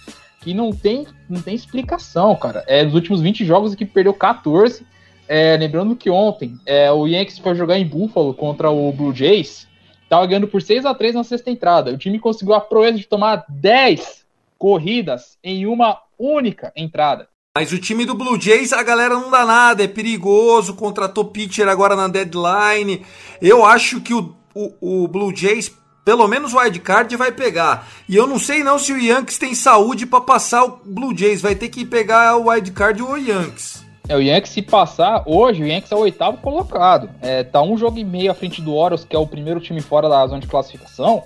que 0.41 0.53
não 0.53 0.71
tem, 0.71 1.05
não 1.29 1.41
tem 1.41 1.53
explicação, 1.53 2.35
cara. 2.35 2.63
É, 2.67 2.83
nos 2.83 2.93
últimos 2.93 3.21
20 3.21 3.45
jogos 3.45 3.75
que 3.75 3.85
perdeu 3.85 4.13
14. 4.13 4.85
É, 5.27 5.55
lembrando 5.57 5.95
que 5.95 6.09
ontem 6.09 6.57
é, 6.65 6.91
o 6.91 7.05
Yankees 7.05 7.37
foi 7.37 7.53
jogar 7.53 7.77
em 7.77 7.85
Buffalo 7.85 8.33
contra 8.33 8.71
o 8.71 8.91
Blue 8.91 9.13
Jays, 9.13 9.67
tava 10.09 10.25
ganhando 10.25 10.47
por 10.47 10.59
6 10.59 10.85
a 10.87 10.95
3 10.95 11.13
na 11.13 11.23
sexta 11.23 11.51
entrada. 11.51 11.91
O 11.91 11.97
time 11.97 12.17
conseguiu 12.17 12.55
a 12.55 12.61
proeza 12.61 12.97
de 12.97 13.05
tomar 13.05 13.45
10 13.47 14.25
corridas 14.57 15.37
em 15.43 15.67
uma 15.67 15.99
única 16.17 16.73
entrada. 16.75 17.27
Mas 17.55 17.71
o 17.71 17.77
time 17.77 18.05
do 18.05 18.15
Blue 18.15 18.39
Jays, 18.39 18.73
a 18.73 18.81
galera 18.81 19.15
não 19.15 19.29
dá 19.29 19.45
nada, 19.45 19.83
é 19.83 19.87
perigoso, 19.87 20.75
contratou 20.75 21.25
pitcher 21.25 21.67
agora 21.67 21.95
na 21.95 22.07
deadline. 22.07 23.05
Eu 23.41 23.65
acho 23.65 24.01
que 24.01 24.13
o, 24.13 24.35
o, 24.55 25.03
o 25.03 25.07
Blue 25.07 25.35
Jays 25.35 25.71
pelo 26.09 26.27
menos 26.27 26.55
o 26.55 26.57
wildcard 26.57 27.15
vai 27.15 27.31
pegar. 27.31 27.87
E 28.07 28.15
eu 28.15 28.25
não 28.25 28.39
sei 28.39 28.63
não 28.63 28.79
se 28.79 28.91
o 28.91 28.97
Yankees 28.97 29.37
tem 29.37 29.53
saúde 29.53 30.07
para 30.07 30.19
passar 30.19 30.65
o 30.65 30.79
Blue 30.83 31.15
Jays. 31.15 31.39
Vai 31.39 31.53
ter 31.53 31.69
que 31.69 31.85
pegar 31.85 32.35
o 32.35 32.49
wildcard 32.49 32.99
ou 33.03 33.11
o 33.11 33.17
Yankees. 33.17 33.85
É, 34.07 34.15
o 34.15 34.19
Yankees 34.19 34.51
se 34.51 34.63
passar, 34.63 35.21
hoje 35.27 35.61
o 35.61 35.67
Yankees 35.67 35.91
é 35.91 35.95
o 35.95 35.99
oitavo 35.99 36.37
colocado. 36.37 37.11
É, 37.21 37.43
tá 37.43 37.61
um 37.61 37.77
jogo 37.77 37.99
e 37.99 38.03
meio 38.03 38.31
à 38.31 38.33
frente 38.33 38.59
do 38.59 38.73
Orioles, 38.73 39.05
que 39.05 39.15
é 39.15 39.19
o 39.19 39.27
primeiro 39.27 39.59
time 39.59 39.81
fora 39.81 40.09
da 40.09 40.25
zona 40.25 40.39
de 40.39 40.47
classificação. 40.47 41.21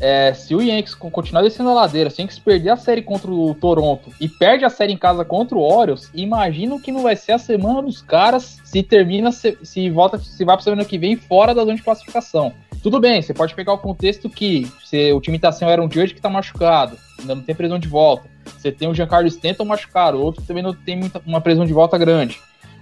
É, 0.00 0.34
se 0.34 0.52
o 0.52 0.60
Yankees 0.60 0.96
continuar 0.96 1.42
descendo 1.42 1.70
a 1.70 1.74
ladeira, 1.74 2.10
se 2.10 2.18
o 2.18 2.22
Yankees 2.22 2.40
perder 2.40 2.70
a 2.70 2.76
série 2.76 3.02
contra 3.02 3.30
o 3.30 3.54
Toronto 3.54 4.10
e 4.20 4.28
perde 4.28 4.64
a 4.64 4.70
série 4.70 4.92
em 4.92 4.96
casa 4.96 5.24
contra 5.24 5.56
o 5.56 5.62
Orioles, 5.62 6.10
imagino 6.12 6.80
que 6.80 6.90
não 6.90 7.04
vai 7.04 7.14
ser 7.14 7.32
a 7.32 7.38
semana 7.38 7.80
dos 7.80 8.02
caras 8.02 8.60
se 8.64 8.82
termina, 8.82 9.30
se, 9.30 9.56
se 9.62 9.88
volta, 9.90 10.18
se 10.18 10.44
vai 10.44 10.56
pra 10.56 10.64
semana 10.64 10.84
que 10.84 10.98
vem 10.98 11.14
fora 11.14 11.54
da 11.54 11.62
zona 11.62 11.76
de 11.76 11.82
classificação. 11.82 12.52
Tudo 12.84 13.00
bem, 13.00 13.22
você 13.22 13.32
pode 13.32 13.54
pegar 13.54 13.72
o 13.72 13.78
contexto 13.78 14.28
que 14.28 14.70
o 15.14 15.18
time 15.18 15.38
tá 15.38 15.50
sem 15.50 15.66
o 15.66 15.70
Aaron 15.70 15.90
Judge 15.90 16.12
que 16.12 16.20
tá 16.20 16.28
machucado, 16.28 16.98
ainda 17.18 17.34
não 17.34 17.42
tem 17.42 17.54
previsão 17.54 17.78
de 17.78 17.88
volta. 17.88 18.28
Você 18.58 18.70
tem 18.70 18.86
o 18.86 18.94
Giancarlo 18.94 19.26
Stanton 19.26 19.64
machucado, 19.64 20.20
outro 20.20 20.42
também 20.42 20.62
não 20.62 20.74
tem 20.74 20.94
muita, 20.94 21.18
uma 21.24 21.40
previsão 21.40 21.64
de 21.64 21.72
volta 21.72 21.96
grande. 21.96 22.38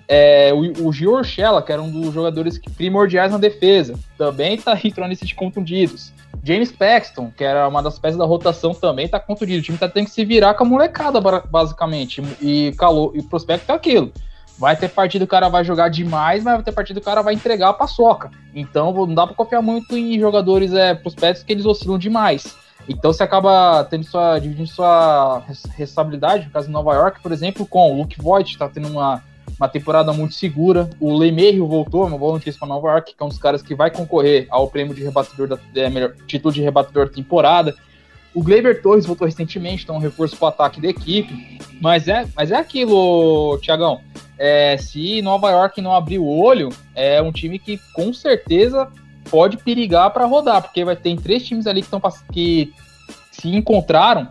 É, 0.08 0.52
o, 0.52 0.88
o 0.88 0.92
Gio 0.92 1.12
Urshela, 1.12 1.62
que 1.62 1.70
era 1.70 1.80
um 1.80 1.88
dos 1.88 2.12
jogadores 2.12 2.58
primordiais 2.76 3.30
na 3.30 3.38
defesa, 3.38 3.96
também 4.18 4.56
tá 4.56 4.76
entrando 4.82 5.10
nesse 5.10 5.24
de 5.24 5.36
contundidos. 5.36 6.12
James 6.42 6.72
Paxton, 6.72 7.30
que 7.30 7.44
era 7.44 7.68
uma 7.68 7.80
das 7.80 7.96
peças 7.96 8.18
da 8.18 8.24
rotação, 8.24 8.74
também 8.74 9.06
tá 9.06 9.20
contundido. 9.20 9.60
O 9.60 9.62
time 9.62 9.78
tá 9.78 9.88
tendo 9.88 10.06
que 10.06 10.10
se 10.10 10.24
virar 10.24 10.54
com 10.54 10.64
a 10.64 10.66
molecada, 10.66 11.20
basicamente. 11.48 12.20
E, 12.40 12.72
calor, 12.76 13.12
e 13.14 13.20
o 13.20 13.22
prospecto 13.22 13.70
é 13.70 13.74
aquilo. 13.76 14.12
Vai 14.58 14.76
ter 14.76 14.88
partido 14.88 15.22
o 15.22 15.26
cara 15.26 15.48
vai 15.48 15.64
jogar 15.64 15.88
demais, 15.88 16.42
mas 16.44 16.54
vai 16.54 16.62
ter 16.62 16.72
partido 16.72 16.98
o 16.98 17.02
cara 17.02 17.22
vai 17.22 17.34
entregar 17.34 17.70
a 17.70 17.74
paçoca. 17.74 18.30
Então 18.54 18.92
não 18.92 19.14
dá 19.14 19.26
para 19.26 19.34
confiar 19.34 19.62
muito 19.62 19.96
em 19.96 20.18
jogadores 20.18 20.72
é, 20.72 20.94
prospectos 20.94 21.42
que 21.42 21.52
eles 21.52 21.66
oscilam 21.66 21.98
demais. 21.98 22.54
Então 22.88 23.12
você 23.12 23.22
acaba 23.22 23.84
tendo 23.84 24.04
sua, 24.04 24.38
dividindo 24.38 24.68
sua 24.68 25.42
responsabilidade, 25.76 26.46
no 26.46 26.50
caso 26.50 26.66
de 26.66 26.72
Nova 26.72 26.94
York, 26.94 27.20
por 27.22 27.32
exemplo, 27.32 27.66
com 27.66 27.92
o 27.92 27.98
Luke 27.98 28.20
Voigt, 28.20 28.52
está 28.52 28.68
tendo 28.68 28.88
uma, 28.88 29.22
uma 29.58 29.68
temporada 29.68 30.12
muito 30.12 30.34
segura. 30.34 30.90
O 31.00 31.16
Lemerrio 31.16 31.66
voltou, 31.66 32.06
uma 32.06 32.18
boa 32.18 32.32
notícia 32.32 32.58
para 32.58 32.68
Nova 32.68 32.88
York, 32.88 33.14
que 33.14 33.22
é 33.22 33.24
um 33.24 33.28
dos 33.28 33.38
caras 33.38 33.62
que 33.62 33.74
vai 33.74 33.90
concorrer 33.90 34.46
ao 34.50 34.68
prêmio 34.68 34.94
de 34.94 35.02
rebatedor 35.02 35.48
da 35.48 35.58
é, 35.76 35.88
melhor, 35.88 36.14
título 36.26 36.52
de 36.52 36.60
rebatedor 36.60 37.06
da 37.06 37.12
temporada. 37.12 37.74
O 38.34 38.42
Gleyber 38.42 38.80
Torres 38.82 39.06
voltou 39.06 39.26
recentemente, 39.26 39.84
então 39.84 39.96
um 39.96 40.00
reforço 40.00 40.36
para 40.36 40.46
o 40.46 40.48
ataque 40.48 40.80
da 40.80 40.88
equipe. 40.88 41.60
Mas 41.80 42.08
é, 42.08 42.26
mas 42.34 42.50
é 42.50 42.56
aquilo, 42.56 43.58
Tiagão. 43.60 44.00
É, 44.44 44.76
se 44.76 45.22
Nova 45.22 45.52
York 45.52 45.80
não 45.80 45.94
abrir 45.94 46.18
o 46.18 46.26
olho, 46.26 46.70
é 46.96 47.22
um 47.22 47.30
time 47.30 47.60
que 47.60 47.78
com 47.94 48.12
certeza 48.12 48.88
pode 49.30 49.56
perigar 49.56 50.10
para 50.10 50.26
rodar, 50.26 50.60
porque 50.60 50.84
vai 50.84 50.96
ter 50.96 51.16
três 51.20 51.46
times 51.46 51.64
ali 51.68 51.80
que, 51.80 51.88
tão, 51.88 52.02
que 52.32 52.74
se 53.30 53.54
encontraram. 53.54 54.28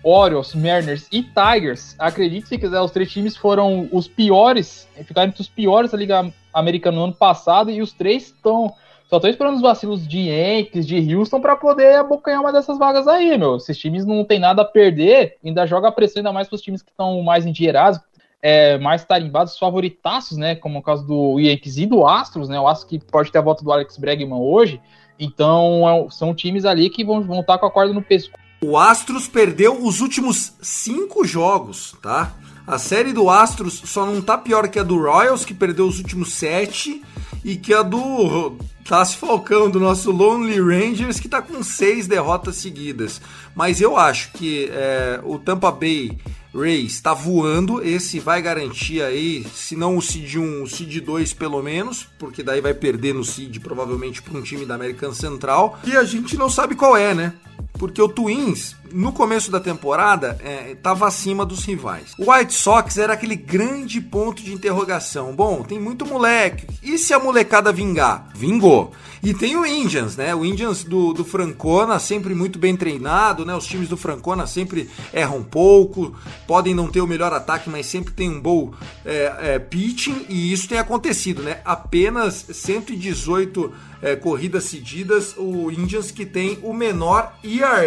Orioles, 0.00 0.54
Mariners 0.54 1.08
e 1.10 1.24
Tigers. 1.24 1.96
Acredite 1.98 2.46
se 2.46 2.56
quiser, 2.56 2.80
os 2.80 2.92
três 2.92 3.10
times 3.10 3.36
foram 3.36 3.88
os 3.90 4.06
piores, 4.06 4.86
ficaram 5.04 5.26
entre 5.26 5.40
os 5.40 5.48
piores 5.48 5.90
da 5.90 5.98
Liga 5.98 6.32
Americana 6.54 6.96
no 6.96 7.04
ano 7.06 7.14
passado 7.14 7.68
e 7.68 7.82
os 7.82 7.92
três 7.92 8.26
estão 8.26 8.72
só 9.08 9.18
tô 9.18 9.26
esperando 9.26 9.56
os 9.56 9.62
vacilos 9.62 10.06
de 10.06 10.28
Yankees, 10.28 10.86
de 10.86 11.16
Houston, 11.16 11.40
para 11.40 11.56
poder 11.56 11.96
abocanhar 11.96 12.42
uma 12.42 12.52
dessas 12.52 12.78
vagas 12.78 13.08
aí, 13.08 13.38
meu. 13.38 13.56
Esses 13.56 13.78
times 13.78 14.04
não 14.04 14.22
tem 14.22 14.38
nada 14.38 14.60
a 14.60 14.66
perder, 14.66 15.38
ainda 15.42 15.66
joga 15.66 15.90
pressão 15.90 16.20
ainda 16.20 16.30
mais 16.30 16.46
para 16.46 16.56
os 16.56 16.60
times 16.60 16.82
que 16.82 16.90
estão 16.90 17.22
mais 17.22 17.46
endinheirados, 17.46 17.98
é, 18.42 18.78
mais 18.78 19.04
tarimbados, 19.04 19.58
favoritaços, 19.58 20.38
né? 20.38 20.54
Como 20.54 20.78
o 20.78 20.82
caso 20.82 21.06
do 21.06 21.38
Yankees 21.38 21.78
e 21.78 21.86
do 21.86 22.06
Astros, 22.06 22.48
né? 22.48 22.58
O 22.58 22.68
Astros 22.68 22.88
que 22.88 22.98
pode 22.98 23.32
ter 23.32 23.38
a 23.38 23.42
volta 23.42 23.64
do 23.64 23.72
Alex 23.72 23.96
Bregman 23.96 24.40
hoje. 24.40 24.80
Então, 25.18 25.88
é, 25.88 26.10
são 26.10 26.34
times 26.34 26.64
ali 26.64 26.88
que 26.90 27.04
vão, 27.04 27.22
vão 27.22 27.40
estar 27.40 27.54
tá 27.54 27.58
com 27.58 27.66
a 27.66 27.70
corda 27.70 27.92
no 27.92 28.02
pescoço. 28.02 28.42
O 28.60 28.76
Astros 28.76 29.28
perdeu 29.28 29.84
os 29.84 30.00
últimos 30.00 30.54
cinco 30.60 31.24
jogos, 31.24 31.96
tá? 32.02 32.34
A 32.66 32.76
série 32.76 33.12
do 33.12 33.30
Astros 33.30 33.80
só 33.84 34.04
não 34.04 34.20
tá 34.20 34.36
pior 34.36 34.68
que 34.68 34.78
a 34.78 34.82
do 34.82 35.00
Royals, 35.00 35.44
que 35.44 35.54
perdeu 35.54 35.86
os 35.86 35.98
últimos 35.98 36.34
sete, 36.34 37.02
e 37.44 37.56
que 37.56 37.72
a 37.72 37.82
do 37.82 38.58
Tassi 38.84 39.16
Falcão, 39.16 39.70
do 39.70 39.80
nosso 39.80 40.10
Lonely 40.10 40.60
Rangers, 40.60 41.20
que 41.20 41.28
tá 41.28 41.40
com 41.40 41.62
seis 41.62 42.06
derrotas 42.06 42.56
seguidas. 42.56 43.20
Mas 43.54 43.80
eu 43.80 43.96
acho 43.96 44.32
que 44.32 44.68
é, 44.72 45.20
o 45.24 45.38
Tampa 45.38 45.70
Bay 45.70 46.18
Rays 46.54 46.92
está 46.92 47.12
voando, 47.12 47.82
esse 47.82 48.18
vai 48.18 48.40
garantir 48.40 49.02
aí, 49.02 49.44
se 49.54 49.76
não 49.76 49.96
o 49.96 50.02
Seed 50.02 50.36
1, 50.36 50.62
o 50.62 50.66
Seed 50.66 51.00
2 51.00 51.34
pelo 51.34 51.62
menos, 51.62 52.06
porque 52.18 52.42
daí 52.42 52.60
vai 52.60 52.74
perder 52.74 53.14
no 53.14 53.24
Seed 53.24 53.58
provavelmente 53.58 54.22
para 54.22 54.38
um 54.38 54.42
time 54.42 54.64
da 54.64 54.74
American 54.74 55.12
Central, 55.12 55.78
e 55.84 55.96
a 55.96 56.04
gente 56.04 56.36
não 56.36 56.48
sabe 56.48 56.74
qual 56.74 56.96
é, 56.96 57.14
né? 57.14 57.34
Porque 57.74 58.00
o 58.00 58.08
Twins 58.08 58.74
no 58.92 59.12
começo 59.12 59.50
da 59.50 59.60
temporada 59.60 60.38
estava 60.70 61.06
é, 61.06 61.08
acima 61.08 61.44
dos 61.44 61.64
rivais. 61.64 62.14
O 62.18 62.32
White 62.32 62.54
Sox 62.54 62.96
era 62.98 63.12
aquele 63.12 63.36
grande 63.36 64.00
ponto 64.00 64.42
de 64.42 64.52
interrogação. 64.52 65.34
Bom, 65.34 65.62
tem 65.62 65.78
muito 65.78 66.06
moleque. 66.06 66.66
E 66.82 66.98
se 66.98 67.12
a 67.12 67.18
molecada 67.18 67.72
vingar? 67.72 68.28
Vingou. 68.34 68.92
E 69.22 69.34
tem 69.34 69.56
o 69.56 69.66
Indians, 69.66 70.16
né? 70.16 70.34
O 70.34 70.44
Indians 70.44 70.84
do, 70.84 71.12
do 71.12 71.24
Francona, 71.24 71.98
sempre 71.98 72.34
muito 72.34 72.58
bem 72.58 72.76
treinado, 72.76 73.44
né? 73.44 73.54
Os 73.54 73.66
times 73.66 73.88
do 73.88 73.96
Francona 73.96 74.46
sempre 74.46 74.88
erram 75.12 75.42
pouco, 75.42 76.14
podem 76.46 76.74
não 76.74 76.88
ter 76.88 77.00
o 77.00 77.06
melhor 77.06 77.32
ataque, 77.32 77.68
mas 77.68 77.86
sempre 77.86 78.12
tem 78.12 78.30
um 78.30 78.40
bom 78.40 78.72
é, 79.04 79.34
é, 79.40 79.58
pitching, 79.58 80.26
e 80.28 80.52
isso 80.52 80.68
tem 80.68 80.78
acontecido, 80.78 81.42
né? 81.42 81.60
Apenas 81.64 82.46
118 82.52 83.72
é, 84.00 84.16
corridas 84.16 84.64
cedidas, 84.64 85.34
o 85.36 85.70
Indians 85.70 86.10
que 86.10 86.24
tem 86.24 86.58
o 86.62 86.72
menor 86.72 87.34
ERA 87.42 87.86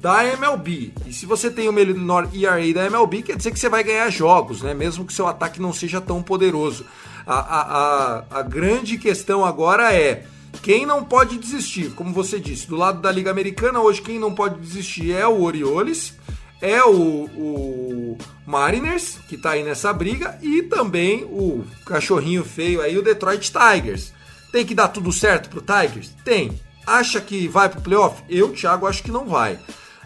da 0.00 0.24
MLB. 0.24 0.92
E 1.06 1.12
se 1.12 1.26
você 1.26 1.50
tem 1.50 1.68
o 1.68 1.72
menor 1.72 2.28
ERA 2.32 2.72
da 2.72 2.86
MLB, 2.86 3.22
quer 3.22 3.36
dizer 3.36 3.50
que 3.50 3.58
você 3.58 3.68
vai 3.68 3.82
ganhar 3.82 4.08
jogos, 4.10 4.62
né? 4.62 4.72
Mesmo 4.74 5.04
que 5.04 5.12
seu 5.12 5.26
ataque 5.26 5.60
não 5.60 5.72
seja 5.72 6.00
tão 6.00 6.22
poderoso. 6.22 6.86
A, 7.26 7.38
a, 7.38 7.60
a, 7.60 8.24
a 8.38 8.42
grande 8.42 8.96
questão 8.96 9.44
agora 9.44 9.92
é 9.92 10.24
quem 10.62 10.86
não 10.86 11.04
pode 11.04 11.36
desistir, 11.36 11.90
como 11.90 12.12
você 12.12 12.40
disse, 12.40 12.66
do 12.66 12.76
lado 12.76 13.00
da 13.00 13.12
Liga 13.12 13.30
Americana, 13.30 13.80
hoje 13.80 14.02
quem 14.02 14.18
não 14.18 14.34
pode 14.34 14.58
desistir 14.60 15.12
é 15.12 15.26
o 15.26 15.42
Orioles, 15.42 16.14
é 16.60 16.82
o, 16.82 17.24
o 17.36 18.18
Mariners, 18.46 19.18
que 19.28 19.36
tá 19.36 19.50
aí 19.50 19.62
nessa 19.62 19.92
briga, 19.92 20.38
e 20.42 20.62
também 20.62 21.24
o 21.24 21.64
cachorrinho 21.86 22.44
feio 22.44 22.80
aí, 22.80 22.96
o 22.96 23.02
Detroit 23.02 23.52
Tigers. 23.52 24.12
Tem 24.50 24.64
que 24.64 24.74
dar 24.74 24.88
tudo 24.88 25.12
certo 25.12 25.50
pro 25.50 25.60
Tigers? 25.60 26.10
Tem. 26.24 26.58
Acha 26.86 27.20
que 27.20 27.46
vai 27.46 27.68
pro 27.68 27.82
playoff? 27.82 28.22
Eu, 28.28 28.52
Thiago, 28.52 28.86
acho 28.86 29.02
que 29.02 29.10
não 29.10 29.26
vai. 29.26 29.58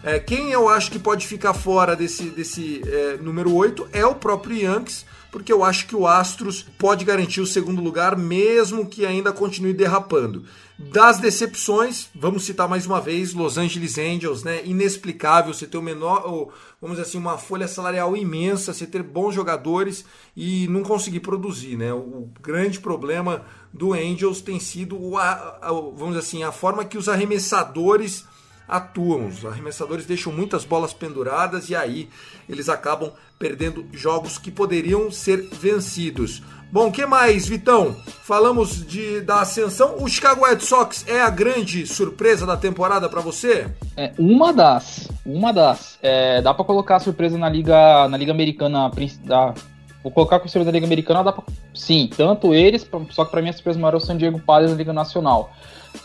É, 0.03 0.19
quem 0.19 0.51
eu 0.51 0.67
acho 0.67 0.91
que 0.91 0.99
pode 0.99 1.25
ficar 1.25 1.53
fora 1.53 1.95
desse, 1.95 2.23
desse 2.25 2.81
é, 2.85 3.17
número 3.17 3.55
8 3.55 3.87
é 3.93 4.05
o 4.05 4.13
próprio 4.13 4.57
Yankees, 4.57 5.05
porque 5.31 5.51
eu 5.51 5.63
acho 5.63 5.87
que 5.87 5.95
o 5.95 6.05
Astros 6.05 6.63
pode 6.77 7.05
garantir 7.05 7.39
o 7.39 7.47
segundo 7.47 7.81
lugar, 7.81 8.17
mesmo 8.17 8.85
que 8.85 9.05
ainda 9.05 9.31
continue 9.31 9.73
derrapando. 9.73 10.43
Das 10.77 11.19
decepções, 11.19 12.09
vamos 12.13 12.43
citar 12.43 12.67
mais 12.67 12.85
uma 12.85 12.99
vez 12.99 13.33
Los 13.33 13.57
Angeles 13.57 13.97
Angels, 13.97 14.43
né? 14.43 14.61
Inexplicável 14.65 15.53
você 15.53 15.65
ter 15.65 15.77
o 15.77 15.81
menor, 15.81 16.23
ou, 16.25 16.51
vamos 16.81 16.97
dizer 16.97 17.07
assim, 17.07 17.17
uma 17.17 17.37
folha 17.37 17.67
salarial 17.67 18.17
imensa, 18.17 18.73
você 18.73 18.85
ter 18.85 19.01
bons 19.01 19.33
jogadores 19.33 20.03
e 20.35 20.67
não 20.67 20.83
conseguir 20.83 21.21
produzir, 21.21 21.77
né? 21.77 21.93
O 21.93 22.27
grande 22.41 22.79
problema 22.79 23.45
do 23.71 23.93
Angels 23.93 24.41
tem 24.41 24.59
sido, 24.59 25.17
a, 25.17 25.59
a, 25.61 25.69
vamos 25.71 26.09
dizer 26.09 26.19
assim, 26.19 26.43
a 26.43 26.51
forma 26.51 26.83
que 26.83 26.97
os 26.97 27.07
arremessadores 27.07 28.25
atuam. 28.67 29.27
Os 29.27 29.45
arremessadores 29.45 30.05
deixam 30.05 30.31
muitas 30.31 30.65
bolas 30.65 30.93
penduradas 30.93 31.69
e 31.69 31.75
aí 31.75 32.09
eles 32.47 32.69
acabam 32.69 33.11
perdendo 33.37 33.85
jogos 33.91 34.37
que 34.37 34.51
poderiam 34.51 35.11
ser 35.11 35.49
vencidos. 35.51 36.41
Bom, 36.73 36.91
que 36.91 37.05
mais, 37.05 37.47
Vitão? 37.47 37.95
Falamos 38.23 38.83
de, 38.83 39.21
da 39.21 39.41
ascensão. 39.41 39.97
O 39.99 40.07
Chicago 40.07 40.43
White 40.43 40.65
Sox 40.65 41.05
é 41.07 41.21
a 41.21 41.29
grande 41.29 41.85
surpresa 41.85 42.47
da 42.47 42.57
temporada 42.57 43.07
para 43.07 43.21
você? 43.21 43.67
É 43.95 44.11
uma 44.17 44.51
das, 44.51 45.07
uma 45.23 45.53
das. 45.53 45.99
É, 46.01 46.41
dá 46.41 46.51
para 46.51 46.65
colocar 46.65 46.95
a 46.95 46.99
surpresa 46.99 47.37
na 47.37 47.47
liga, 47.47 48.07
na 48.07 48.17
liga 48.17 48.31
americana. 48.31 48.91
Da, 49.23 49.53
vou 50.01 50.11
colocar 50.11 50.37
a 50.37 50.39
surpresa 50.39 50.65
da 50.65 50.71
liga 50.71 50.87
americana, 50.87 51.23
dá 51.23 51.31
pra, 51.31 51.43
sim. 51.75 52.09
Tanto 52.17 52.55
eles, 52.55 52.89
só 53.11 53.23
que 53.23 53.29
para 53.29 53.43
mim 53.43 53.49
a 53.49 53.53
surpresa 53.53 53.77
maior 53.77 53.93
é 53.93 53.97
o 53.97 53.99
San 53.99 54.17
Diego 54.17 54.39
Padres 54.39 54.71
na 54.71 54.77
liga 54.77 54.91
nacional. 54.91 55.53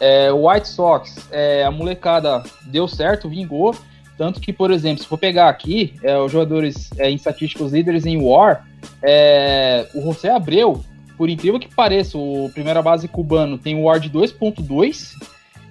É, 0.00 0.32
o 0.32 0.48
White 0.48 0.68
Sox, 0.68 1.28
é, 1.30 1.64
a 1.64 1.70
molecada 1.70 2.42
deu 2.66 2.86
certo, 2.86 3.28
vingou. 3.28 3.74
Tanto 4.16 4.40
que, 4.40 4.52
por 4.52 4.70
exemplo, 4.70 5.02
se 5.02 5.08
for 5.08 5.16
pegar 5.16 5.48
aqui, 5.48 5.94
é, 6.02 6.18
os 6.18 6.32
jogadores 6.32 6.90
é, 6.98 7.08
em 7.08 7.14
estatísticos 7.14 7.72
líderes 7.72 8.04
em 8.04 8.20
War, 8.20 8.66
é, 9.02 9.86
o 9.94 10.02
José 10.02 10.30
Abreu, 10.30 10.84
por 11.16 11.30
incrível 11.30 11.60
que 11.60 11.72
pareça, 11.72 12.18
o 12.18 12.50
primeira 12.52 12.82
base 12.82 13.06
cubano 13.06 13.56
tem 13.56 13.76
o 13.76 13.82
War 13.82 14.00
de 14.00 14.10
2.2 14.10 15.12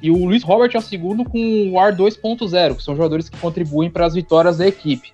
e 0.02 0.12
o 0.12 0.26
Luiz 0.26 0.44
Robert 0.44 0.72
é 0.74 0.78
o 0.78 0.82
segundo 0.82 1.26
com 1.26 1.40
o 1.40 1.74
War 1.74 1.96
2.0, 1.96 2.76
que 2.76 2.84
são 2.84 2.96
jogadores 2.96 3.28
que 3.30 3.38
contribuem 3.38 3.90
para 3.90 4.06
as 4.06 4.14
vitórias 4.14 4.58
da 4.58 4.68
equipe. 4.68 5.12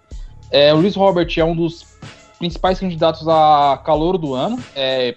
É, 0.51 0.73
o 0.73 0.77
Luiz 0.77 0.95
Robert 0.95 1.27
é 1.37 1.43
um 1.43 1.55
dos 1.55 1.97
principais 2.37 2.79
candidatos 2.79 3.27
a 3.27 3.81
calor 3.83 4.17
do 4.17 4.33
ano. 4.33 4.61
É, 4.75 5.15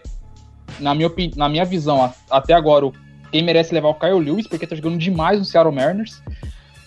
na, 0.79 0.95
minha, 0.95 1.11
na 1.35 1.49
minha 1.49 1.65
visão, 1.65 2.13
até 2.31 2.55
agora, 2.55 2.91
quem 3.37 3.45
merece 3.45 3.75
levar 3.75 3.91
o 3.91 3.95
Kyle 3.95 4.19
Lewis, 4.19 4.47
porque 4.47 4.67
tá 4.67 4.75
jogando 4.75 4.97
demais 4.97 5.39
no 5.39 5.45
Seattle 5.45 5.75
Mariners. 5.75 6.23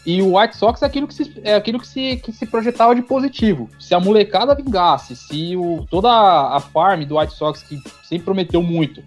E 0.04 0.20
o 0.20 0.36
White 0.36 0.58
Sox 0.58 0.82
é 0.82 0.86
aquilo 0.88 1.08
que 1.08 1.14
se, 1.14 1.32
é 1.43 1.54
aquilo 1.54 1.80
que 1.80 1.88
se, 1.88 2.16
que 2.18 2.32
se 2.32 2.47
projetava 2.47 2.95
de 2.95 3.04
positivo. 3.04 3.70
Se 3.80 3.93
a 3.93 4.00
molecada 4.00 4.56
vingasse, 4.56 5.16
se 5.16 5.56
o, 5.56 5.86
toda 5.91 6.10
a 6.10 6.60
farm 6.60 7.04
do 7.04 7.20
White 7.20 7.36
Sox, 7.36 7.62
que 7.62 7.80
sempre 8.04 8.26
prometeu 8.26 8.64
muito, 8.64 9.04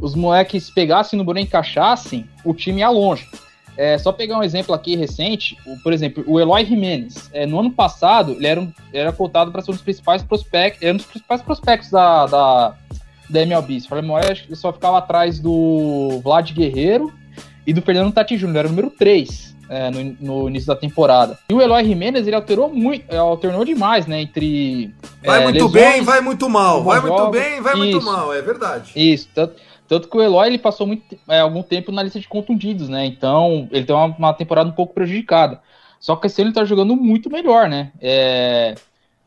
os 0.00 0.14
moleques 0.14 0.70
pegassem 0.70 1.18
no 1.18 1.24
buraco 1.24 1.44
e 1.44 1.48
encaixassem, 1.48 2.28
o 2.44 2.54
time 2.54 2.80
ia 2.80 2.88
longe. 2.88 3.28
É, 3.76 3.98
só 3.98 4.12
pegar 4.12 4.38
um 4.38 4.44
exemplo 4.44 4.72
aqui 4.72 4.94
recente, 4.94 5.58
o, 5.66 5.76
por 5.82 5.92
exemplo, 5.92 6.22
o 6.24 6.38
Eloy 6.38 6.64
Jimenez. 6.64 7.28
É, 7.32 7.46
no 7.46 7.58
ano 7.58 7.72
passado, 7.72 8.32
ele 8.32 8.46
era, 8.46 8.60
um, 8.60 8.72
era 8.92 9.10
cotado 9.10 9.50
para 9.50 9.60
ser 9.60 9.72
um 9.72 9.74
dos 9.74 9.82
principais 9.82 10.22
prospectos, 10.22 10.82
era 10.84 10.94
um 10.94 10.98
dos 10.98 11.06
principais 11.06 11.42
prospectos 11.42 11.90
da, 11.90 12.26
da, 12.26 12.76
da 13.28 13.42
MLB. 13.42 13.80
Se 13.80 13.88
for 13.88 14.00
memória, 14.00 14.30
ele 14.30 14.56
só 14.56 14.72
ficava 14.72 14.98
atrás 14.98 15.38
do 15.38 16.20
Vlad 16.22 16.52
Guerreiro 16.52 17.12
e 17.66 17.72
do 17.72 17.82
Fernando 17.82 18.12
Tati 18.12 18.36
Jr., 18.36 18.56
era 18.56 18.68
o 18.68 18.70
número 18.70 18.90
3 18.90 19.56
é, 19.68 19.90
no, 19.90 20.16
no, 20.20 20.48
início 20.48 20.68
da 20.68 20.76
temporada. 20.76 21.38
E 21.48 21.54
o 21.54 21.60
Eloy 21.60 21.84
Jimenez, 21.84 22.26
ele 22.26 22.36
alterou 22.36 22.72
muito, 22.72 23.04
é, 23.08 23.16
alternou 23.16 23.64
demais, 23.64 24.06
né, 24.06 24.20
entre... 24.20 24.94
Vai 25.24 25.40
é, 25.40 25.44
muito 25.44 25.66
lesões, 25.66 25.72
bem, 25.72 26.02
vai 26.02 26.20
muito 26.20 26.48
mal, 26.48 26.84
vai 26.84 27.00
jogos, 27.00 27.20
muito 27.20 27.30
bem, 27.32 27.60
vai 27.60 27.74
isso, 27.74 27.82
muito 27.82 28.02
mal, 28.02 28.32
é 28.32 28.42
verdade. 28.42 28.92
Isso, 28.94 29.28
tanto, 29.34 29.56
tanto 29.88 30.08
que 30.08 30.16
o 30.16 30.22
Eloy, 30.22 30.46
ele 30.46 30.58
passou 30.58 30.86
muito, 30.86 31.18
é, 31.28 31.40
algum 31.40 31.62
tempo 31.62 31.90
na 31.90 32.02
lista 32.02 32.20
de 32.20 32.28
contundidos, 32.28 32.88
né, 32.88 33.04
então 33.06 33.68
ele 33.72 33.84
tem 33.84 33.94
uma, 33.94 34.06
uma 34.06 34.34
temporada 34.34 34.68
um 34.68 34.74
pouco 34.74 34.94
prejudicada. 34.94 35.60
Só 35.98 36.14
que 36.14 36.26
esse 36.26 36.40
ano 36.40 36.50
ele 36.50 36.54
tá 36.54 36.64
jogando 36.64 36.94
muito 36.94 37.30
melhor, 37.30 37.68
né, 37.68 37.90
é... 38.00 38.74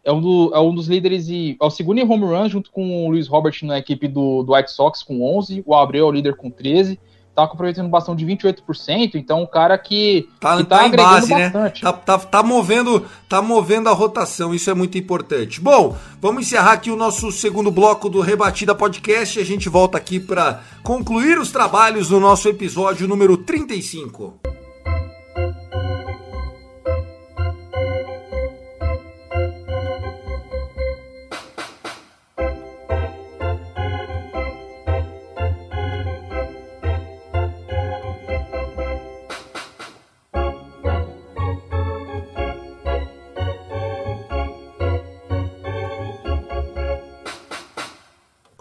É 0.03 0.11
um, 0.11 0.21
do, 0.21 0.51
é 0.53 0.59
um 0.59 0.73
dos 0.73 0.87
líderes 0.87 1.27
e 1.27 1.57
é 1.61 1.65
o 1.65 1.69
segundo 1.69 1.99
em 1.99 2.09
home 2.09 2.25
run 2.25 2.49
junto 2.49 2.71
com 2.71 3.05
o 3.05 3.11
Luiz 3.11 3.27
Robert 3.27 3.55
na 3.63 3.77
equipe 3.77 4.07
do, 4.07 4.43
do 4.43 4.53
White 4.53 4.71
Sox 4.71 5.03
com 5.03 5.21
11, 5.37 5.63
o 5.65 5.75
Abreu 5.75 6.05
é 6.05 6.09
o 6.09 6.11
líder 6.11 6.35
com 6.35 6.49
13 6.49 6.99
tá 7.39 7.43
aproveitando 7.43 7.89
de 8.15 8.25
28%, 8.25 9.15
então 9.15 9.43
um 9.43 9.47
cara 9.47 9.77
que 9.77 10.27
tá, 10.39 10.57
que 10.57 10.63
tá, 10.65 10.77
tá 10.79 10.87
em 10.87 10.91
base, 10.91 11.33
né? 11.33 11.49
bastante. 11.49 11.83
né? 11.83 11.91
Tá, 11.91 11.97
tá, 11.97 12.17
tá, 12.17 12.43
movendo, 12.43 13.05
tá 13.27 13.41
movendo 13.41 13.87
a 13.87 13.93
rotação, 13.93 14.53
isso 14.53 14.69
é 14.69 14.73
muito 14.73 14.97
importante. 14.97 15.61
Bom, 15.61 15.95
vamos 16.19 16.43
encerrar 16.43 16.73
aqui 16.73 16.91
o 16.91 16.95
nosso 16.95 17.31
segundo 17.31 17.71
bloco 17.71 18.09
do 18.09 18.19
Rebatida 18.21 18.75
Podcast 18.75 19.39
e 19.39 19.41
a 19.41 19.45
gente 19.45 19.69
volta 19.69 19.97
aqui 19.97 20.19
para 20.19 20.61
concluir 20.83 21.39
os 21.39 21.51
trabalhos 21.51 22.09
do 22.09 22.19
nosso 22.19 22.49
episódio 22.49 23.07
número 23.07 23.37
35. 23.37 24.58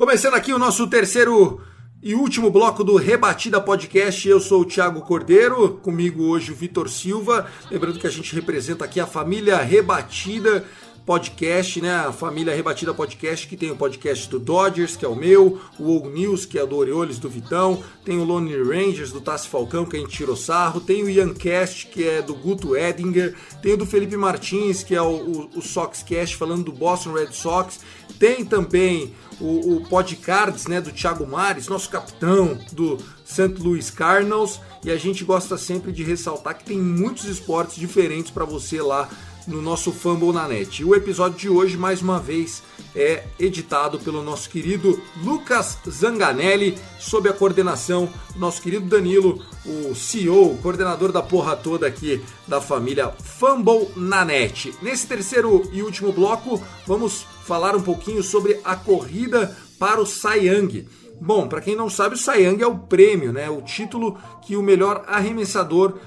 Começando 0.08 0.36
aqui 0.36 0.54
o 0.54 0.58
nosso 0.58 0.86
terceiro 0.86 1.60
e 2.02 2.14
último 2.14 2.50
bloco 2.50 2.82
do 2.82 2.96
Rebatida 2.96 3.60
Podcast. 3.60 4.26
Eu 4.26 4.40
sou 4.40 4.62
o 4.62 4.64
Thiago 4.64 5.02
Cordeiro, 5.02 5.74
comigo 5.82 6.24
hoje 6.24 6.50
o 6.50 6.54
Vitor 6.54 6.88
Silva. 6.88 7.46
Lembrando 7.70 7.98
que 7.98 8.06
a 8.06 8.10
gente 8.10 8.34
representa 8.34 8.86
aqui 8.86 8.98
a 9.00 9.06
família 9.06 9.58
Rebatida 9.58 10.64
Podcast, 11.08 11.80
né? 11.80 11.90
A 11.90 12.12
família 12.12 12.54
Rebatida 12.54 12.92
Podcast, 12.92 13.48
que 13.48 13.56
tem 13.56 13.70
o 13.70 13.76
podcast 13.76 14.28
do 14.28 14.38
Dodgers, 14.38 14.94
que 14.94 15.06
é 15.06 15.08
o 15.08 15.16
meu, 15.16 15.58
o 15.78 15.84
Old 15.84 16.10
News, 16.10 16.44
que 16.44 16.58
é 16.58 16.66
do 16.66 16.76
Orioles 16.76 17.18
do 17.18 17.30
Vitão, 17.30 17.82
tem 18.04 18.18
o 18.18 18.24
Lone 18.24 18.54
Rangers 18.54 19.10
do 19.10 19.18
Tassi 19.18 19.48
Falcão, 19.48 19.86
que 19.86 19.96
a 19.96 20.00
gente 20.00 20.14
tirou 20.14 20.36
sarro, 20.36 20.82
tem 20.82 21.02
o 21.02 21.08
Iancast, 21.08 21.86
que 21.86 22.06
é 22.06 22.20
do 22.20 22.34
Guto 22.34 22.76
Edinger, 22.76 23.34
tem 23.62 23.72
o 23.72 23.78
do 23.78 23.86
Felipe 23.86 24.18
Martins, 24.18 24.82
que 24.82 24.94
é 24.94 25.00
o, 25.00 25.06
o, 25.06 25.50
o 25.56 25.62
Soxcast, 25.62 26.36
falando 26.36 26.64
do 26.64 26.72
Boston 26.72 27.14
Red 27.14 27.32
Sox, 27.32 27.80
tem 28.18 28.44
também 28.44 29.14
o, 29.40 29.76
o 29.76 29.88
Podcards, 29.88 30.66
né, 30.66 30.78
do 30.78 30.92
Thiago 30.92 31.26
Mares, 31.26 31.68
nosso 31.68 31.88
capitão 31.88 32.58
do 32.72 32.98
St. 33.24 33.54
Louis 33.58 33.88
Cardinals, 33.88 34.60
e 34.84 34.90
a 34.90 34.96
gente 34.98 35.24
gosta 35.24 35.56
sempre 35.56 35.90
de 35.90 36.02
ressaltar 36.02 36.58
que 36.58 36.64
tem 36.64 36.78
muitos 36.78 37.24
esportes 37.24 37.76
diferentes 37.76 38.30
para 38.30 38.44
você 38.44 38.82
lá 38.82 39.08
no 39.48 39.62
nosso 39.62 39.90
Fumble 39.90 40.32
na 40.32 40.46
net. 40.46 40.84
O 40.84 40.94
episódio 40.94 41.38
de 41.38 41.48
hoje, 41.48 41.76
mais 41.76 42.02
uma 42.02 42.20
vez, 42.20 42.62
é 42.94 43.24
editado 43.40 43.98
pelo 43.98 44.22
nosso 44.22 44.50
querido 44.50 45.00
Lucas 45.24 45.78
Zanganelli, 45.88 46.78
sob 47.00 47.28
a 47.28 47.32
coordenação 47.32 48.08
do 48.34 48.38
nosso 48.38 48.60
querido 48.60 48.86
Danilo, 48.86 49.42
o 49.64 49.94
CEO, 49.94 50.56
coordenador 50.62 51.10
da 51.10 51.22
porra 51.22 51.56
toda 51.56 51.86
aqui 51.86 52.22
da 52.46 52.60
família 52.60 53.08
Fumble 53.08 53.88
na 53.96 54.24
net. 54.24 54.74
Nesse 54.82 55.06
terceiro 55.06 55.68
e 55.72 55.82
último 55.82 56.12
bloco, 56.12 56.62
vamos 56.86 57.26
falar 57.44 57.74
um 57.74 57.82
pouquinho 57.82 58.22
sobre 58.22 58.60
a 58.62 58.76
corrida 58.76 59.56
para 59.78 60.02
o 60.02 60.06
Young. 60.34 60.86
Bom, 61.20 61.48
para 61.48 61.60
quem 61.60 61.74
não 61.74 61.90
sabe, 61.90 62.14
o 62.14 62.18
Cy 62.18 62.42
Young 62.42 62.62
é 62.62 62.66
o 62.66 62.78
prêmio, 62.78 63.32
né, 63.32 63.50
o 63.50 63.60
título 63.60 64.16
que 64.42 64.56
o 64.56 64.62
melhor 64.62 65.04
arremessador 65.06 65.98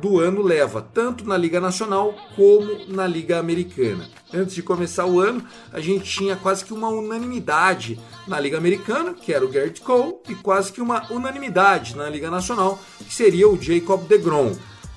do 0.00 0.18
ano 0.18 0.42
leva, 0.42 0.82
tanto 0.82 1.24
na 1.24 1.36
Liga 1.36 1.60
Nacional 1.60 2.14
como 2.34 2.86
na 2.88 3.06
Liga 3.06 3.38
Americana. 3.38 4.08
Antes 4.34 4.54
de 4.54 4.62
começar 4.62 5.06
o 5.06 5.20
ano, 5.20 5.44
a 5.72 5.80
gente 5.80 6.04
tinha 6.04 6.34
quase 6.36 6.64
que 6.64 6.74
uma 6.74 6.88
unanimidade 6.88 7.98
na 8.26 8.40
Liga 8.40 8.58
Americana, 8.58 9.14
que 9.14 9.32
era 9.32 9.44
o 9.44 9.48
Garrett 9.48 9.80
Cole, 9.80 10.16
e 10.28 10.34
quase 10.34 10.72
que 10.72 10.80
uma 10.80 11.10
unanimidade 11.12 11.96
na 11.96 12.08
Liga 12.08 12.30
Nacional, 12.30 12.78
que 12.98 13.14
seria 13.14 13.48
o 13.48 13.60
Jacob 13.60 14.02
DeGrom. 14.06 14.52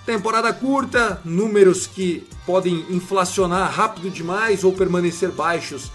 Temporada 0.05 0.51
curta, 0.51 1.21
números 1.23 1.85
que 1.85 2.27
podem 2.43 2.85
inflacionar 2.89 3.71
rápido 3.71 4.09
demais 4.09 4.63
ou 4.63 4.73
permanecer 4.73 5.29
baixos 5.29 5.91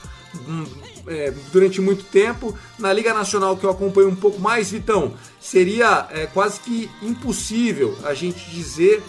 hum, 0.48 0.64
é, 1.06 1.32
durante 1.52 1.80
muito 1.80 2.04
tempo. 2.04 2.56
Na 2.78 2.92
Liga 2.92 3.12
Nacional, 3.14 3.56
que 3.56 3.64
eu 3.64 3.70
acompanho 3.70 4.08
um 4.08 4.16
pouco 4.16 4.40
mais, 4.40 4.70
Vitão, 4.70 5.14
seria 5.40 6.06
é, 6.10 6.26
quase 6.26 6.60
que 6.60 6.90
impossível 7.02 7.96
a 8.04 8.14
gente 8.14 8.50
dizer 8.50 9.02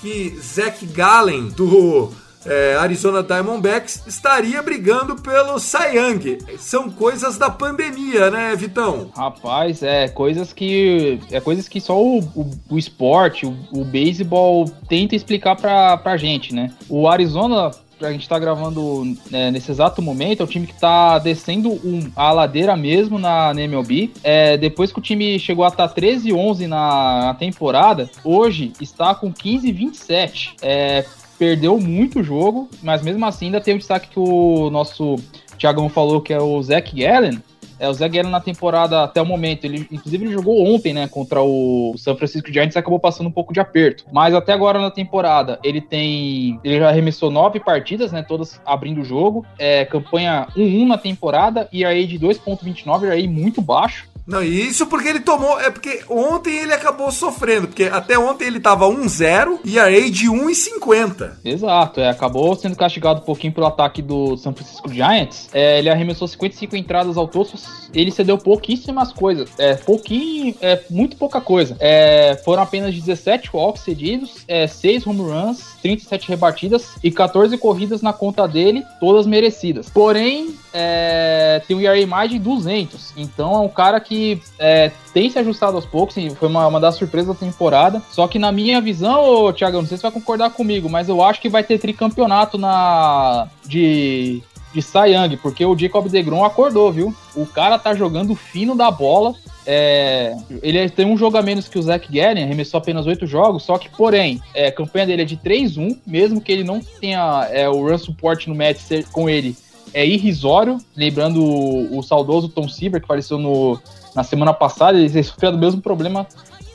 que 0.00 0.38
Zach 0.40 0.84
Gallen, 0.86 1.48
do 1.48 2.12
é, 2.46 2.76
Arizona 2.76 3.22
Diamondbacks 3.22 4.02
estaria 4.06 4.62
brigando 4.62 5.16
pelo 5.16 5.58
Cy 5.58 5.96
Young. 5.96 6.38
São 6.58 6.90
coisas 6.90 7.36
da 7.36 7.50
pandemia, 7.50 8.30
né, 8.30 8.54
Vitão? 8.56 9.10
Rapaz, 9.14 9.82
é 9.82 10.08
coisas 10.08 10.52
que 10.52 11.20
é 11.30 11.40
coisas 11.40 11.68
que 11.68 11.80
só 11.80 12.00
o, 12.00 12.20
o, 12.20 12.50
o 12.70 12.78
esporte, 12.78 13.44
o, 13.44 13.56
o 13.72 13.84
beisebol 13.84 14.66
tenta 14.88 15.14
explicar 15.14 15.56
pra, 15.56 15.96
pra 15.98 16.16
gente, 16.16 16.54
né? 16.54 16.72
O 16.88 17.08
Arizona 17.08 17.70
a 18.00 18.12
gente 18.12 18.28
tá 18.28 18.38
gravando 18.38 19.16
é, 19.32 19.50
nesse 19.50 19.70
exato 19.70 20.00
momento, 20.00 20.40
é 20.40 20.44
o 20.44 20.48
time 20.48 20.66
que 20.66 20.78
tá 20.78 21.18
descendo 21.18 21.70
um, 21.70 22.10
a 22.14 22.32
ladeira 22.32 22.76
mesmo 22.76 23.18
na, 23.18 23.52
na 23.52 23.62
MLB. 23.62 24.12
É, 24.22 24.56
depois 24.56 24.92
que 24.92 24.98
o 24.98 25.02
time 25.02 25.38
chegou 25.38 25.64
a 25.64 25.68
estar 25.68 25.88
tá 25.88 25.94
13-11 25.94 26.66
na, 26.66 27.26
na, 27.26 27.34
temporada, 27.34 28.10
hoje 28.24 28.72
está 28.80 29.14
com 29.14 29.32
15-27. 29.32 30.54
É, 30.62 31.04
perdeu 31.38 31.78
muito 31.78 32.20
o 32.20 32.24
jogo, 32.24 32.68
mas 32.82 33.02
mesmo 33.02 33.24
assim 33.24 33.46
ainda 33.46 33.60
tem 33.60 33.74
o 33.74 33.78
destaque 33.78 34.08
que 34.08 34.18
o 34.18 34.70
nosso 34.70 35.16
Thiagão 35.56 35.88
falou, 35.88 36.20
que 36.20 36.32
é 36.32 36.40
o 36.40 36.62
Zach 36.62 36.94
Gallen. 36.94 37.42
É, 37.78 37.88
o 37.88 37.94
Gallen 37.94 38.30
na 38.30 38.40
temporada 38.40 39.04
até 39.04 39.20
o 39.20 39.26
momento, 39.26 39.64
ele 39.64 39.86
inclusive 39.90 40.24
ele 40.24 40.32
jogou 40.32 40.66
ontem, 40.66 40.92
né, 40.92 41.08
contra 41.08 41.42
o 41.42 41.94
San 41.96 42.16
Francisco 42.16 42.52
Giants 42.52 42.74
e 42.74 42.78
acabou 42.78 42.98
passando 42.98 43.28
um 43.28 43.32
pouco 43.32 43.52
de 43.52 43.60
aperto. 43.60 44.04
Mas 44.12 44.34
até 44.34 44.52
agora 44.52 44.80
na 44.80 44.90
temporada, 44.90 45.58
ele 45.62 45.80
tem, 45.80 46.58
ele 46.64 46.78
já 46.78 46.88
arremessou 46.88 47.30
nove 47.30 47.60
partidas, 47.60 48.12
né, 48.12 48.22
todas 48.22 48.60
abrindo 48.64 49.00
o 49.00 49.04
jogo. 49.04 49.44
É, 49.58 49.84
campanha 49.84 50.48
1-1 50.56 50.86
na 50.86 50.98
temporada 50.98 51.68
e 51.72 51.84
aí 51.84 52.06
de 52.06 52.18
2.29, 52.18 53.10
aí 53.10 53.28
muito 53.28 53.60
baixo. 53.60 54.08
Não, 54.28 54.42
isso 54.42 54.86
porque 54.86 55.08
ele 55.08 55.20
tomou. 55.20 55.58
É 55.58 55.70
porque 55.70 56.02
ontem 56.06 56.58
ele 56.58 56.74
acabou 56.74 57.10
sofrendo. 57.10 57.66
Porque 57.68 57.84
até 57.84 58.18
ontem 58.18 58.44
ele 58.44 58.60
tava 58.60 58.86
1-0 58.86 59.60
e 59.64 59.78
a 59.78 59.88
de 59.88 60.26
1,50. 60.26 61.38
Exato, 61.42 62.00
é, 62.00 62.10
acabou 62.10 62.54
sendo 62.54 62.76
castigado 62.76 63.20
um 63.20 63.24
pouquinho 63.24 63.54
pelo 63.54 63.66
ataque 63.66 64.02
do 64.02 64.36
San 64.36 64.52
Francisco 64.52 64.92
Giants. 64.92 65.48
É, 65.54 65.78
ele 65.78 65.88
arremessou 65.88 66.28
55 66.28 66.76
entradas 66.76 67.16
ao 67.16 67.26
todo, 67.26 67.48
ele 67.94 68.10
cedeu 68.10 68.36
pouquíssimas 68.36 69.12
coisas. 69.12 69.48
É, 69.56 69.74
pouquinho, 69.74 70.54
é 70.60 70.82
muito 70.90 71.16
pouca 71.16 71.40
coisa. 71.40 71.74
É, 71.80 72.38
foram 72.44 72.62
apenas 72.62 72.94
17 72.94 73.48
walks 73.54 73.82
cedidos, 73.82 74.44
é, 74.46 74.66
6 74.66 75.06
home 75.06 75.22
runs, 75.22 75.77
37 75.82 76.28
rebatidas 76.28 76.96
e 77.02 77.10
14 77.10 77.56
corridas 77.58 78.02
na 78.02 78.12
conta 78.12 78.46
dele, 78.46 78.84
todas 79.00 79.26
merecidas. 79.26 79.88
Porém, 79.88 80.54
é, 80.72 81.62
tem 81.66 81.76
um 81.76 81.80
ERA 81.80 82.06
mais 82.06 82.30
de 82.30 82.38
200. 82.38 83.14
Então 83.16 83.54
é 83.54 83.58
um 83.58 83.68
cara 83.68 84.00
que 84.00 84.40
é, 84.58 84.90
tem 85.12 85.30
se 85.30 85.38
ajustado 85.38 85.76
aos 85.76 85.86
poucos. 85.86 86.16
Foi 86.38 86.48
uma, 86.48 86.66
uma 86.66 86.80
das 86.80 86.96
surpresas 86.96 87.28
da 87.28 87.34
temporada. 87.34 88.02
Só 88.10 88.26
que 88.26 88.38
na 88.38 88.52
minha 88.52 88.80
visão, 88.80 89.52
Thiago, 89.52 89.78
não 89.78 89.86
sei 89.86 89.96
se 89.96 90.02
vai 90.02 90.12
concordar 90.12 90.50
comigo, 90.50 90.88
mas 90.88 91.08
eu 91.08 91.22
acho 91.22 91.40
que 91.40 91.48
vai 91.48 91.62
ter 91.62 91.78
tricampeonato 91.78 92.58
na 92.58 93.48
de 93.66 94.42
de 94.72 94.80
Young, 94.80 95.36
porque 95.38 95.64
o 95.64 95.76
Jacob 95.76 96.08
DeGrom 96.08 96.44
acordou, 96.44 96.92
viu? 96.92 97.14
O 97.34 97.46
cara 97.46 97.78
tá 97.78 97.94
jogando 97.94 98.34
fino 98.34 98.76
da 98.76 98.90
bola. 98.90 99.34
É, 99.66 100.34
ele 100.62 100.88
tem 100.88 101.04
um 101.06 101.16
jogo 101.16 101.36
a 101.36 101.42
menos 101.42 101.68
que 101.68 101.78
o 101.78 101.82
Zach 101.82 102.06
Gallen, 102.10 102.44
arremessou 102.44 102.78
apenas 102.78 103.06
oito 103.06 103.26
jogos, 103.26 103.64
só 103.64 103.76
que, 103.76 103.90
porém, 103.90 104.40
é, 104.54 104.68
a 104.68 104.72
campanha 104.72 105.06
dele 105.06 105.22
é 105.22 105.24
de 105.26 105.36
3-1, 105.36 105.98
mesmo 106.06 106.40
que 106.40 106.50
ele 106.50 106.64
não 106.64 106.80
tenha 106.80 107.46
é, 107.50 107.68
o 107.68 107.86
run 107.86 107.98
support 107.98 108.46
no 108.46 108.54
match 108.54 108.80
com 109.12 109.28
ele, 109.28 109.54
é 109.92 110.06
irrisório. 110.06 110.78
Lembrando 110.96 111.42
o, 111.42 111.98
o 111.98 112.02
saudoso 112.02 112.48
Tom 112.48 112.68
Seaver, 112.68 113.00
que 113.00 113.04
apareceu 113.04 113.38
no, 113.38 113.78
na 114.14 114.24
semana 114.24 114.54
passada, 114.54 114.98
ele 114.98 115.22
sofreu 115.22 115.52
do 115.52 115.58
mesmo 115.58 115.82
problema 115.82 116.26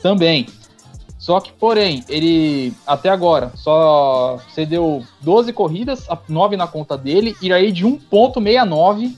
também. 0.02 0.46
Só 1.24 1.40
que, 1.40 1.50
porém, 1.52 2.04
ele 2.06 2.74
até 2.86 3.08
agora 3.08 3.50
só 3.54 4.38
cedeu 4.50 5.02
12 5.22 5.54
corridas, 5.54 6.06
9 6.28 6.54
na 6.54 6.66
conta 6.66 6.98
dele, 6.98 7.34
e 7.40 7.50
aí 7.50 7.72
de 7.72 7.86
1,69, 7.86 9.16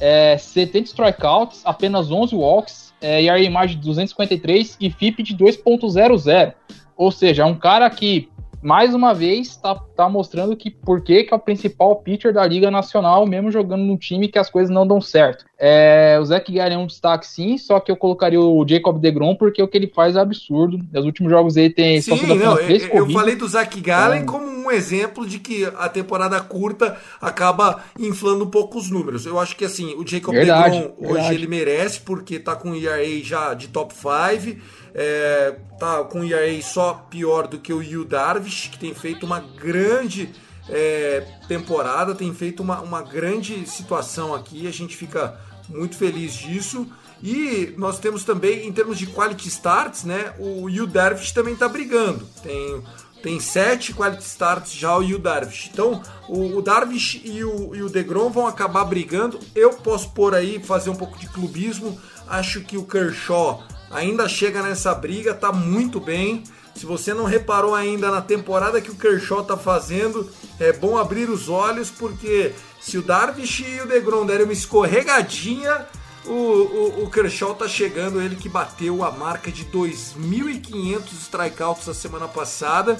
é, 0.00 0.36
70 0.36 0.88
strikeouts, 0.88 1.60
apenas 1.64 2.10
11 2.10 2.34
walks, 2.34 2.92
é, 3.00 3.22
e 3.22 3.30
aí 3.30 3.48
mais 3.48 3.70
de 3.70 3.76
253 3.76 4.78
e 4.80 4.90
FIP 4.90 5.22
de 5.22 5.36
2,00. 5.36 6.54
Ou 6.96 7.12
seja, 7.12 7.44
é 7.44 7.46
um 7.46 7.54
cara 7.54 7.88
que 7.88 8.28
mais 8.60 8.92
uma 8.92 9.14
vez 9.14 9.50
está 9.50 9.76
tá 9.76 10.08
mostrando 10.08 10.56
que 10.56 10.70
por 10.70 11.02
que 11.02 11.28
é 11.30 11.34
o 11.36 11.38
principal 11.38 11.94
pitcher 11.96 12.32
da 12.32 12.44
Liga 12.44 12.68
Nacional, 12.68 13.26
mesmo 13.26 13.52
jogando 13.52 13.84
num 13.84 13.96
time 13.96 14.26
que 14.26 14.40
as 14.40 14.50
coisas 14.50 14.74
não 14.74 14.84
dão 14.84 15.00
certo. 15.00 15.44
É, 15.66 16.18
o 16.20 16.24
Zach 16.26 16.52
Gallen 16.52 16.74
é 16.74 16.78
um 16.78 16.86
destaque 16.86 17.26
sim, 17.26 17.56
só 17.56 17.80
que 17.80 17.90
eu 17.90 17.96
colocaria 17.96 18.38
o 18.38 18.68
Jacob 18.68 19.00
DeGrom 19.00 19.34
porque 19.34 19.62
o 19.62 19.66
que 19.66 19.78
ele 19.78 19.86
faz 19.86 20.14
é 20.14 20.20
absurdo. 20.20 20.78
Nos 20.92 21.06
últimos 21.06 21.32
jogos 21.32 21.56
ele 21.56 21.70
tem 21.72 22.02
sim, 22.02 22.10
não, 22.26 22.58
eu, 22.58 22.76
eu 22.76 23.10
falei 23.10 23.34
do 23.34 23.48
Zach 23.48 23.80
Gallen 23.80 24.20
é. 24.20 24.24
como 24.26 24.46
um 24.46 24.70
exemplo 24.70 25.26
de 25.26 25.38
que 25.38 25.64
a 25.78 25.88
temporada 25.88 26.38
curta 26.42 26.98
acaba 27.18 27.82
inflando 27.98 28.44
um 28.44 28.50
pouco 28.50 28.76
os 28.76 28.90
números. 28.90 29.24
Eu 29.24 29.40
acho 29.40 29.56
que 29.56 29.64
assim, 29.64 29.94
o 29.94 30.06
Jacob 30.06 30.34
verdade, 30.34 30.80
DeGrom 30.80 30.96
verdade. 31.00 31.26
hoje 31.28 31.34
ele 31.34 31.46
merece 31.46 32.00
porque 32.00 32.38
tá 32.38 32.54
com 32.54 32.72
o 32.72 32.76
ERA 32.76 33.02
já 33.22 33.54
de 33.54 33.68
top 33.68 33.94
5 33.94 34.60
é, 34.94 35.54
tá 35.80 36.04
com 36.04 36.20
o 36.20 36.24
ERA 36.26 36.60
só 36.60 37.06
pior 37.08 37.46
do 37.46 37.58
que 37.58 37.72
o 37.72 37.82
Yu 37.82 38.04
Darvish, 38.04 38.68
que 38.68 38.78
tem 38.78 38.92
feito 38.92 39.24
uma 39.24 39.40
grande 39.40 40.28
é, 40.68 41.26
temporada, 41.48 42.14
tem 42.14 42.34
feito 42.34 42.62
uma, 42.62 42.82
uma 42.82 43.00
grande 43.00 43.66
situação 43.66 44.34
aqui, 44.34 44.68
a 44.68 44.70
gente 44.70 44.94
fica 44.94 45.38
muito 45.68 45.96
feliz 45.96 46.32
disso. 46.32 46.86
E 47.22 47.72
nós 47.78 47.98
temos 47.98 48.24
também, 48.24 48.66
em 48.66 48.72
termos 48.72 48.98
de 48.98 49.06
quality 49.06 49.48
starts, 49.48 50.04
né, 50.04 50.34
o 50.38 50.68
Yu 50.68 50.86
Darvish 50.86 51.32
também 51.32 51.54
está 51.54 51.68
brigando. 51.68 52.26
Tem, 52.42 52.82
tem 53.22 53.40
sete 53.40 53.94
quality 53.94 54.22
starts 54.22 54.72
já 54.72 54.96
o 54.96 55.02
Yu 55.02 55.18
Darvish. 55.18 55.70
Então, 55.72 56.02
o, 56.28 56.58
o 56.58 56.62
Darvish 56.62 57.22
e 57.24 57.42
o, 57.42 57.74
e 57.74 57.82
o 57.82 57.88
DeGrom 57.88 58.30
vão 58.30 58.46
acabar 58.46 58.84
brigando. 58.84 59.40
Eu 59.54 59.70
posso 59.70 60.10
pôr 60.10 60.34
aí, 60.34 60.62
fazer 60.62 60.90
um 60.90 60.96
pouco 60.96 61.18
de 61.18 61.28
clubismo. 61.28 61.98
Acho 62.28 62.60
que 62.60 62.76
o 62.76 62.84
Kershaw 62.84 63.62
ainda 63.90 64.28
chega 64.28 64.62
nessa 64.62 64.94
briga, 64.94 65.32
tá 65.32 65.50
muito 65.52 66.00
bem. 66.00 66.42
Se 66.74 66.84
você 66.84 67.14
não 67.14 67.24
reparou 67.24 67.74
ainda 67.74 68.10
na 68.10 68.20
temporada 68.20 68.80
que 68.80 68.90
o 68.90 68.96
Kershaw 68.96 69.44
tá 69.44 69.56
fazendo, 69.56 70.28
é 70.58 70.72
bom 70.72 70.98
abrir 70.98 71.30
os 71.30 71.48
olhos, 71.48 71.88
porque 71.88 72.52
se 72.84 72.98
o 72.98 73.02
Darvish 73.02 73.60
e 73.60 73.80
o 73.80 73.86
DeGrom 73.86 74.26
derem 74.26 74.44
uma 74.44 74.52
escorregadinha, 74.52 75.86
o, 76.26 76.32
o, 76.32 77.04
o, 77.04 77.10
Kershaw 77.10 77.54
tá 77.54 77.66
chegando, 77.66 78.20
ele 78.20 78.36
que 78.36 78.46
bateu 78.46 79.02
a 79.02 79.10
marca 79.10 79.50
de 79.50 79.64
2.500 79.64 81.00
strikeouts 81.12 81.88
a 81.88 81.94
semana 81.94 82.28
passada. 82.28 82.98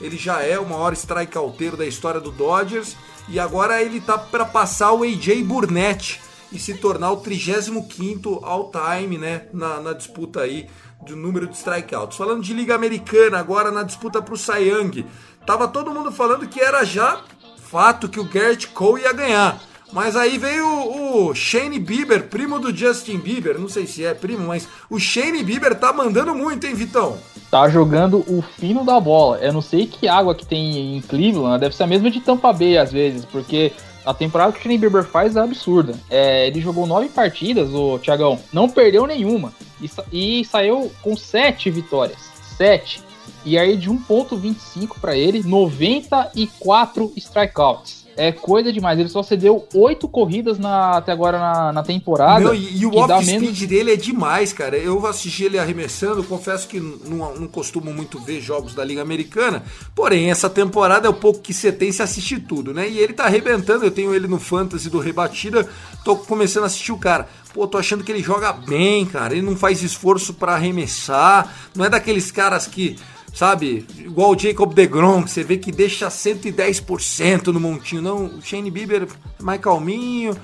Ele 0.00 0.16
já 0.16 0.40
é 0.40 0.58
o 0.58 0.66
maior 0.66 0.94
strikeouteiro 0.94 1.76
da 1.76 1.84
história 1.84 2.18
do 2.18 2.30
Dodgers. 2.30 2.96
E 3.28 3.38
agora 3.38 3.82
ele 3.82 4.00
tá 4.00 4.16
para 4.16 4.46
passar 4.46 4.92
o 4.92 5.02
AJ 5.02 5.42
Burnett, 5.42 6.18
e 6.50 6.58
se 6.58 6.74
tornar 6.74 7.12
o 7.12 7.18
35 7.18 8.40
all-time 8.42 9.18
né, 9.18 9.48
na, 9.52 9.80
na, 9.80 9.92
disputa 9.92 10.40
aí 10.40 10.66
do 11.06 11.14
número 11.14 11.46
de 11.46 11.56
strikeouts. 11.56 12.16
Falando 12.16 12.42
de 12.42 12.54
Liga 12.54 12.74
Americana, 12.74 13.38
agora 13.38 13.70
na 13.70 13.82
disputa 13.82 14.22
para 14.22 14.32
o 14.32 14.36
Cy 14.36 14.70
Young, 14.70 15.04
tava 15.44 15.68
todo 15.68 15.92
mundo 15.92 16.10
falando 16.10 16.48
que 16.48 16.60
era 16.60 16.84
já 16.84 17.22
fato 17.66 18.08
que 18.08 18.20
o 18.20 18.24
Garrett 18.24 18.68
Cole 18.68 19.02
ia 19.02 19.12
ganhar. 19.12 19.60
Mas 19.92 20.16
aí 20.16 20.36
veio 20.36 20.66
o, 20.66 21.34
Shane 21.34 21.78
Bieber, 21.78 22.24
primo 22.24 22.58
do 22.58 22.74
Justin 22.74 23.18
Bieber. 23.18 23.58
Não 23.58 23.68
sei 23.68 23.86
se 23.86 24.04
é 24.04 24.12
primo, 24.14 24.46
mas 24.46 24.68
o 24.90 24.98
Shane 24.98 25.42
Bieber 25.42 25.74
tá 25.74 25.92
mandando 25.92 26.34
muito, 26.34 26.66
hein, 26.66 26.74
Vitão? 26.74 27.16
Tá 27.50 27.68
jogando 27.68 28.24
o 28.28 28.42
fino 28.42 28.84
da 28.84 28.98
bola. 28.98 29.38
Eu 29.38 29.52
não 29.52 29.62
sei 29.62 29.86
que 29.86 30.08
água 30.08 30.34
que 30.34 30.44
tem 30.44 30.96
em 30.96 31.00
Cleveland, 31.02 31.60
deve 31.60 31.74
ser 31.74 31.84
a 31.84 31.86
mesma 31.86 32.10
de 32.10 32.20
Tampa 32.20 32.52
Bay 32.52 32.76
às 32.76 32.92
vezes, 32.92 33.24
porque 33.24 33.72
a 34.04 34.12
temporada 34.12 34.52
que 34.52 34.58
o 34.58 34.62
Shane 34.62 34.78
Bieber 34.78 35.04
faz 35.04 35.36
é 35.36 35.40
absurda. 35.40 35.94
É, 36.10 36.48
ele 36.48 36.60
jogou 36.60 36.86
nove 36.86 37.08
partidas, 37.08 37.72
o 37.72 37.98
Thiagão, 37.98 38.38
não 38.52 38.68
perdeu 38.68 39.06
nenhuma. 39.06 39.52
E, 39.80 40.40
e 40.40 40.44
saiu 40.44 40.90
com 41.00 41.16
sete 41.16 41.70
vitórias. 41.70 42.18
Sete. 42.56 43.05
E 43.44 43.58
aí 43.58 43.76
de 43.76 43.90
1.25 43.90 44.98
para 45.00 45.16
ele, 45.16 45.42
94 45.42 47.12
strikeouts 47.16 48.06
é 48.16 48.32
coisa 48.32 48.72
demais. 48.72 48.98
Ele 48.98 49.08
só 49.08 49.22
cedeu 49.22 49.66
oito 49.74 50.08
corridas 50.08 50.58
na, 50.58 50.96
até 50.96 51.12
agora 51.12 51.38
na, 51.38 51.72
na 51.72 51.82
temporada. 51.82 52.40
Meu, 52.40 52.54
e, 52.54 52.78
e 52.78 52.86
o 52.86 52.96
off-speed 52.96 53.40
menos... 53.40 53.58
dele 53.60 53.92
é 53.92 53.96
demais, 53.96 54.52
cara. 54.52 54.76
Eu 54.76 55.06
assisti 55.06 55.44
ele 55.44 55.58
arremessando, 55.58 56.24
confesso 56.24 56.66
que 56.66 56.80
não, 56.80 57.36
não 57.36 57.46
costumo 57.46 57.92
muito 57.92 58.18
ver 58.18 58.40
jogos 58.40 58.74
da 58.74 58.82
Liga 58.82 59.02
Americana. 59.02 59.62
Porém, 59.94 60.30
essa 60.30 60.48
temporada 60.48 61.06
é 61.06 61.10
o 61.10 61.14
pouco 61.14 61.40
que 61.40 61.52
você 61.52 61.70
tem 61.70 61.92
se 61.92 62.02
assistir 62.02 62.40
tudo, 62.40 62.72
né? 62.72 62.88
E 62.88 62.98
ele 62.98 63.12
tá 63.12 63.24
arrebentando. 63.24 63.84
Eu 63.84 63.90
tenho 63.90 64.14
ele 64.14 64.26
no 64.26 64.40
Fantasy 64.40 64.88
do 64.88 64.98
Rebatida. 64.98 65.68
Tô 66.02 66.16
começando 66.16 66.64
a 66.64 66.66
assistir 66.66 66.92
o 66.92 66.98
cara. 66.98 67.28
Pô, 67.52 67.66
tô 67.66 67.78
achando 67.78 68.02
que 68.02 68.10
ele 68.10 68.22
joga 68.22 68.52
bem, 68.52 69.04
cara. 69.04 69.34
Ele 69.34 69.42
não 69.44 69.56
faz 69.56 69.82
esforço 69.82 70.34
para 70.34 70.54
arremessar. 70.54 71.54
Não 71.74 71.84
é 71.84 71.90
daqueles 71.90 72.30
caras 72.30 72.66
que 72.66 72.96
sabe? 73.36 73.86
Igual 73.98 74.30
o 74.30 74.38
Jacob 74.38 74.72
DeGrom, 74.72 75.22
que 75.22 75.30
você 75.30 75.44
vê 75.44 75.58
que 75.58 75.70
deixa 75.70 76.08
110% 76.08 77.48
no 77.48 77.60
montinho. 77.60 78.00
Não, 78.00 78.24
o 78.24 78.42
Shane 78.42 78.70
Bieber 78.70 79.06
é 79.38 79.42
mais 79.42 79.60
calminho, 79.60 80.34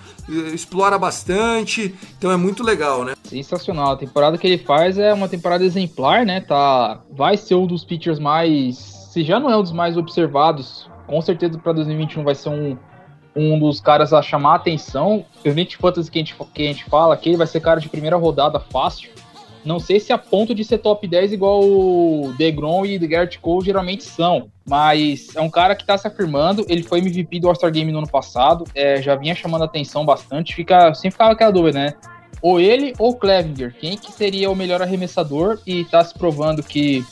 explora 0.52 0.98
bastante, 0.98 1.94
então 2.18 2.30
é 2.30 2.36
muito 2.36 2.62
legal, 2.62 3.02
né? 3.02 3.14
Sensacional. 3.24 3.92
A 3.92 3.96
temporada 3.96 4.36
que 4.36 4.46
ele 4.46 4.58
faz 4.58 4.98
é 4.98 5.12
uma 5.14 5.26
temporada 5.26 5.64
exemplar, 5.64 6.26
né? 6.26 6.42
Tá, 6.42 7.00
vai 7.10 7.38
ser 7.38 7.54
um 7.54 7.66
dos 7.66 7.82
pitchers 7.82 8.18
mais, 8.18 8.76
se 9.10 9.24
já 9.24 9.40
não 9.40 9.50
é 9.50 9.56
um 9.56 9.62
dos 9.62 9.72
mais 9.72 9.96
observados, 9.96 10.86
com 11.06 11.20
certeza 11.22 11.58
para 11.58 11.72
2021 11.72 12.22
vai 12.22 12.34
ser 12.34 12.50
um 12.50 12.76
um 13.34 13.58
dos 13.58 13.80
caras 13.80 14.12
a 14.12 14.20
chamar 14.20 14.52
a 14.52 14.56
atenção. 14.56 15.24
O 15.44 15.50
20 15.50 15.78
Fantasy 15.78 16.10
que 16.10 16.18
a, 16.18 16.20
gente, 16.20 16.36
que 16.52 16.62
a 16.62 16.66
gente 16.66 16.84
fala 16.84 17.16
que 17.16 17.30
ele 17.30 17.38
vai 17.38 17.46
ser 17.46 17.60
cara 17.60 17.80
de 17.80 17.88
primeira 17.88 18.16
rodada 18.16 18.60
fácil. 18.60 19.10
Não 19.64 19.78
sei 19.78 20.00
se 20.00 20.12
a 20.12 20.18
ponto 20.18 20.54
de 20.54 20.64
ser 20.64 20.78
top 20.78 21.06
10 21.06 21.32
igual 21.32 21.62
o 21.62 22.34
DeGrom 22.36 22.84
e 22.84 22.96
o 22.96 23.08
Garrett 23.08 23.38
Cole 23.38 23.64
geralmente 23.64 24.02
são, 24.02 24.48
mas 24.66 25.34
é 25.36 25.40
um 25.40 25.50
cara 25.50 25.76
que 25.76 25.82
está 25.82 25.96
se 25.96 26.06
afirmando. 26.06 26.66
Ele 26.68 26.82
foi 26.82 26.98
MVP 26.98 27.38
do 27.38 27.48
All-Star 27.48 27.70
Game 27.70 27.92
no 27.92 27.98
ano 27.98 28.08
passado, 28.08 28.64
é, 28.74 29.00
já 29.00 29.14
vinha 29.14 29.34
chamando 29.34 29.64
atenção 29.64 30.04
bastante. 30.04 30.54
Fica, 30.54 30.92
sempre 30.94 31.12
ficava 31.12 31.32
aquela 31.32 31.52
dúvida, 31.52 31.78
né? 31.78 31.94
Ou 32.40 32.60
ele 32.60 32.92
ou 32.98 33.14
Clevinger, 33.14 33.74
quem 33.78 33.96
que 33.96 34.10
seria 34.10 34.50
o 34.50 34.56
melhor 34.56 34.82
arremessador? 34.82 35.60
E 35.64 35.82
está 35.82 36.02
se 36.02 36.12
provando 36.12 36.60
que, 36.60 37.04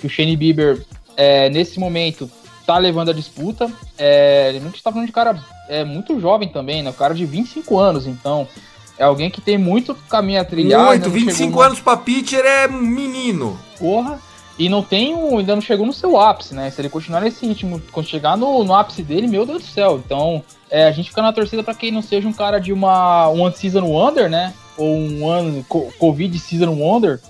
que 0.00 0.06
o 0.06 0.10
Shane 0.10 0.34
Bieber, 0.34 0.82
é, 1.14 1.50
nesse 1.50 1.78
momento, 1.78 2.30
tá 2.66 2.78
levando 2.78 3.10
a 3.10 3.14
disputa. 3.14 3.70
É, 3.98 4.48
ele 4.48 4.66
está 4.68 4.90
falando 4.90 5.06
de 5.06 5.12
cara 5.12 5.38
é, 5.68 5.84
muito 5.84 6.18
jovem 6.18 6.48
também, 6.48 6.82
né? 6.82 6.88
O 6.88 6.94
cara 6.94 7.14
de 7.14 7.26
25 7.26 7.78
anos, 7.78 8.06
então 8.06 8.48
é 8.98 9.04
alguém 9.04 9.30
que 9.30 9.40
tem 9.40 9.56
muito 9.56 9.94
caminho 10.08 10.40
a 10.40 10.44
trilhar. 10.44 10.86
Muito, 10.86 11.08
25 11.08 11.60
anos 11.60 11.78
no... 11.78 11.84
pra 11.84 11.96
pitcher 11.96 12.44
é 12.44 12.66
menino. 12.66 13.58
Porra. 13.78 14.18
E 14.58 14.68
não 14.68 14.82
tem 14.82 15.14
um, 15.14 15.38
ainda 15.38 15.54
não 15.54 15.62
chegou 15.62 15.86
no 15.86 15.92
seu 15.92 16.18
ápice, 16.18 16.52
né? 16.52 16.68
Se 16.68 16.80
ele 16.80 16.88
continuar 16.88 17.20
nesse 17.20 17.46
ritmo, 17.46 17.80
quando 17.92 18.08
chegar 18.08 18.36
no, 18.36 18.64
no 18.64 18.74
ápice 18.74 19.04
dele, 19.04 19.28
meu 19.28 19.46
Deus 19.46 19.62
do 19.62 19.68
céu. 19.68 20.02
Então, 20.04 20.42
é, 20.68 20.86
a 20.86 20.90
gente 20.90 21.10
fica 21.10 21.22
na 21.22 21.32
torcida 21.32 21.62
para 21.62 21.74
que 21.74 21.92
não 21.92 22.02
seja 22.02 22.26
um 22.26 22.32
cara 22.32 22.58
de 22.58 22.72
uma 22.72 23.28
um 23.28 23.50
season 23.52 23.84
wonder, 23.84 24.28
né? 24.28 24.52
Ou 24.76 24.96
um 24.96 25.28
ano 25.28 25.64
Covid 25.64 26.36
season 26.40 26.72
wonder, 26.72 27.20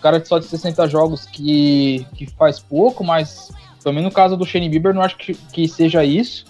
cara 0.00 0.20
de 0.20 0.28
só 0.28 0.38
de 0.38 0.46
60 0.46 0.88
jogos 0.88 1.26
que, 1.26 2.06
que 2.14 2.26
faz 2.26 2.60
pouco, 2.60 3.02
mas 3.02 3.50
também 3.82 4.02
no 4.02 4.10
caso 4.10 4.36
do 4.36 4.46
Shane 4.46 4.68
Bieber, 4.68 4.94
não 4.94 5.02
acho 5.02 5.16
que, 5.16 5.34
que 5.34 5.66
seja 5.66 6.04
isso 6.04 6.44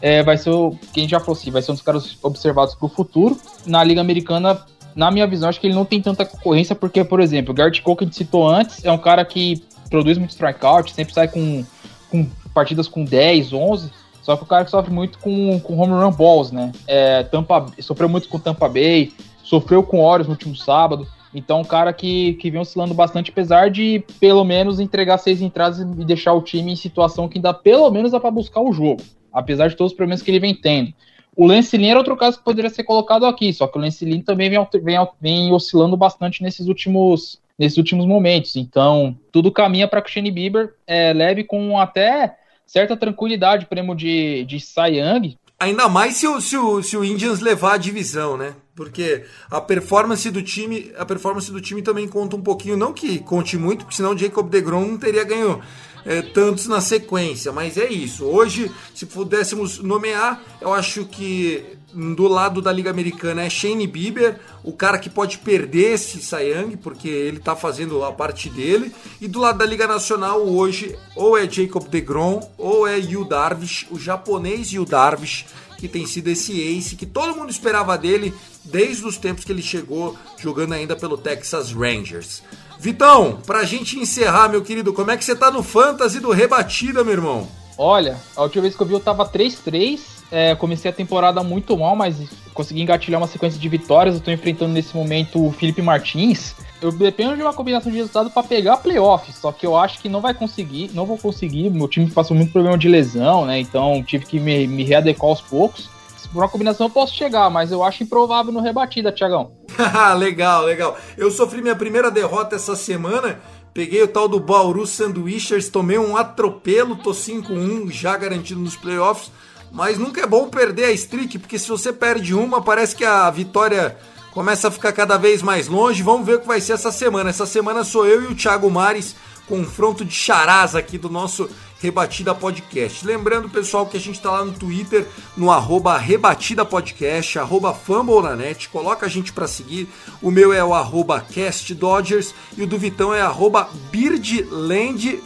é, 0.00 0.22
vai 0.22 0.36
ser 0.36 0.50
o. 0.50 0.76
Quem 0.92 1.08
já 1.08 1.20
falou 1.20 1.36
assim, 1.36 1.50
vai 1.50 1.62
ser 1.62 1.72
um 1.72 1.74
dos 1.74 1.82
caras 1.82 2.16
observados 2.22 2.74
para 2.74 2.86
o 2.86 2.88
futuro. 2.88 3.36
Na 3.66 3.84
Liga 3.84 4.00
Americana, 4.00 4.58
na 4.94 5.10
minha 5.10 5.26
visão, 5.26 5.48
acho 5.48 5.60
que 5.60 5.66
ele 5.66 5.74
não 5.74 5.84
tem 5.84 6.00
tanta 6.00 6.24
concorrência, 6.24 6.74
porque, 6.74 7.04
por 7.04 7.20
exemplo, 7.20 7.52
o 7.52 7.54
Gart 7.54 7.80
Cole, 7.82 7.98
que 7.98 8.04
a 8.04 8.06
gente 8.06 8.16
citou 8.16 8.48
antes, 8.48 8.84
é 8.84 8.90
um 8.90 8.98
cara 8.98 9.24
que 9.24 9.62
produz 9.90 10.16
muito 10.16 10.30
strikeout, 10.30 10.92
sempre 10.92 11.12
sai 11.12 11.28
com, 11.28 11.64
com 12.10 12.26
partidas 12.54 12.88
com 12.88 13.04
10, 13.04 13.52
11. 13.52 13.90
Só 14.22 14.36
que 14.36 14.42
o 14.42 14.46
cara 14.46 14.64
que 14.64 14.70
sofre 14.70 14.92
muito 14.92 15.18
com, 15.18 15.58
com 15.60 15.78
home 15.78 15.92
run 15.92 16.12
balls, 16.12 16.52
né? 16.52 16.72
É, 16.86 17.22
Tampa, 17.24 17.66
sofreu 17.80 18.08
muito 18.08 18.28
com 18.28 18.38
Tampa 18.38 18.68
Bay, 18.68 19.12
sofreu 19.42 19.82
com 19.82 20.00
Orioles 20.00 20.26
no 20.26 20.32
último 20.32 20.54
sábado. 20.54 21.06
Então, 21.34 21.60
um 21.60 21.64
cara 21.64 21.92
que, 21.92 22.34
que 22.34 22.50
vem 22.50 22.60
oscilando 22.60 22.92
bastante, 22.92 23.30
apesar 23.30 23.70
de 23.70 24.04
pelo 24.18 24.44
menos 24.44 24.80
entregar 24.80 25.16
seis 25.18 25.40
entradas 25.40 25.78
e 25.78 26.04
deixar 26.04 26.32
o 26.32 26.42
time 26.42 26.72
em 26.72 26.76
situação 26.76 27.28
que 27.28 27.38
ainda 27.38 27.54
pelo 27.54 27.88
menos 27.90 28.12
dá 28.12 28.20
para 28.20 28.30
buscar 28.30 28.60
o 28.60 28.72
jogo 28.72 29.02
apesar 29.32 29.68
de 29.68 29.76
todos 29.76 29.92
os 29.92 29.96
problemas 29.96 30.22
que 30.22 30.30
ele 30.30 30.40
vem 30.40 30.54
tendo. 30.54 30.92
O 31.36 31.46
Lance 31.46 31.76
Lynn 31.76 31.90
era 31.90 31.98
outro 31.98 32.16
caso 32.16 32.38
que 32.38 32.44
poderia 32.44 32.70
ser 32.70 32.84
colocado 32.84 33.24
aqui, 33.24 33.52
só 33.52 33.66
que 33.66 33.78
o 33.78 33.80
Lance 33.80 34.04
Lynn 34.04 34.22
também 34.22 34.50
vem, 34.50 34.58
vem, 34.82 35.08
vem 35.20 35.52
oscilando 35.52 35.96
bastante 35.96 36.42
nesses 36.42 36.66
últimos, 36.66 37.40
nesses 37.58 37.78
últimos 37.78 38.06
momentos. 38.06 38.56
Então, 38.56 39.16
tudo 39.32 39.52
caminha 39.52 39.88
para 39.88 40.02
que 40.02 40.10
o 40.10 40.12
Shane 40.12 40.30
Bieber 40.30 40.74
é, 40.86 41.12
leve 41.12 41.44
com 41.44 41.78
até 41.78 42.36
certa 42.66 42.96
tranquilidade 42.96 43.64
o 43.64 43.68
prêmio 43.68 43.94
de, 43.94 44.44
de 44.44 44.60
Cy 44.60 44.98
Young. 44.98 45.36
Ainda 45.58 45.88
mais 45.88 46.16
se 46.16 46.26
o, 46.26 46.40
se, 46.40 46.56
o, 46.56 46.82
se 46.82 46.96
o 46.96 47.04
Indians 47.04 47.40
levar 47.40 47.74
a 47.74 47.78
divisão, 47.78 48.36
né? 48.36 48.54
Porque 48.74 49.24
a 49.50 49.60
performance 49.60 50.30
do 50.30 50.40
time, 50.42 50.90
a 50.96 51.04
performance 51.04 51.52
do 51.52 51.60
time 51.60 51.82
também 51.82 52.08
conta 52.08 52.34
um 52.34 52.42
pouquinho, 52.42 52.76
não 52.76 52.94
que 52.94 53.18
conte 53.18 53.58
muito, 53.58 53.84
porque 53.84 53.96
senão 53.96 54.12
o 54.14 54.18
Jacob 54.18 54.48
DeGrom 54.48 54.86
não 54.86 54.98
teria 54.98 55.22
ganho 55.22 55.60
é, 56.04 56.22
tantos 56.22 56.66
na 56.66 56.80
sequência, 56.80 57.52
mas 57.52 57.76
é 57.76 57.88
isso. 57.88 58.24
Hoje, 58.24 58.70
se 58.94 59.06
pudéssemos 59.06 59.78
nomear, 59.78 60.42
eu 60.60 60.72
acho 60.72 61.04
que 61.04 61.78
do 61.92 62.28
lado 62.28 62.62
da 62.62 62.72
Liga 62.72 62.90
Americana 62.90 63.42
é 63.42 63.50
Shane 63.50 63.86
Bieber, 63.86 64.38
o 64.62 64.72
cara 64.72 64.98
que 64.98 65.10
pode 65.10 65.38
perder 65.38 65.94
esse 65.94 66.22
Sayang, 66.22 66.76
porque 66.76 67.08
ele 67.08 67.40
tá 67.40 67.56
fazendo 67.56 68.04
a 68.04 68.12
parte 68.12 68.48
dele. 68.48 68.92
E 69.20 69.26
do 69.26 69.40
lado 69.40 69.58
da 69.58 69.66
Liga 69.66 69.86
Nacional 69.86 70.40
hoje, 70.46 70.96
ou 71.16 71.36
é 71.36 71.48
Jacob 71.50 71.88
DeGrom, 71.88 72.40
ou 72.56 72.86
é 72.86 72.98
Yu 72.98 73.24
Darvish, 73.24 73.86
o 73.90 73.98
japonês 73.98 74.72
Yu 74.72 74.84
Darvish, 74.84 75.46
que 75.78 75.88
tem 75.88 76.06
sido 76.06 76.28
esse 76.28 76.60
ace 76.60 76.94
que 76.94 77.06
todo 77.06 77.34
mundo 77.34 77.50
esperava 77.50 77.96
dele 77.96 78.34
desde 78.64 79.04
os 79.06 79.16
tempos 79.16 79.44
que 79.44 79.52
ele 79.52 79.62
chegou 79.62 80.16
jogando 80.38 80.74
ainda 80.74 80.94
pelo 80.94 81.16
Texas 81.16 81.72
Rangers. 81.72 82.42
Vitão, 82.80 83.38
pra 83.44 83.62
gente 83.64 83.98
encerrar, 83.98 84.48
meu 84.48 84.62
querido, 84.62 84.90
como 84.94 85.10
é 85.10 85.16
que 85.18 85.22
você 85.22 85.36
tá 85.36 85.50
no 85.50 85.62
Fantasy 85.62 86.18
do 86.18 86.30
Rebatida, 86.30 87.04
meu 87.04 87.12
irmão? 87.12 87.46
Olha, 87.76 88.16
a 88.34 88.40
última 88.40 88.62
vez 88.62 88.74
que 88.74 88.80
eu 88.80 88.86
vi 88.86 88.94
eu 88.94 89.00
tava 89.00 89.28
3-3. 89.28 90.00
É, 90.32 90.54
comecei 90.54 90.90
a 90.90 90.94
temporada 90.94 91.42
muito 91.42 91.76
mal, 91.76 91.94
mas 91.94 92.16
consegui 92.54 92.80
engatilhar 92.80 93.20
uma 93.20 93.26
sequência 93.26 93.60
de 93.60 93.68
vitórias. 93.68 94.14
Eu 94.14 94.22
tô 94.22 94.30
enfrentando 94.30 94.72
nesse 94.72 94.96
momento 94.96 95.46
o 95.46 95.52
Felipe 95.52 95.82
Martins. 95.82 96.54
Eu 96.80 96.90
dependo 96.90 97.36
de 97.36 97.42
uma 97.42 97.52
combinação 97.52 97.92
de 97.92 97.98
resultado 97.98 98.30
para 98.30 98.42
pegar 98.44 98.78
playoffs, 98.78 99.36
só 99.36 99.52
que 99.52 99.66
eu 99.66 99.76
acho 99.76 100.00
que 100.00 100.08
não 100.08 100.22
vai 100.22 100.32
conseguir, 100.32 100.90
não 100.94 101.04
vou 101.04 101.18
conseguir. 101.18 101.68
Meu 101.68 101.86
time 101.86 102.10
passou 102.10 102.34
muito 102.34 102.50
problema 102.50 102.78
de 102.78 102.88
lesão, 102.88 103.44
né? 103.44 103.60
Então 103.60 104.02
tive 104.02 104.24
que 104.24 104.40
me, 104.40 104.66
me 104.66 104.84
readequar 104.84 105.28
aos 105.28 105.42
poucos 105.42 105.90
por 106.32 106.42
uma 106.42 106.48
combinação 106.48 106.86
eu 106.86 106.90
posso 106.90 107.14
chegar, 107.14 107.50
mas 107.50 107.72
eu 107.72 107.82
acho 107.82 108.02
improvável 108.02 108.52
no 108.52 108.60
rebatida, 108.60 109.12
Tiagão. 109.12 109.52
legal, 110.16 110.64
legal. 110.64 110.96
Eu 111.16 111.30
sofri 111.30 111.60
minha 111.60 111.76
primeira 111.76 112.10
derrota 112.10 112.56
essa 112.56 112.76
semana. 112.76 113.40
Peguei 113.72 114.02
o 114.02 114.08
tal 114.08 114.28
do 114.28 114.40
Bauru 114.40 114.86
Sanduichers, 114.86 115.68
tomei 115.68 115.98
um 115.98 116.16
atropelo, 116.16 116.96
tô 116.96 117.12
5-1 117.12 117.90
já 117.90 118.16
garantido 118.16 118.60
nos 118.60 118.76
playoffs. 118.76 119.30
Mas 119.72 119.98
nunca 119.98 120.20
é 120.20 120.26
bom 120.26 120.48
perder 120.48 120.86
a 120.86 120.92
streak, 120.92 121.38
porque 121.38 121.58
se 121.58 121.68
você 121.68 121.92
perde 121.92 122.34
uma, 122.34 122.60
parece 122.60 122.96
que 122.96 123.04
a 123.04 123.30
vitória 123.30 123.96
começa 124.32 124.68
a 124.68 124.70
ficar 124.70 124.92
cada 124.92 125.16
vez 125.16 125.42
mais 125.42 125.68
longe. 125.68 126.02
Vamos 126.02 126.26
ver 126.26 126.36
o 126.36 126.40
que 126.40 126.46
vai 126.46 126.60
ser 126.60 126.72
essa 126.72 126.90
semana. 126.90 127.30
Essa 127.30 127.46
semana 127.46 127.84
sou 127.84 128.06
eu 128.06 128.22
e 128.22 128.26
o 128.26 128.34
Thiago 128.34 128.68
Mares, 128.70 129.14
confronto 129.46 130.04
de 130.04 130.14
charás 130.14 130.74
aqui 130.74 130.98
do 130.98 131.08
nosso 131.08 131.48
Rebatida 131.80 132.34
Podcast. 132.34 133.06
Lembrando, 133.06 133.48
pessoal, 133.48 133.86
que 133.86 133.96
a 133.96 134.00
gente 134.00 134.16
está 134.16 134.30
lá 134.30 134.44
no 134.44 134.52
Twitter, 134.52 135.06
no 135.36 135.50
arroba 135.50 135.96
Rebatida 135.96 136.64
Podcast, 136.64 137.38
arroba 137.38 137.72
FumbleNanet, 137.72 138.68
coloca 138.68 139.06
a 139.06 139.08
gente 139.08 139.32
para 139.32 139.48
seguir. 139.48 139.88
O 140.20 140.30
meu 140.30 140.52
é 140.52 140.62
o 140.62 140.74
arroba 140.74 141.20
CastDodgers 141.20 142.34
e 142.56 142.62
o 142.62 142.66
do 142.66 142.78
Vitão 142.78 143.14
é 143.14 143.22
arroba 143.22 143.70
BirdlandBR. 143.90 145.20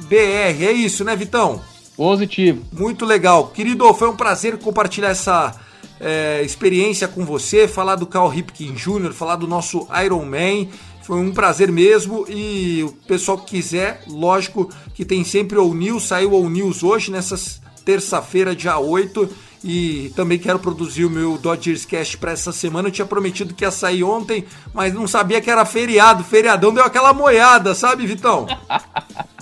É 0.65 0.73
isso, 0.73 1.05
né, 1.05 1.17
Vitão? 1.17 1.61
Positivo. 1.97 2.65
Muito 2.73 3.05
legal. 3.05 3.49
Querido, 3.49 3.93
foi 3.93 4.09
um 4.09 4.17
prazer 4.17 4.59
compartilhar 4.59 5.11
essa 5.11 5.55
é, 6.01 6.43
experiência 6.43 7.09
com 7.09 7.25
você, 7.25 7.67
falar 7.67 7.97
do 7.97 8.07
Carl 8.07 8.29
Ripken 8.29 8.73
Jr., 8.73 9.13
falar 9.13 9.37
do 9.37 9.47
nosso 9.47 9.89
Iron 10.05 10.25
Man. 10.25 10.69
Foi 11.05 11.19
um 11.19 11.33
prazer 11.33 11.71
mesmo 11.71 12.25
e 12.29 12.83
o 12.83 12.93
pessoal 13.07 13.37
que 13.37 13.57
quiser, 13.57 14.03
lógico 14.09 14.71
que 14.95 15.05
tem 15.05 15.23
sempre 15.23 15.59
o 15.59 15.75
News, 15.75 16.05
saiu 16.05 16.33
o 16.33 16.49
News 16.49 16.83
hoje, 16.83 17.11
nessa 17.11 17.37
terça-feira, 17.85 18.57
dia 18.57 18.79
8, 18.79 19.29
e 19.63 20.11
também 20.17 20.39
quero 20.39 20.59
produzir 20.59 21.05
o 21.05 21.11
meu 21.11 21.37
Dodgers 21.37 21.85
Cast 21.85 22.17
para 22.17 22.33
essa 22.33 22.53
semana. 22.53 22.89
Eu 22.89 22.93
tinha 22.93 23.07
prometido 23.07 23.53
que 23.53 23.65
ia 23.65 23.71
sair 23.71 24.03
ontem, 24.03 24.47
mas 24.73 24.95
não 24.95 25.07
sabia 25.07 25.43
que 25.43 25.51
era 25.51 25.67
feriado. 25.67 26.25
Feriadão 26.25 26.73
deu 26.73 26.83
aquela 26.83 27.13
moiada, 27.13 27.75
sabe, 27.75 28.07
Vitão? 28.07 28.47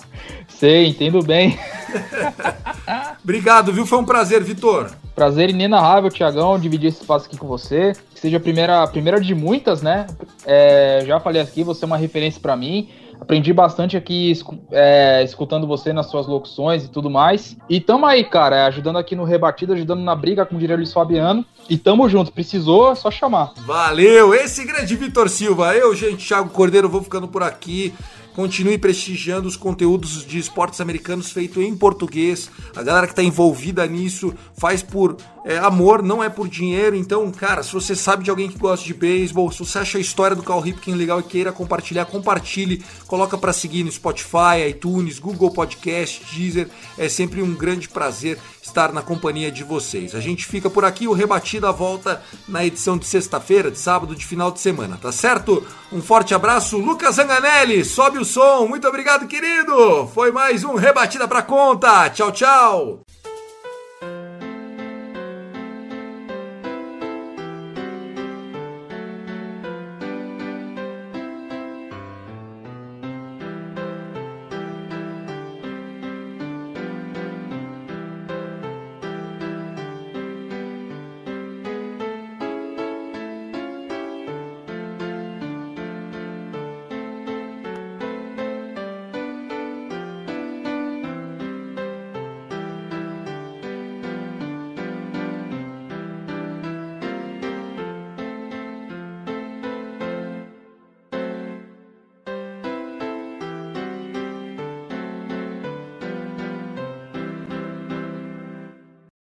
Sei, 0.62 0.86
entendo 0.86 1.20
bem. 1.24 1.58
Obrigado, 3.20 3.72
viu? 3.72 3.84
Foi 3.84 3.98
um 3.98 4.04
prazer, 4.04 4.44
Vitor. 4.44 4.92
Prazer 5.12 5.50
inenarrável, 5.50 6.08
Tiagão, 6.08 6.56
dividir 6.56 6.86
esse 6.86 7.00
espaço 7.00 7.26
aqui 7.26 7.36
com 7.36 7.48
você. 7.48 7.94
Que 8.14 8.20
seja 8.20 8.36
a 8.36 8.40
primeira, 8.40 8.80
a 8.80 8.86
primeira 8.86 9.20
de 9.20 9.34
muitas, 9.34 9.82
né? 9.82 10.06
É, 10.46 11.02
já 11.04 11.18
falei 11.18 11.42
aqui, 11.42 11.64
você 11.64 11.84
é 11.84 11.86
uma 11.86 11.96
referência 11.96 12.40
para 12.40 12.54
mim. 12.54 12.88
Aprendi 13.20 13.52
bastante 13.52 13.96
aqui 13.96 14.32
é, 14.70 15.22
escutando 15.24 15.66
você 15.66 15.92
nas 15.92 16.06
suas 16.06 16.28
locuções 16.28 16.84
e 16.84 16.88
tudo 16.88 17.10
mais. 17.10 17.56
E 17.68 17.80
tamo 17.80 18.06
aí, 18.06 18.22
cara, 18.22 18.66
ajudando 18.66 18.98
aqui 18.98 19.16
no 19.16 19.24
rebatido, 19.24 19.72
ajudando 19.72 20.00
na 20.02 20.14
briga, 20.14 20.46
com 20.46 20.54
o 20.54 20.58
diria 20.58 20.76
Luiz 20.76 20.92
Fabiano. 20.92 21.44
E 21.68 21.76
tamo 21.76 22.08
junto, 22.08 22.32
precisou, 22.32 22.90
é 22.90 22.94
só 22.94 23.10
chamar. 23.10 23.52
Valeu, 23.64 24.34
esse 24.34 24.64
grande 24.64 24.96
Vitor 24.96 25.28
Silva. 25.28 25.74
Eu, 25.74 25.94
gente, 25.94 26.26
Thiago 26.26 26.50
Cordeiro, 26.50 26.88
vou 26.88 27.02
ficando 27.02 27.28
por 27.28 27.42
aqui. 27.42 27.94
Continue 28.34 28.78
prestigiando 28.78 29.46
os 29.46 29.56
conteúdos 29.56 30.26
de 30.26 30.38
esportes 30.38 30.80
americanos 30.80 31.30
feitos 31.30 31.62
em 31.62 31.76
português. 31.76 32.50
A 32.74 32.82
galera 32.82 33.06
que 33.06 33.12
está 33.12 33.22
envolvida 33.22 33.86
nisso 33.86 34.34
faz 34.56 34.82
por 34.82 35.16
é 35.44 35.58
amor, 35.58 36.02
não 36.02 36.22
é 36.22 36.28
por 36.28 36.48
dinheiro. 36.48 36.94
Então, 36.94 37.30
cara, 37.30 37.62
se 37.62 37.72
você 37.72 37.96
sabe 37.96 38.24
de 38.24 38.30
alguém 38.30 38.48
que 38.48 38.58
gosta 38.58 38.84
de 38.84 38.94
beisebol, 38.94 39.50
se 39.50 39.58
você 39.58 39.78
acha 39.78 39.98
a 39.98 40.00
história 40.00 40.36
do 40.36 40.42
Cal 40.42 40.60
Ripken 40.60 40.94
legal 40.94 41.20
e 41.20 41.24
queira 41.24 41.52
compartilhar, 41.52 42.04
compartilhe, 42.04 42.84
coloca 43.06 43.36
para 43.36 43.52
seguir 43.52 43.84
no 43.84 43.90
Spotify, 43.90 44.68
iTunes, 44.68 45.18
Google 45.18 45.50
Podcast, 45.50 46.24
Deezer. 46.34 46.68
É 46.96 47.08
sempre 47.08 47.42
um 47.42 47.54
grande 47.54 47.88
prazer 47.88 48.38
estar 48.62 48.92
na 48.92 49.02
companhia 49.02 49.50
de 49.50 49.64
vocês. 49.64 50.14
A 50.14 50.20
gente 50.20 50.46
fica 50.46 50.70
por 50.70 50.84
aqui, 50.84 51.08
o 51.08 51.12
Rebatida 51.12 51.72
volta 51.72 52.22
na 52.46 52.64
edição 52.64 52.96
de 52.96 53.06
sexta-feira, 53.06 53.70
de 53.70 53.78
sábado, 53.78 54.14
de 54.14 54.24
final 54.24 54.50
de 54.50 54.60
semana, 54.60 54.96
tá 55.00 55.10
certo? 55.10 55.64
Um 55.90 56.00
forte 56.00 56.34
abraço, 56.34 56.78
Lucas 56.78 57.16
Zanganelli, 57.16 57.84
sobe 57.84 58.18
o 58.18 58.24
som, 58.24 58.66
muito 58.66 58.86
obrigado, 58.86 59.26
querido! 59.26 60.08
Foi 60.14 60.30
mais 60.30 60.64
um 60.64 60.74
Rebatida 60.74 61.26
pra 61.26 61.42
conta, 61.42 62.08
tchau, 62.10 62.30
tchau! 62.30 63.00